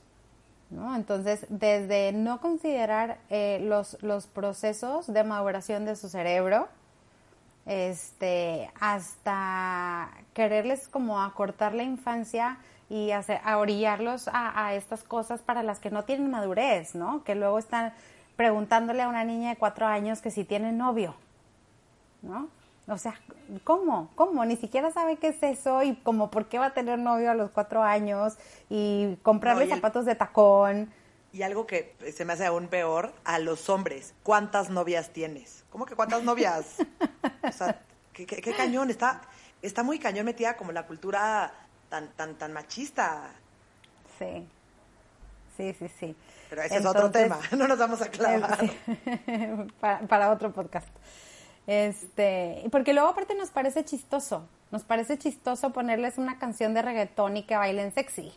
¿no? 0.69 0.97
Entonces, 0.97 1.45
desde 1.47 2.11
no 2.11 2.41
considerar 2.41 3.19
eh, 3.29 3.61
los, 3.63 4.03
los 4.03 4.27
procesos 4.27 5.07
de 5.07 5.23
maduración 5.23 5.85
de 5.85 5.95
su 5.95 6.09
cerebro, 6.09 6.67
este, 7.71 8.69
hasta 8.81 10.11
quererles 10.33 10.89
como 10.89 11.21
acortar 11.21 11.73
la 11.73 11.83
infancia 11.83 12.57
y 12.89 13.11
hacer, 13.11 13.39
a 13.45 13.57
orillarlos 13.59 14.27
a, 14.27 14.65
a, 14.65 14.73
estas 14.73 15.03
cosas 15.03 15.41
para 15.41 15.63
las 15.63 15.79
que 15.79 15.89
no 15.89 16.03
tienen 16.03 16.29
madurez, 16.29 16.95
¿no? 16.95 17.23
Que 17.23 17.33
luego 17.33 17.57
están 17.57 17.93
preguntándole 18.35 19.03
a 19.03 19.07
una 19.07 19.23
niña 19.23 19.51
de 19.51 19.55
cuatro 19.55 19.87
años 19.87 20.21
que 20.21 20.31
si 20.31 20.43
tiene 20.43 20.73
novio, 20.73 21.15
¿no? 22.21 22.49
O 22.89 22.97
sea, 22.97 23.15
¿cómo? 23.63 24.09
¿Cómo? 24.15 24.43
Ni 24.43 24.57
siquiera 24.57 24.91
sabe 24.91 25.15
qué 25.15 25.29
es 25.29 25.41
eso 25.41 25.81
y 25.81 25.95
como 25.95 26.29
por 26.29 26.47
qué 26.47 26.59
va 26.59 26.67
a 26.67 26.73
tener 26.73 26.99
novio 26.99 27.31
a 27.31 27.35
los 27.35 27.51
cuatro 27.51 27.83
años 27.83 28.37
y 28.69 29.15
comprarle 29.23 29.67
zapatos 29.67 30.03
de 30.05 30.15
tacón. 30.15 30.91
Y 31.33 31.43
algo 31.43 31.65
que 31.65 31.95
se 32.15 32.25
me 32.25 32.33
hace 32.33 32.45
aún 32.45 32.67
peor, 32.67 33.13
a 33.23 33.39
los 33.39 33.69
hombres, 33.69 34.13
¿cuántas 34.23 34.69
novias 34.69 35.11
tienes? 35.11 35.63
¿Cómo 35.69 35.85
que 35.85 35.95
cuántas 35.95 36.23
novias? 36.23 36.75
o 37.43 37.51
sea, 37.51 37.81
¿qué, 38.11 38.25
cañón, 38.55 38.89
está, 38.89 39.21
está 39.61 39.83
muy 39.83 39.97
cañón 39.97 40.25
metida 40.25 40.57
como 40.57 40.71
la 40.71 40.85
cultura 40.85 41.53
tan, 41.89 42.09
tan, 42.13 42.35
tan 42.35 42.51
machista. 42.51 43.29
Sí, 44.19 44.47
sí, 45.55 45.73
sí, 45.79 45.87
sí. 45.99 46.15
Pero 46.49 46.63
ese 46.63 46.77
es 46.77 46.85
otro 46.85 47.09
tema, 47.11 47.39
no 47.57 47.67
nos 47.67 47.79
vamos 47.79 48.01
a 48.01 48.09
clavar. 48.09 48.69
para, 49.79 49.99
para 50.01 50.31
otro 50.31 50.51
podcast. 50.51 50.89
Este, 51.65 52.63
porque 52.71 52.93
luego 52.93 53.09
aparte 53.09 53.35
nos 53.35 53.51
parece 53.51 53.85
chistoso, 53.85 54.47
nos 54.71 54.83
parece 54.83 55.17
chistoso 55.17 55.71
ponerles 55.71 56.17
una 56.17 56.39
canción 56.39 56.73
de 56.73 56.81
reggaetón 56.81 57.37
y 57.37 57.43
que 57.43 57.55
bailen 57.55 57.93
sexy. 57.93 58.33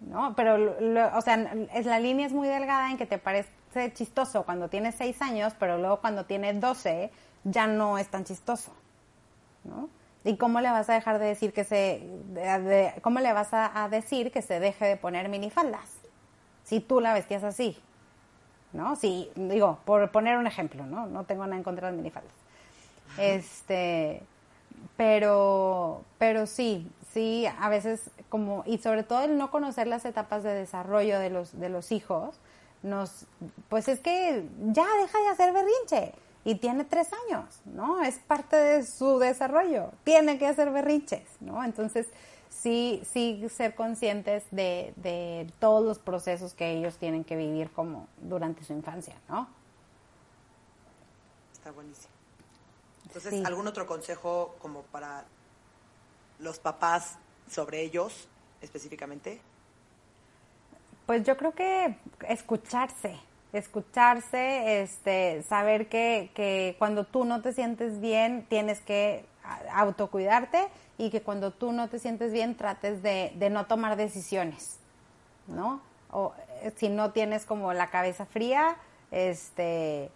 ¿No? 0.00 0.34
Pero, 0.36 0.76
o 1.16 1.20
sea, 1.22 1.52
es, 1.74 1.86
la 1.86 1.98
línea 1.98 2.26
es 2.26 2.32
muy 2.32 2.48
delgada 2.48 2.90
en 2.90 2.98
que 2.98 3.06
te 3.06 3.18
parece 3.18 3.50
chistoso 3.94 4.44
cuando 4.44 4.68
tienes 4.68 4.94
seis 4.94 5.20
años, 5.22 5.54
pero 5.58 5.78
luego 5.78 6.00
cuando 6.00 6.24
tienes 6.26 6.60
12 6.60 7.10
ya 7.44 7.66
no 7.66 7.98
es 7.98 8.08
tan 8.08 8.24
chistoso. 8.24 8.72
¿No? 9.64 9.88
¿Y 10.24 10.36
cómo 10.36 10.60
le 10.60 10.70
vas 10.70 10.88
a 10.90 10.94
dejar 10.94 11.18
de 11.18 11.26
decir 11.26 11.52
que 11.52 11.64
se, 11.64 12.06
cómo 13.00 13.20
le 13.20 13.32
vas 13.32 13.48
a 13.52 13.88
decir 13.90 14.32
que 14.32 14.42
se 14.42 14.60
deje 14.60 14.84
de 14.84 14.96
poner 14.96 15.28
minifaldas? 15.28 15.88
Si 16.64 16.80
tú 16.80 17.00
la 17.00 17.14
vestías 17.14 17.44
así. 17.44 17.80
¿no? 18.76 18.94
Sí, 18.96 19.30
digo, 19.34 19.78
por 19.84 20.10
poner 20.10 20.36
un 20.36 20.46
ejemplo, 20.46 20.86
¿no? 20.86 21.06
No 21.06 21.24
tengo 21.24 21.44
nada 21.44 21.56
en 21.56 21.64
contra 21.64 21.90
de 21.90 21.96
minifaldas. 21.96 22.32
Este, 23.18 24.22
pero, 24.96 26.02
pero 26.18 26.46
sí, 26.46 26.88
sí, 27.16 27.46
a 27.46 27.70
veces 27.70 28.10
como, 28.28 28.62
y 28.66 28.76
sobre 28.76 29.02
todo 29.02 29.22
el 29.22 29.38
no 29.38 29.50
conocer 29.50 29.86
las 29.86 30.04
etapas 30.04 30.42
de 30.42 30.52
desarrollo 30.52 31.18
de 31.18 31.30
los, 31.30 31.58
de 31.58 31.70
los 31.70 31.90
hijos, 31.90 32.38
nos, 32.82 33.24
pues 33.70 33.88
es 33.88 34.00
que 34.00 34.46
ya 34.66 34.86
deja 35.00 35.18
de 35.20 35.28
hacer 35.28 35.54
berrinche, 35.54 36.12
y 36.44 36.56
tiene 36.56 36.84
tres 36.84 37.08
años, 37.24 37.46
¿no? 37.64 38.02
Es 38.02 38.18
parte 38.18 38.54
de 38.54 38.84
su 38.84 39.18
desarrollo, 39.18 39.92
tiene 40.04 40.38
que 40.38 40.46
hacer 40.46 40.70
berrinches, 40.70 41.26
¿no? 41.40 41.64
Entonces, 41.64 42.06
sí, 42.50 43.00
sí 43.10 43.46
ser 43.48 43.74
conscientes 43.74 44.44
de, 44.50 44.92
de 44.96 45.50
todos 45.58 45.82
los 45.82 45.98
procesos 45.98 46.52
que 46.52 46.70
ellos 46.72 46.98
tienen 46.98 47.24
que 47.24 47.34
vivir 47.34 47.70
como 47.70 48.08
durante 48.18 48.62
su 48.62 48.74
infancia, 48.74 49.16
¿no? 49.26 49.48
Está 51.54 51.72
buenísimo. 51.72 52.12
Entonces, 53.06 53.46
¿algún 53.46 53.66
otro 53.66 53.86
consejo 53.86 54.54
como 54.60 54.82
para 54.82 55.24
los 56.38 56.58
papás 56.58 57.18
sobre 57.50 57.82
ellos 57.82 58.28
específicamente? 58.60 59.40
Pues 61.06 61.24
yo 61.24 61.36
creo 61.36 61.52
que 61.54 61.96
escucharse, 62.28 63.16
escucharse, 63.52 64.82
este, 64.82 65.42
saber 65.44 65.88
que, 65.88 66.30
que 66.34 66.74
cuando 66.78 67.04
tú 67.04 67.24
no 67.24 67.42
te 67.42 67.52
sientes 67.52 68.00
bien 68.00 68.44
tienes 68.48 68.80
que 68.80 69.24
autocuidarte 69.72 70.68
y 70.98 71.10
que 71.10 71.22
cuando 71.22 71.52
tú 71.52 71.72
no 71.72 71.88
te 71.88 72.00
sientes 72.00 72.32
bien 72.32 72.56
trates 72.56 73.02
de, 73.02 73.32
de 73.36 73.50
no 73.50 73.66
tomar 73.66 73.96
decisiones, 73.96 74.78
¿no? 75.46 75.80
O 76.10 76.34
eh, 76.62 76.72
si 76.76 76.88
no 76.88 77.12
tienes 77.12 77.44
como 77.44 77.72
la 77.72 77.88
cabeza 77.88 78.26
fría, 78.26 78.76
este, 79.12 80.10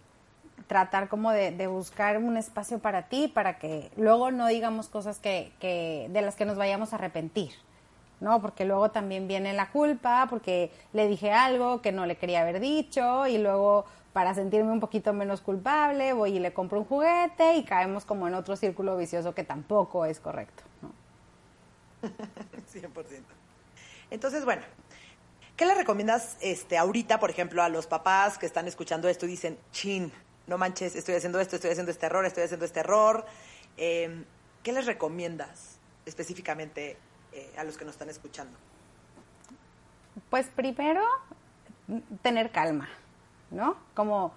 tratar 0.71 1.09
como 1.09 1.31
de, 1.31 1.67
buscar 1.67 2.17
un 2.17 2.37
espacio 2.37 2.79
para 2.79 3.09
ti 3.09 3.27
para 3.27 3.59
que 3.59 3.91
luego 3.97 4.31
no 4.31 4.47
digamos 4.47 4.87
cosas 4.87 5.19
que, 5.19 5.51
que, 5.59 6.07
de 6.11 6.21
las 6.21 6.37
que 6.37 6.45
nos 6.45 6.55
vayamos 6.55 6.93
a 6.93 6.95
arrepentir, 6.95 7.51
¿no? 8.21 8.41
Porque 8.41 8.63
luego 8.63 8.89
también 8.89 9.27
viene 9.27 9.51
la 9.51 9.69
culpa, 9.69 10.27
porque 10.29 10.71
le 10.93 11.09
dije 11.09 11.33
algo 11.33 11.81
que 11.81 11.91
no 11.91 12.05
le 12.05 12.15
quería 12.15 12.39
haber 12.39 12.61
dicho 12.61 13.27
y 13.27 13.37
luego 13.37 13.83
para 14.13 14.33
sentirme 14.33 14.71
un 14.71 14.79
poquito 14.79 15.11
menos 15.11 15.41
culpable 15.41 16.13
voy 16.13 16.37
y 16.37 16.39
le 16.39 16.53
compro 16.53 16.79
un 16.79 16.85
juguete 16.85 17.57
y 17.57 17.65
caemos 17.65 18.05
como 18.05 18.29
en 18.29 18.35
otro 18.35 18.55
círculo 18.55 18.95
vicioso 18.95 19.35
que 19.35 19.43
tampoco 19.43 20.05
es 20.05 20.21
correcto, 20.21 20.63
¿no? 20.81 20.93
100%. 22.73 23.23
Entonces, 24.09 24.45
bueno, 24.45 24.61
¿qué 25.57 25.65
le 25.65 25.75
recomiendas 25.75 26.37
este, 26.39 26.77
ahorita, 26.77 27.19
por 27.19 27.29
ejemplo, 27.29 27.61
a 27.61 27.67
los 27.67 27.87
papás 27.87 28.37
que 28.37 28.45
están 28.45 28.69
escuchando 28.69 29.09
esto 29.09 29.25
y 29.25 29.31
dicen, 29.31 29.57
chin, 29.73 30.13
no 30.47 30.57
manches, 30.57 30.95
estoy 30.95 31.15
haciendo 31.15 31.39
esto, 31.39 31.55
estoy 31.55 31.71
haciendo 31.71 31.91
este 31.91 32.05
error, 32.05 32.25
estoy 32.25 32.43
haciendo 32.43 32.65
este 32.65 32.79
error? 32.79 33.25
Eh, 33.77 34.23
¿Qué 34.63 34.71
les 34.71 34.85
recomiendas 34.85 35.77
específicamente 36.05 36.97
eh, 37.31 37.53
a 37.57 37.63
los 37.63 37.77
que 37.77 37.85
nos 37.85 37.95
están 37.95 38.09
escuchando? 38.09 38.57
Pues 40.29 40.47
primero, 40.47 41.03
tener 42.21 42.51
calma, 42.51 42.89
¿no? 43.49 43.77
Como, 43.93 44.33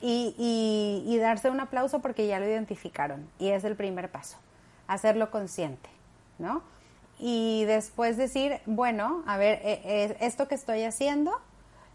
y 0.00 1.18
darse 1.20 1.50
un 1.50 1.60
aplauso 1.60 2.00
porque 2.00 2.26
ya 2.26 2.38
lo 2.40 2.46
identificaron 2.46 3.28
y 3.38 3.48
es 3.50 3.64
el 3.64 3.76
primer 3.76 4.10
paso, 4.10 4.38
hacerlo 4.86 5.30
consciente, 5.30 5.88
¿no? 6.38 6.62
y 7.18 7.64
después 7.64 8.16
decir, 8.16 8.60
bueno, 8.66 9.22
a 9.26 9.36
ver, 9.36 9.60
eh, 9.64 10.16
esto 10.20 10.46
que 10.46 10.54
estoy 10.54 10.84
haciendo, 10.84 11.40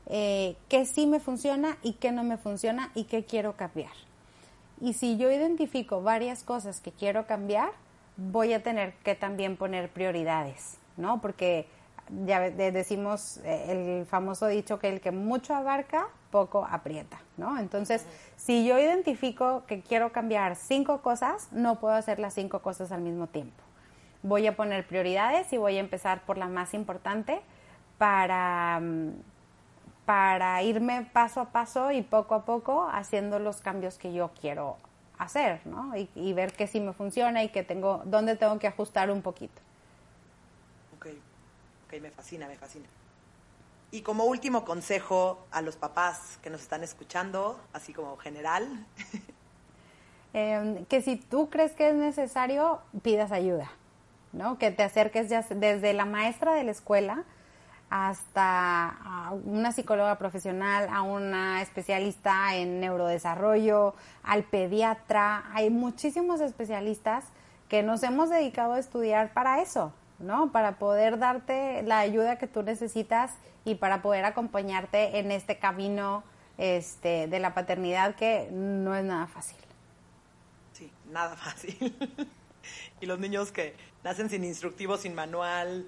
eh, 0.08 0.56
qué 0.70 0.86
sí 0.86 1.08
me 1.08 1.20
funciona 1.20 1.78
y 1.82 1.94
qué 1.94 2.12
no 2.12 2.24
me 2.24 2.38
funciona 2.38 2.92
y 2.96 3.06
qué 3.06 3.26
quiero 3.26 3.56
cambiar. 3.56 3.92
Y 4.82 4.94
si 4.94 5.18
yo 5.18 5.32
identifico 5.32 6.02
varias 6.02 6.44
cosas 6.44 6.82
que 6.82 6.92
quiero 6.92 7.26
cambiar, 7.26 7.72
voy 8.18 8.54
a 8.54 8.62
tener 8.62 8.94
que 9.04 9.16
también 9.16 9.56
poner 9.56 9.90
prioridades, 9.90 10.78
¿no? 10.98 11.22
Porque 11.22 11.68
ya 12.26 12.40
decimos 12.50 13.38
eh, 13.46 14.00
el 14.00 14.06
famoso 14.06 14.48
dicho 14.48 14.78
que 14.80 14.90
el 14.90 15.00
que 15.00 15.12
mucho 15.12 15.56
abarca, 15.56 16.08
poco 16.32 16.68
aprieta, 16.70 17.22
¿no? 17.38 17.58
Entonces, 17.60 18.06
si 18.36 18.66
yo 18.66 18.78
identifico 18.78 19.64
que 19.68 19.82
quiero 19.82 20.12
cambiar 20.12 20.56
cinco 20.56 21.02
cosas, 21.02 21.48
no 21.52 21.80
puedo 21.80 21.94
hacer 21.94 22.20
las 22.20 22.34
cinco 22.34 22.62
cosas 22.62 22.92
al 22.92 23.02
mismo 23.02 23.28
tiempo 23.28 23.64
voy 24.24 24.48
a 24.48 24.56
poner 24.56 24.88
prioridades 24.88 25.52
y 25.54 25.58
voy 25.58 25.78
a 25.78 25.82
empezar 25.82 26.22
por 26.22 26.38
la 26.38 26.48
más 26.48 26.74
importante 26.74 27.42
para, 27.98 28.80
mm, 28.82 29.12
para 30.06 30.62
irme 30.64 31.08
paso 31.14 31.42
a 31.42 31.46
paso 31.52 31.92
y 31.92 32.02
poco 32.02 32.36
a 32.36 32.46
poco 32.46 32.90
haciendo 32.92 33.40
los 33.40 33.62
cambios 33.62 33.98
que 33.98 34.14
yo 34.14 34.32
quiero 34.40 34.78
hacer, 35.18 35.66
¿no? 35.66 35.94
Y, 35.96 36.34
ver 36.34 36.54
que 36.54 36.68
sí 36.68 36.80
me 36.80 36.94
funciona 36.94 37.44
y 37.44 37.50
que 37.50 37.64
tengo, 37.64 38.02
dónde 38.06 38.36
tengo 38.36 38.60
que 38.60 38.68
ajustar 38.68 39.12
un 39.12 39.22
poquito. 39.22 39.62
Ok, 40.98 41.08
ok, 41.88 42.02
me 42.02 42.12
fascina, 42.12 42.48
me 42.48 42.56
fascina. 42.56 42.86
Y 43.92 44.02
como 44.02 44.26
último 44.26 44.66
consejo 44.66 45.46
a 45.52 45.62
los 45.62 45.76
papás 45.76 46.40
que 46.42 46.50
nos 46.50 46.62
están 46.62 46.84
escuchando, 46.84 47.60
así 47.74 47.94
como 47.94 48.18
general. 48.18 48.86
Em, 50.36 50.84
que 50.86 51.04
si 51.04 51.16
tú 51.16 51.52
crees 51.52 51.74
que 51.74 51.90
es 51.90 51.94
necesario, 51.94 52.82
pidas 53.04 53.32
ayuda. 53.32 53.70
¿no? 54.34 54.58
Que 54.58 54.72
te 54.72 54.84
acerques 54.84 55.30
ya 55.30 55.46
desde 55.50 55.94
la 55.94 56.06
maestra 56.06 56.54
de 56.56 56.64
la 56.64 56.72
escuela 56.72 57.24
hasta 57.96 59.30
una 59.46 59.72
psicóloga 59.72 60.18
profesional, 60.18 60.90
a 60.92 61.04
una 61.04 61.62
especialista 61.62 62.56
en 62.56 62.80
neurodesarrollo, 62.80 63.94
al 64.24 64.46
pediatra. 64.46 65.44
Hay 65.54 65.70
muchísimos 65.70 66.42
especialistas 66.42 67.26
que 67.70 67.84
nos 67.84 68.02
hemos 68.02 68.32
dedicado 68.32 68.74
a 68.74 68.80
estudiar 68.80 69.32
para 69.34 69.62
eso, 69.62 69.94
¿no? 70.18 70.52
Para 70.52 70.80
poder 70.80 71.20
darte 71.20 71.84
la 71.84 72.00
ayuda 72.00 72.40
que 72.40 72.48
tú 72.48 72.64
necesitas 72.64 73.36
y 73.64 73.76
para 73.76 74.02
poder 74.02 74.26
acompañarte 74.26 75.20
en 75.20 75.32
este 75.32 75.60
camino 75.60 76.24
este, 76.58 77.28
de 77.28 77.40
la 77.40 77.54
paternidad 77.54 78.16
que 78.16 78.50
no 78.52 78.96
es 78.96 79.06
nada 79.06 79.28
fácil. 79.28 79.60
Sí, 80.72 80.92
nada 81.12 81.36
fácil. 81.36 81.96
y 83.02 83.06
los 83.06 83.20
niños 83.20 83.52
que 83.52 83.76
nacen 84.04 84.32
sin 84.32 84.44
instructivo, 84.44 84.98
sin 84.98 85.14
manual. 85.14 85.88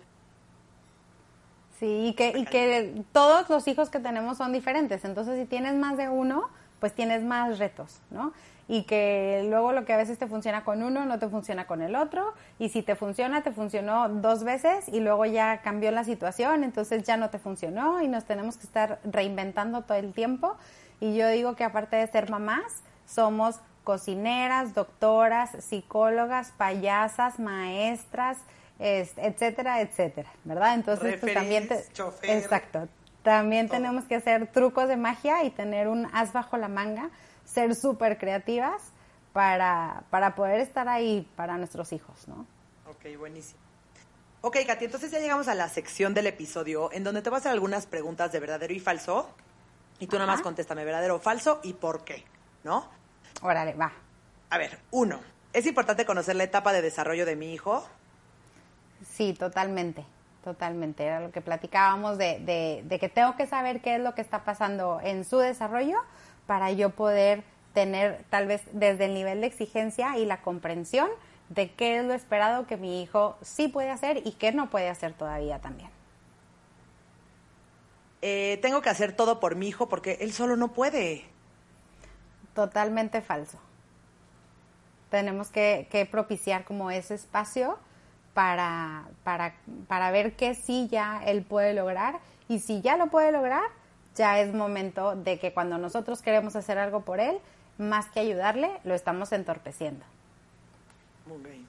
Sí, 1.80 2.08
y 2.08 2.14
que, 2.14 2.30
y 2.38 2.46
que 2.46 3.04
todos 3.12 3.50
los 3.50 3.68
hijos 3.68 3.90
que 3.90 4.00
tenemos 4.00 4.38
son 4.38 4.54
diferentes. 4.54 5.04
Entonces, 5.04 5.38
si 5.38 5.46
tienes 5.46 5.76
más 5.76 5.98
de 5.98 6.08
uno, 6.08 6.50
pues 6.80 6.94
tienes 6.94 7.24
más 7.24 7.60
retos, 7.60 8.00
¿no? 8.12 8.32
Y 8.68 8.84
que 8.84 9.46
luego 9.50 9.74
lo 9.74 9.86
que 9.86 9.94
a 9.94 9.98
veces 9.98 10.18
te 10.18 10.26
funciona 10.26 10.64
con 10.64 10.82
uno 10.82 11.06
no 11.06 11.20
te 11.20 11.28
funciona 11.28 11.68
con 11.68 11.82
el 11.82 11.96
otro. 11.96 12.34
Y 12.60 12.70
si 12.70 12.82
te 12.82 12.96
funciona, 12.96 13.44
te 13.44 13.52
funcionó 13.52 14.10
dos 14.10 14.44
veces 14.44 14.88
y 14.88 15.02
luego 15.02 15.26
ya 15.26 15.62
cambió 15.62 15.92
la 15.92 16.04
situación, 16.04 16.64
entonces 16.64 17.04
ya 17.04 17.18
no 17.18 17.30
te 17.30 17.40
funcionó 17.40 18.02
y 18.02 18.08
nos 18.08 18.24
tenemos 18.26 18.58
que 18.58 18.64
estar 18.64 19.00
reinventando 19.04 19.82
todo 19.82 19.98
el 19.98 20.14
tiempo. 20.14 20.56
Y 21.00 21.16
yo 21.16 21.28
digo 21.28 21.56
que 21.56 21.64
aparte 21.64 21.98
de 21.98 22.08
ser 22.08 22.30
mamás, 22.30 22.84
somos 23.06 23.60
cocineras, 23.84 24.74
doctoras, 24.74 25.52
psicólogas, 25.60 26.52
payasas, 26.58 27.38
maestras, 27.38 28.40
etcétera, 28.80 29.82
etcétera, 29.82 30.32
¿verdad? 30.44 30.76
Entonces, 30.76 31.18
pues, 31.20 31.34
también 31.34 31.70
exacto. 32.24 32.88
También 33.24 33.70
tenemos 33.70 34.06
que 34.06 34.16
hacer 34.16 34.52
trucos 34.52 34.88
de 34.88 34.98
magia 34.98 35.44
y 35.44 35.50
tener 35.50 35.88
un 35.88 36.08
as 36.14 36.32
bajo 36.32 36.58
la 36.58 36.68
manga, 36.68 37.10
ser 37.44 37.74
súper 37.74 38.20
creativas 38.20 38.82
para, 39.34 40.04
para 40.12 40.36
poder 40.36 40.60
estar 40.60 40.88
ahí 40.88 41.28
para 41.36 41.58
nuestros 41.58 41.92
hijos, 41.92 42.28
¿no? 42.28 42.46
Ok, 42.88 43.18
buenísimo. 43.18 43.60
Ok, 44.42 44.58
Katy, 44.68 44.86
entonces 44.86 45.10
ya 45.10 45.18
llegamos 45.18 45.48
a 45.48 45.56
la 45.56 45.68
sección 45.70 46.14
del 46.14 46.28
episodio 46.28 46.92
en 46.92 47.04
donde 47.04 47.24
te 47.24 47.32
voy 47.32 47.38
a 47.38 47.40
hacer 47.40 47.52
algunas 47.52 47.88
preguntas 47.88 48.32
de 48.32 48.40
verdadero 48.40 48.74
y 48.74 48.80
falso. 48.80 49.28
Y 49.98 50.06
tú 50.06 50.18
nada 50.18 50.28
más 50.28 50.42
contéstame 50.42 50.86
verdadero 50.86 51.16
o 51.16 51.20
falso 51.20 51.62
y 51.64 51.74
por 51.74 52.04
qué, 52.04 52.24
¿no? 52.64 52.88
Órale, 53.42 53.74
va. 53.74 53.92
A 54.52 54.58
ver, 54.60 54.78
uno, 54.92 55.20
¿es 55.52 55.66
importante 55.66 56.06
conocer 56.06 56.36
la 56.36 56.44
etapa 56.44 56.74
de 56.74 56.84
desarrollo 56.84 57.26
de 57.26 57.36
mi 57.36 57.54
hijo? 57.54 57.88
Sí, 59.04 59.34
totalmente, 59.34 60.06
totalmente. 60.44 61.04
Era 61.04 61.20
lo 61.20 61.32
que 61.32 61.42
platicábamos 61.42 62.18
de, 62.18 62.84
de, 62.88 63.00
que 63.00 63.10
tengo 63.10 63.36
que 63.36 63.48
saber 63.48 63.82
qué 63.82 63.96
es 63.96 64.02
lo 64.02 64.16
que 64.16 64.22
está 64.22 64.44
pasando 64.44 65.00
en 65.04 65.26
su 65.26 65.38
desarrollo 65.38 65.98
para 66.48 66.72
yo 66.72 66.92
poder 66.92 67.44
tener 67.74 68.24
tal 68.30 68.48
vez 68.48 68.62
desde 68.72 69.06
el 69.06 69.14
nivel 69.14 69.42
de 69.42 69.48
exigencia 69.48 70.18
y 70.18 70.26
la 70.26 70.42
comprensión 70.42 71.10
de 71.50 71.72
qué 71.72 72.00
es 72.00 72.06
lo 72.06 72.14
esperado 72.14 72.66
que 72.66 72.78
mi 72.78 73.02
hijo 73.02 73.38
sí 73.42 73.68
puede 73.68 73.92
hacer 73.92 74.22
y 74.26 74.32
qué 74.34 74.52
no 74.52 74.70
puede 74.70 74.90
hacer 74.90 75.14
todavía 75.14 75.60
también. 75.60 75.90
Eh, 78.22 78.58
tengo 78.62 78.82
que 78.82 78.90
hacer 78.90 79.16
todo 79.16 79.40
por 79.40 79.56
mi 79.56 79.68
hijo 79.68 79.88
porque 79.88 80.18
él 80.22 80.34
solo 80.34 80.56
no 80.56 80.74
puede. 80.74 81.26
Totalmente 82.56 83.22
falso. 83.22 83.60
Tenemos 85.12 85.50
que, 85.50 86.08
propiciar 86.10 86.64
como 86.64 86.90
ese 86.90 87.14
espacio 87.14 87.78
para, 88.36 89.06
para, 89.24 89.56
para 89.88 90.12
ver 90.12 90.36
qué 90.36 90.54
sí 90.54 90.88
ya 90.92 91.24
él 91.26 91.42
puede 91.42 91.74
lograr 91.74 92.20
y 92.50 92.60
si 92.60 92.82
ya 92.82 92.98
lo 92.98 93.08
puede 93.08 93.32
lograr, 93.32 93.64
ya 94.14 94.40
es 94.40 94.54
momento 94.54 95.16
de 95.16 95.40
que 95.40 95.54
cuando 95.54 95.78
nosotros 95.78 96.22
queremos 96.22 96.56
hacer 96.56 96.78
algo 96.78 97.02
por 97.02 97.20
él, 97.20 97.40
más 97.78 98.08
que 98.08 98.20
ayudarle, 98.20 98.70
lo 98.84 98.94
estamos 98.94 99.32
entorpeciendo. 99.32 100.06
Muy 101.26 101.40
bien. 101.40 101.68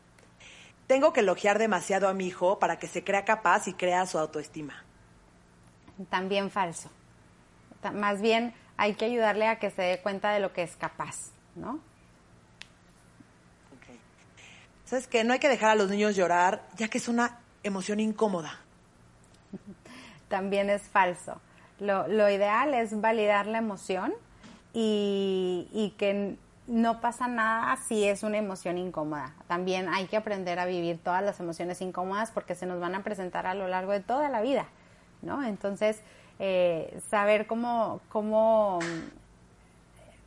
Tengo 0.89 1.13
que 1.13 1.21
elogiar 1.21 1.59
demasiado 1.59 2.09
a 2.09 2.15
mi 2.15 2.27
hijo 2.27 2.59
para 2.59 2.79
que 2.79 2.89
se 2.89 3.03
crea 3.03 3.25
capaz 3.25 3.69
y 3.69 3.73
crea 3.73 4.05
su 4.05 4.19
autoestima. 4.19 4.85
También 6.11 6.51
falso. 6.51 6.91
Más 7.95 8.21
bien 8.21 8.55
hay 8.77 8.95
que 8.95 9.05
ayudarle 9.05 9.47
a 9.47 9.59
que 9.61 9.71
se 9.71 9.83
dé 9.83 10.01
cuenta 10.03 10.33
de 10.33 10.41
lo 10.41 10.53
que 10.53 10.65
es 10.65 10.77
capaz, 10.77 11.31
¿no? 11.55 11.81
¿Sabes 14.87 15.09
qué? 15.09 15.25
No 15.25 15.33
hay 15.33 15.41
que 15.41 15.49
dejar 15.49 15.71
a 15.71 15.75
los 15.75 15.91
niños 15.91 16.15
llorar, 16.15 16.63
ya 16.77 16.87
que 16.87 16.99
es 16.99 17.09
una 17.09 17.41
emoción 17.65 17.99
incómoda. 17.99 18.61
También 20.29 20.71
es 20.71 20.83
falso. 20.83 21.41
Lo, 21.81 22.31
ideal 22.31 22.73
es 22.73 22.99
validar 23.01 23.47
la 23.47 23.59
emoción 23.59 24.15
y, 24.73 25.93
que 25.99 26.37
no 26.69 27.01
pasa 27.01 27.27
nada 27.27 27.77
si 27.89 28.05
es 28.05 28.23
una 28.23 28.39
emoción 28.39 28.79
incómoda. 28.79 29.35
También 29.49 29.89
hay 29.89 30.07
que 30.07 30.17
aprender 30.17 30.61
a 30.61 30.67
vivir 30.67 30.99
todas 31.03 31.23
las 31.23 31.41
emociones 31.41 31.81
incómodas 31.81 32.31
porque 32.31 32.55
se 32.55 32.65
nos 32.65 32.81
van 32.81 32.95
a 32.95 33.03
presentar 33.03 33.47
a 33.47 33.55
lo 33.55 33.67
largo 33.67 33.91
de 33.91 34.01
toda 34.01 34.29
la 34.29 34.41
vida, 34.41 34.67
¿no? 35.21 35.45
Entonces, 35.45 36.01
eh, 36.39 37.01
saber 37.09 37.47
cómo, 37.47 38.01
cómo, 38.09 38.79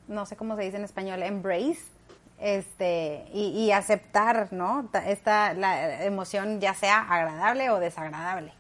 no 0.10 0.26
sé 0.26 0.36
cómo 0.36 0.56
se 0.58 0.64
dice 0.64 0.78
en 0.78 0.84
español, 0.84 1.24
embrace, 1.24 1.99
este, 2.40 3.26
y, 3.34 3.72
aceptar, 3.72 4.54
¿no? 4.54 4.90
Esta, 5.06 5.54
la 5.54 6.04
emoción 6.06 6.62
ya 6.62 6.74
sea 6.74 7.02
agradable 7.02 7.70
o 7.70 7.80
desagradable, 7.80 8.54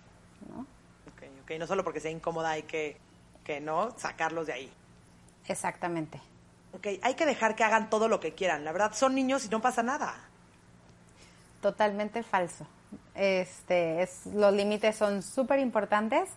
¿no? 0.50 0.62
Ok, 1.12 1.24
ok, 1.44 1.52
no 1.58 1.66
solo 1.66 1.84
porque 1.84 2.02
sea 2.02 2.12
incómoda 2.12 2.52
hay 2.52 2.64
que, 2.64 2.98
que 3.44 3.62
no, 3.62 3.92
sacarlos 3.98 4.48
de 4.48 4.54
ahí. 4.54 4.74
Exactamente. 5.48 6.20
Ok, 6.74 6.88
hay 7.02 7.14
que 7.16 7.26
dejar 7.26 7.56
que 7.56 7.64
hagan 7.64 7.90
todo 7.90 8.10
lo 8.10 8.20
que 8.20 8.34
quieran. 8.34 8.66
La 8.66 8.72
verdad, 8.72 8.94
son 8.94 9.16
niños 9.16 9.46
y 9.46 9.50
no 9.50 9.62
pasa 9.62 9.82
nada. 9.82 10.16
Totalmente 11.62 12.22
falso. 12.22 12.68
Este, 13.16 14.04
es, 14.04 14.26
los 14.28 14.54
límites 14.54 14.96
son 14.96 15.24
súper 15.24 15.60
importantes 15.60 16.30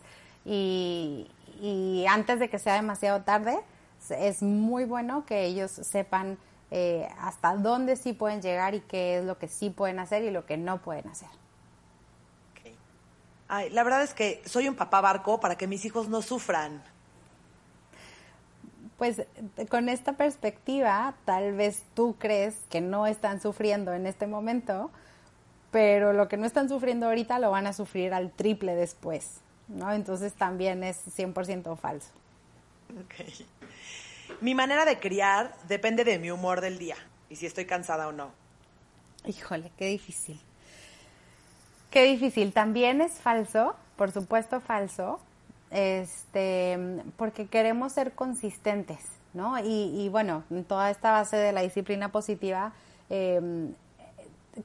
y, 0.44 1.30
y, 1.60 2.04
antes 2.08 2.38
de 2.38 2.48
que 2.48 2.58
sea 2.58 2.74
demasiado 2.74 3.22
tarde, 3.22 3.58
es 4.10 4.42
muy 4.42 4.84
bueno 4.84 5.24
que 5.26 5.44
ellos 5.44 5.70
sepan 5.70 6.38
eh, 6.74 7.08
hasta 7.18 7.54
dónde 7.56 7.96
sí 7.96 8.14
pueden 8.14 8.40
llegar 8.40 8.74
y 8.74 8.80
qué 8.80 9.18
es 9.18 9.24
lo 9.24 9.38
que 9.38 9.46
sí 9.46 9.68
pueden 9.68 9.98
hacer 9.98 10.24
y 10.24 10.30
lo 10.30 10.46
que 10.46 10.56
no 10.56 10.80
pueden 10.80 11.06
hacer. 11.08 11.28
Okay. 12.52 12.74
Ay, 13.48 13.70
la 13.70 13.84
verdad 13.84 14.02
es 14.02 14.14
que 14.14 14.42
soy 14.46 14.68
un 14.68 14.74
papá 14.74 15.02
barco 15.02 15.38
para 15.38 15.56
que 15.56 15.66
mis 15.66 15.84
hijos 15.84 16.08
no 16.08 16.22
sufran 16.22 16.82
pues 19.02 19.26
con 19.68 19.88
esta 19.88 20.12
perspectiva, 20.12 21.14
tal 21.24 21.54
vez 21.54 21.82
tú 21.92 22.14
crees 22.20 22.54
que 22.70 22.80
no 22.80 23.08
están 23.08 23.40
sufriendo 23.40 23.92
en 23.94 24.06
este 24.06 24.28
momento, 24.28 24.92
pero 25.72 26.12
lo 26.12 26.28
que 26.28 26.36
no 26.36 26.46
están 26.46 26.68
sufriendo 26.68 27.06
ahorita 27.06 27.40
lo 27.40 27.50
van 27.50 27.66
a 27.66 27.72
sufrir 27.72 28.14
al 28.14 28.30
triple 28.30 28.76
después, 28.76 29.40
¿no? 29.66 29.92
Entonces 29.92 30.34
también 30.34 30.84
es 30.84 31.04
100% 31.18 31.76
falso. 31.76 32.10
Okay. 33.06 33.44
Mi 34.42 34.56
manera 34.56 34.84
de 34.84 34.98
criar 34.98 35.54
depende 35.68 36.02
de 36.02 36.18
mi 36.18 36.32
humor 36.32 36.60
del 36.60 36.76
día 36.76 36.96
y 37.30 37.36
si 37.36 37.46
estoy 37.46 37.64
cansada 37.64 38.08
o 38.08 38.12
no. 38.12 38.32
Híjole, 39.24 39.70
qué 39.78 39.86
difícil. 39.86 40.40
Qué 41.92 42.02
difícil. 42.02 42.52
También 42.52 43.00
es 43.00 43.12
falso, 43.12 43.76
por 43.94 44.10
supuesto 44.10 44.60
falso, 44.60 45.20
este, 45.70 46.76
porque 47.16 47.46
queremos 47.46 47.92
ser 47.92 48.14
consistentes, 48.14 48.98
¿no? 49.32 49.60
Y, 49.60 50.08
bueno, 50.08 50.42
toda 50.66 50.90
esta 50.90 51.12
base 51.12 51.36
de 51.36 51.52
la 51.52 51.62
disciplina 51.62 52.10
positiva, 52.10 52.72
em, 53.10 53.72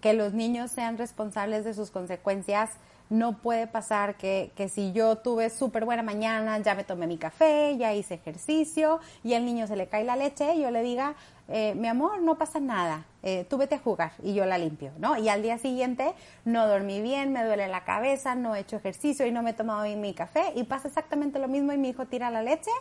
que 0.02 0.14
los 0.14 0.34
niños 0.34 0.72
sean 0.72 0.98
responsables 0.98 1.66
de 1.66 1.76
sus 1.76 1.92
consecuencias, 1.92 2.72
no 3.10 3.38
puede 3.38 3.68
pasar 3.68 4.16
que, 4.16 4.52
que 4.56 4.70
si 4.70 4.92
yo 4.92 5.18
tuve 5.18 5.50
súper 5.50 5.86
buena 5.86 6.04
mañana, 6.04 6.58
ya 6.60 6.76
me 6.76 6.84
tomé 6.84 7.08
mi 7.08 7.18
café, 7.18 7.76
ya 7.78 7.94
hice 7.94 8.16
ejercicio 8.16 9.00
y 9.24 9.34
al 9.34 9.46
niño 9.46 9.68
se 9.68 9.76
le 9.76 9.88
cae 9.88 10.04
la 10.04 10.16
leche, 10.16 10.60
yo 10.60 10.72
le 10.72 10.82
diga, 10.84 11.16
eh, 11.50 11.76
mi 11.76 11.88
amor, 11.88 12.20
no 12.22 12.38
pasa 12.38 12.60
nada, 12.60 13.06
eh, 13.24 13.46
tú 13.50 13.58
vete 13.58 13.76
a 13.76 13.80
jugar 13.80 14.12
y 14.22 14.34
yo 14.34 14.46
la 14.46 14.58
limpio, 14.58 14.92
¿no? 14.98 15.18
Y 15.18 15.30
al 15.30 15.42
día 15.42 15.58
siguiente 15.58 16.14
no 16.44 16.68
dormí 16.68 17.02
bien, 17.02 17.32
me 17.32 17.46
duele 17.46 17.70
la 17.70 17.86
cabeza, 17.86 18.36
no 18.36 18.54
he 18.54 18.60
hecho 18.60 18.76
ejercicio 18.76 19.26
y 19.26 19.32
no 19.32 19.42
me 19.44 19.52
he 19.52 19.54
tomado 19.54 19.84
bien 19.84 20.02
mi 20.02 20.14
café 20.14 20.52
y 20.56 20.66
pasa 20.66 20.90
exactamente 20.90 21.40
lo 21.40 21.48
mismo 21.48 21.72
y 21.72 21.78
mi 21.78 21.90
hijo 21.90 22.06
tira 22.06 22.30
la 22.32 22.44
leche 22.44 22.72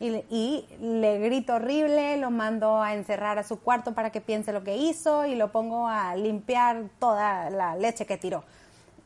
y, 0.00 0.08
y, 0.28 0.66
le 0.80 1.20
grito 1.20 1.54
horrible, 1.54 2.16
lo 2.16 2.32
mando 2.32 2.82
a 2.82 2.94
encerrar 2.94 3.38
a 3.38 3.44
su 3.44 3.60
cuarto 3.60 3.94
para 3.94 4.10
que 4.10 4.20
piense 4.20 4.52
lo 4.52 4.64
que 4.64 4.76
hizo 4.76 5.24
y 5.24 5.36
lo 5.36 5.52
pongo 5.52 5.86
a 5.86 6.16
limpiar 6.16 6.82
toda 6.98 7.48
la 7.50 7.76
leche 7.76 8.06
que 8.06 8.16
tiró. 8.16 8.42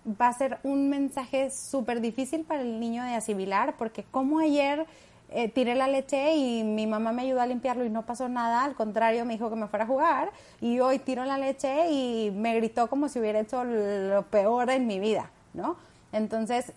Va 0.06 0.28
a 0.28 0.32
ser 0.32 0.58
un 0.62 0.88
mensaje 0.88 1.50
súper 1.50 2.00
difícil 2.00 2.44
para 2.44 2.62
el 2.62 2.80
niño 2.80 3.04
de 3.04 3.14
asimilar 3.14 3.74
porque 3.76 4.04
como 4.10 4.38
ayer 4.38 4.86
eh, 5.32 5.48
tiré 5.48 5.74
la 5.74 5.86
leche 5.86 6.34
y 6.34 6.64
mi 6.64 6.86
mamá 6.86 7.12
me 7.12 7.22
ayudó 7.22 7.40
a 7.40 7.46
limpiarlo 7.46 7.84
y 7.84 7.90
no 7.90 8.04
pasó 8.06 8.28
nada, 8.28 8.64
al 8.64 8.74
contrario 8.74 9.24
me 9.24 9.34
dijo 9.34 9.48
que 9.48 9.56
me 9.56 9.68
fuera 9.68 9.84
a 9.84 9.86
jugar 9.86 10.32
y 10.60 10.80
hoy 10.80 10.98
tiro 10.98 11.24
la 11.24 11.38
leche 11.38 11.90
y 11.90 12.32
me 12.32 12.56
gritó 12.56 12.88
como 12.88 13.08
si 13.08 13.20
hubiera 13.20 13.40
hecho 13.40 13.62
lo 13.64 14.22
peor 14.22 14.70
en 14.70 14.86
mi 14.86 14.98
vida, 14.98 15.30
¿no? 15.54 15.76
Entonces, 16.12 16.72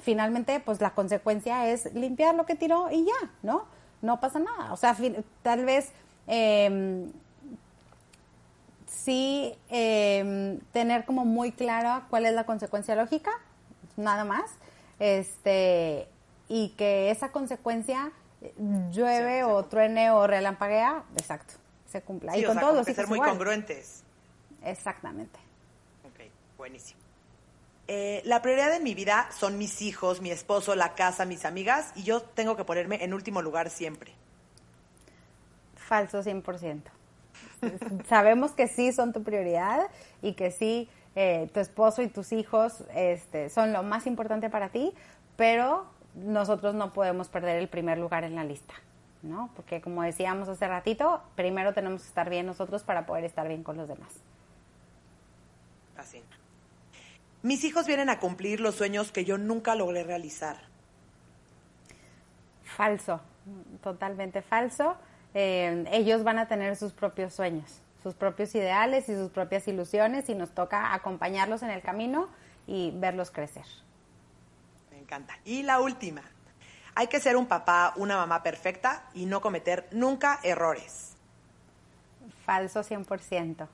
finalmente, 0.00 0.60
pues 0.60 0.80
la 0.80 0.90
consecuencia 0.90 1.68
es 1.68 1.92
limpiar 1.94 2.36
lo 2.36 2.46
que 2.46 2.54
tiró 2.54 2.88
y 2.92 3.04
ya, 3.04 3.30
¿no? 3.42 3.64
No 4.02 4.20
pasa 4.20 4.38
nada. 4.38 4.72
O 4.72 4.76
sea, 4.76 4.96
tal 5.42 5.64
vez 5.64 5.90
eh, 6.28 7.10
sí 9.06 9.56
eh, 9.70 10.58
tener 10.72 11.04
como 11.04 11.24
muy 11.24 11.52
clara 11.52 12.06
cuál 12.10 12.26
es 12.26 12.34
la 12.34 12.44
consecuencia 12.44 12.96
lógica, 12.96 13.30
nada 13.96 14.24
más. 14.24 14.50
Este, 14.98 16.08
y 16.48 16.70
que 16.70 17.10
esa 17.10 17.30
consecuencia 17.30 18.10
llueve 18.90 19.44
o 19.44 19.64
truene 19.64 20.10
o 20.10 20.26
relampaguea, 20.26 21.04
exacto, 21.16 21.54
se 21.90 22.02
cumpla. 22.02 22.36
y 22.36 22.44
con 22.44 22.58
todos 22.58 22.74
los 22.74 22.86
ser 22.86 23.06
muy 23.06 23.20
congruentes. 23.20 24.02
Exactamente. 24.62 25.38
Ok, 26.04 26.28
buenísimo. 26.58 27.00
Eh, 27.88 28.20
la 28.24 28.42
prioridad 28.42 28.72
de 28.72 28.80
mi 28.80 28.94
vida 28.94 29.28
son 29.38 29.58
mis 29.58 29.80
hijos, 29.80 30.20
mi 30.20 30.32
esposo, 30.32 30.74
la 30.74 30.94
casa, 30.96 31.24
mis 31.24 31.44
amigas, 31.44 31.92
y 31.94 32.02
yo 32.02 32.20
tengo 32.20 32.56
que 32.56 32.64
ponerme 32.64 33.04
en 33.04 33.14
último 33.14 33.42
lugar 33.42 33.70
siempre. 33.70 34.12
Falso 35.76 36.24
100%. 36.24 36.95
Sabemos 38.08 38.52
que 38.52 38.68
sí 38.68 38.92
son 38.92 39.12
tu 39.12 39.22
prioridad 39.22 39.88
y 40.22 40.34
que 40.34 40.50
sí 40.50 40.88
eh, 41.14 41.48
tu 41.52 41.60
esposo 41.60 42.02
y 42.02 42.08
tus 42.08 42.32
hijos 42.32 42.84
este, 42.94 43.48
son 43.48 43.72
lo 43.72 43.82
más 43.82 44.06
importante 44.06 44.50
para 44.50 44.68
ti, 44.68 44.92
pero 45.36 45.86
nosotros 46.14 46.74
no 46.74 46.92
podemos 46.92 47.28
perder 47.28 47.56
el 47.56 47.68
primer 47.68 47.98
lugar 47.98 48.24
en 48.24 48.34
la 48.34 48.44
lista, 48.44 48.74
¿no? 49.22 49.50
Porque 49.56 49.80
como 49.80 50.02
decíamos 50.02 50.48
hace 50.48 50.66
ratito, 50.66 51.22
primero 51.34 51.74
tenemos 51.74 52.02
que 52.02 52.08
estar 52.08 52.28
bien 52.28 52.46
nosotros 52.46 52.82
para 52.82 53.06
poder 53.06 53.24
estar 53.24 53.48
bien 53.48 53.62
con 53.62 53.76
los 53.76 53.88
demás. 53.88 54.12
Así. 55.96 56.22
Mis 57.42 57.64
hijos 57.64 57.86
vienen 57.86 58.10
a 58.10 58.18
cumplir 58.18 58.60
los 58.60 58.74
sueños 58.74 59.12
que 59.12 59.24
yo 59.24 59.38
nunca 59.38 59.74
logré 59.74 60.04
realizar. 60.04 60.56
Falso, 62.64 63.20
totalmente 63.82 64.42
falso. 64.42 64.96
Eh, 65.38 65.84
ellos 65.92 66.24
van 66.24 66.38
a 66.38 66.48
tener 66.48 66.76
sus 66.76 66.92
propios 66.92 67.34
sueños, 67.34 67.80
sus 68.02 68.14
propios 68.14 68.54
ideales 68.54 69.08
y 69.10 69.14
sus 69.14 69.30
propias 69.30 69.68
ilusiones 69.68 70.28
y 70.30 70.34
nos 70.34 70.50
toca 70.50 70.94
acompañarlos 70.94 71.62
en 71.62 71.70
el 71.70 71.82
camino 71.82 72.28
y 72.66 72.90
verlos 72.94 73.30
crecer 73.30 73.66
encanta. 75.06 75.38
Y 75.44 75.62
la 75.62 75.80
última, 75.80 76.22
hay 76.96 77.06
que 77.06 77.20
ser 77.20 77.36
un 77.36 77.46
papá, 77.46 77.94
una 77.96 78.16
mamá 78.16 78.42
perfecta 78.42 79.04
y 79.14 79.26
no 79.26 79.40
cometer 79.40 79.86
nunca 79.92 80.40
errores. 80.42 81.14
Falso 82.44 82.80
100%. 82.80 83.68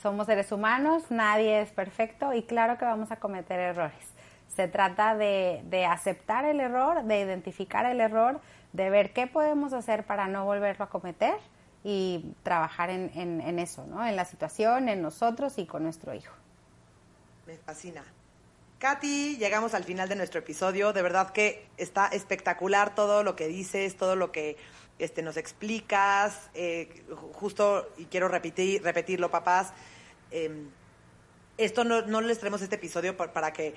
Somos 0.00 0.26
seres 0.26 0.52
humanos, 0.52 1.10
nadie 1.10 1.60
es 1.60 1.70
perfecto 1.70 2.32
y 2.32 2.44
claro 2.44 2.78
que 2.78 2.84
vamos 2.84 3.10
a 3.10 3.16
cometer 3.16 3.58
errores. 3.58 4.06
Se 4.54 4.68
trata 4.68 5.14
de, 5.14 5.86
aceptar 5.88 6.44
el 6.44 6.60
error, 6.60 7.04
de 7.04 7.20
identificar 7.20 7.86
el 7.86 8.00
error, 8.00 8.40
de 8.72 8.90
ver 8.90 9.12
qué 9.12 9.26
podemos 9.26 9.72
hacer 9.72 10.04
para 10.04 10.28
no 10.28 10.44
volverlo 10.44 10.84
a 10.84 10.88
cometer 10.88 11.34
y 11.82 12.34
trabajar 12.42 12.90
en, 12.90 13.10
en 13.14 13.58
eso, 13.58 13.86
¿no? 13.86 14.06
En 14.06 14.16
la 14.16 14.24
situación, 14.24 14.88
en 14.88 15.02
nosotros 15.02 15.58
y 15.58 15.66
con 15.66 15.82
nuestro 15.82 16.14
hijo. 16.14 16.34
Me 17.46 17.56
fascina. 17.56 18.04
Katy, 18.80 19.36
llegamos 19.36 19.74
al 19.74 19.84
final 19.84 20.08
de 20.08 20.16
nuestro 20.16 20.40
episodio. 20.40 20.94
De 20.94 21.02
verdad 21.02 21.32
que 21.32 21.66
está 21.76 22.06
espectacular 22.06 22.94
todo 22.94 23.22
lo 23.22 23.36
que 23.36 23.46
dices, 23.46 23.94
todo 23.94 24.16
lo 24.16 24.32
que 24.32 24.56
este, 24.98 25.20
nos 25.20 25.36
explicas. 25.36 26.48
Eh, 26.54 27.04
justo, 27.34 27.92
y 27.98 28.06
quiero 28.06 28.28
repetir, 28.28 28.82
repetirlo, 28.82 29.30
papás. 29.30 29.74
Em, 30.30 30.70
esto 31.64 31.84
no, 31.84 32.02
no, 32.02 32.20
les 32.20 32.38
traemos 32.38 32.62
este 32.62 32.76
episodio 32.76 33.16
para, 33.16 33.52
que 33.52 33.74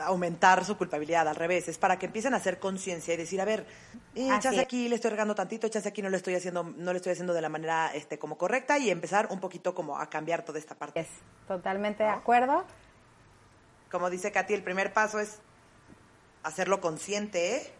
aumentar 0.00 0.64
su 0.64 0.76
culpabilidad, 0.76 1.28
al 1.28 1.36
revés, 1.36 1.68
es 1.68 1.78
para 1.78 1.98
que 1.98 2.06
empiecen 2.06 2.34
a 2.34 2.38
hacer 2.38 2.58
conciencia 2.58 3.14
y 3.14 3.16
decir, 3.16 3.40
a 3.40 3.44
ver, 3.44 3.66
échase 4.14 4.60
aquí, 4.60 4.88
le 4.88 4.96
estoy 4.96 5.10
regando 5.10 5.34
tantito, 5.34 5.66
échase 5.66 5.88
aquí, 5.88 6.02
no 6.02 6.10
le 6.10 6.16
estoy 6.16 6.34
haciendo, 6.34 6.62
no 6.64 6.92
le 6.92 6.96
estoy 6.96 7.12
haciendo 7.12 7.34
de 7.34 7.40
la 7.40 7.48
manera 7.48 7.90
este 7.94 8.18
como 8.18 8.36
correcta 8.36 8.78
y 8.78 8.90
empezar 8.90 9.28
un 9.30 9.40
poquito 9.40 9.74
como 9.74 9.98
a 9.98 10.08
cambiar 10.08 10.44
toda 10.44 10.58
esta 10.58 10.74
parte. 10.74 11.00
Es 11.00 11.08
totalmente 11.46 12.02
de 12.02 12.10
acuerdo 12.10 12.64
como 13.90 14.10
dice 14.10 14.32
Katy, 14.32 14.54
el 14.54 14.62
primer 14.62 14.92
paso 14.92 15.18
es 15.18 15.40
hacerlo 16.42 16.80
consciente 16.80 17.72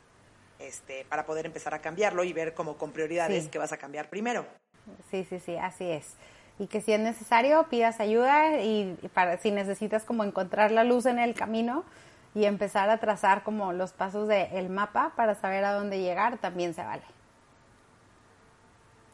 este, 0.59 1.05
para 1.05 1.27
poder 1.27 1.47
empezar 1.47 1.75
a 1.75 1.81
cambiarlo 1.81 2.25
y 2.25 2.33
ver 2.33 2.55
como 2.55 2.77
con 2.77 2.93
prioridades 2.93 3.49
que 3.49 3.59
vas 3.59 3.73
a 3.73 3.77
cambiar 3.77 4.09
primero. 4.09 4.47
Sí, 5.11 5.27
sí, 5.29 5.39
sí, 5.39 5.57
así 5.57 5.91
es. 5.91 6.15
Y 6.59 6.67
que 6.67 6.81
si 6.81 6.93
es 6.93 7.01
necesario, 7.01 7.67
pidas 7.69 8.01
ayuda 8.01 8.61
y 8.61 8.97
para 9.15 9.39
si 9.39 9.51
necesitas 9.51 10.05
como 10.05 10.25
encontrar 10.25 10.73
la 10.73 10.85
luz 10.85 11.07
en 11.07 11.19
el 11.19 11.35
camino 11.35 11.85
y 12.35 12.45
empezar 12.45 12.91
a 12.91 12.99
trazar 12.99 13.43
como 13.43 13.73
los 13.73 13.93
pasos 13.93 14.29
del 14.29 14.69
mapa 14.69 15.13
para 15.17 15.35
saber 15.35 15.65
a 15.65 15.73
dónde 15.73 16.01
llegar, 16.01 16.39
también 16.39 16.75
se 16.75 16.83
vale. 16.83 17.03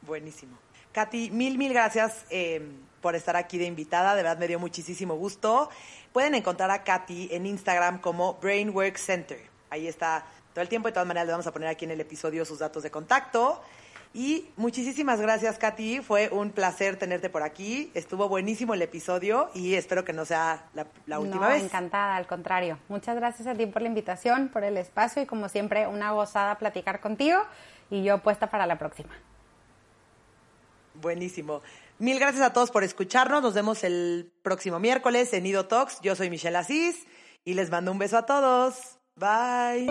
Buenísimo. 0.03 0.59
Katy, 0.93 1.31
mil, 1.31 1.59
mil 1.59 1.73
gracias 1.73 2.25
eh, 2.31 2.63
por 3.01 3.15
estar 3.15 3.37
aquí 3.37 3.59
de 3.59 3.65
invitada. 3.65 4.15
De 4.15 4.23
verdad 4.23 4.39
me 4.39 4.47
dio 4.47 4.59
muchísimo 4.59 5.15
gusto. 5.15 5.71
Pueden 6.13 6.35
encontrar 6.35 6.71
a 6.71 6.85
Katy 6.85 7.31
en 7.33 7.47
Instagram 7.47 8.01
como 8.01 8.35
Brainwork 8.35 8.97
Center. 8.97 9.41
Ahí 9.71 9.89
está 9.89 10.25
todo 10.53 10.63
el 10.63 10.69
tiempo. 10.69 10.89
De 10.89 10.93
todas 10.93 11.09
maneras, 11.09 11.27
le 11.27 11.33
vamos 11.33 11.47
a 11.47 11.53
poner 11.53 11.69
aquí 11.69 11.85
en 11.85 11.91
el 11.91 12.01
episodio 12.01 12.45
sus 12.45 12.59
datos 12.59 12.83
de 12.83 12.91
contacto. 12.91 13.61
Y 14.15 14.49
muchísimas 14.57 15.21
gracias, 15.21 15.59
Katy. 15.59 16.01
Fue 16.01 16.29
un 16.31 16.51
placer 16.51 16.97
tenerte 16.97 17.29
por 17.29 17.43
aquí. 17.43 17.91
Estuvo 17.95 18.29
buenísimo 18.29 18.73
el 18.73 18.81
episodio 18.81 19.51
y 19.55 19.75
espero 19.75 20.05
que 20.05 20.13
no 20.13 20.25
sea 20.25 20.67
la, 20.73 21.19
última 21.19 21.49
no, 21.49 21.53
vez. 21.53 21.65
Encantada, 21.65 22.15
al 22.15 22.29
contrario. 22.29 22.79
Muchas 22.89 23.17
gracias 23.17 23.49
a 23.49 23.55
ti 23.55 23.67
por 23.67 23.83
la 23.83 23.89
invitación, 23.89 24.51
por 24.51 24.63
el 24.63 24.77
espacio 24.77 25.21
y 25.21 25.27
como 25.27 25.49
siempre, 25.49 25.89
una 25.89 26.13
gozada 26.13 26.55
platicar 26.59 27.01
contigo 27.01 27.41
y 27.91 28.05
yo 28.05 28.19
puesta 28.19 28.49
para 28.49 28.67
la 28.67 28.79
próxima. 28.79 29.11
Buenísimo. 30.95 31.61
Mil 31.99 32.21
gracias 32.21 32.45
a 32.45 32.53
todos 32.53 32.71
por 32.71 32.85
escucharnos. 32.85 33.43
Nos 33.43 33.55
vemos 33.55 33.83
el 33.83 34.33
próximo 34.43 34.79
miércoles 34.79 35.33
en 35.33 35.43
Nido 35.43 35.67
Talks. 35.67 36.01
Yo 36.03 36.15
soy 36.15 36.31
Michelle 36.31 36.57
Asís 36.57 37.05
y 37.45 37.55
les 37.55 37.69
mando 37.69 37.91
un 37.91 37.99
beso 37.99 38.17
a 38.17 38.27
todos. 38.27 38.97
Bye. 39.17 39.91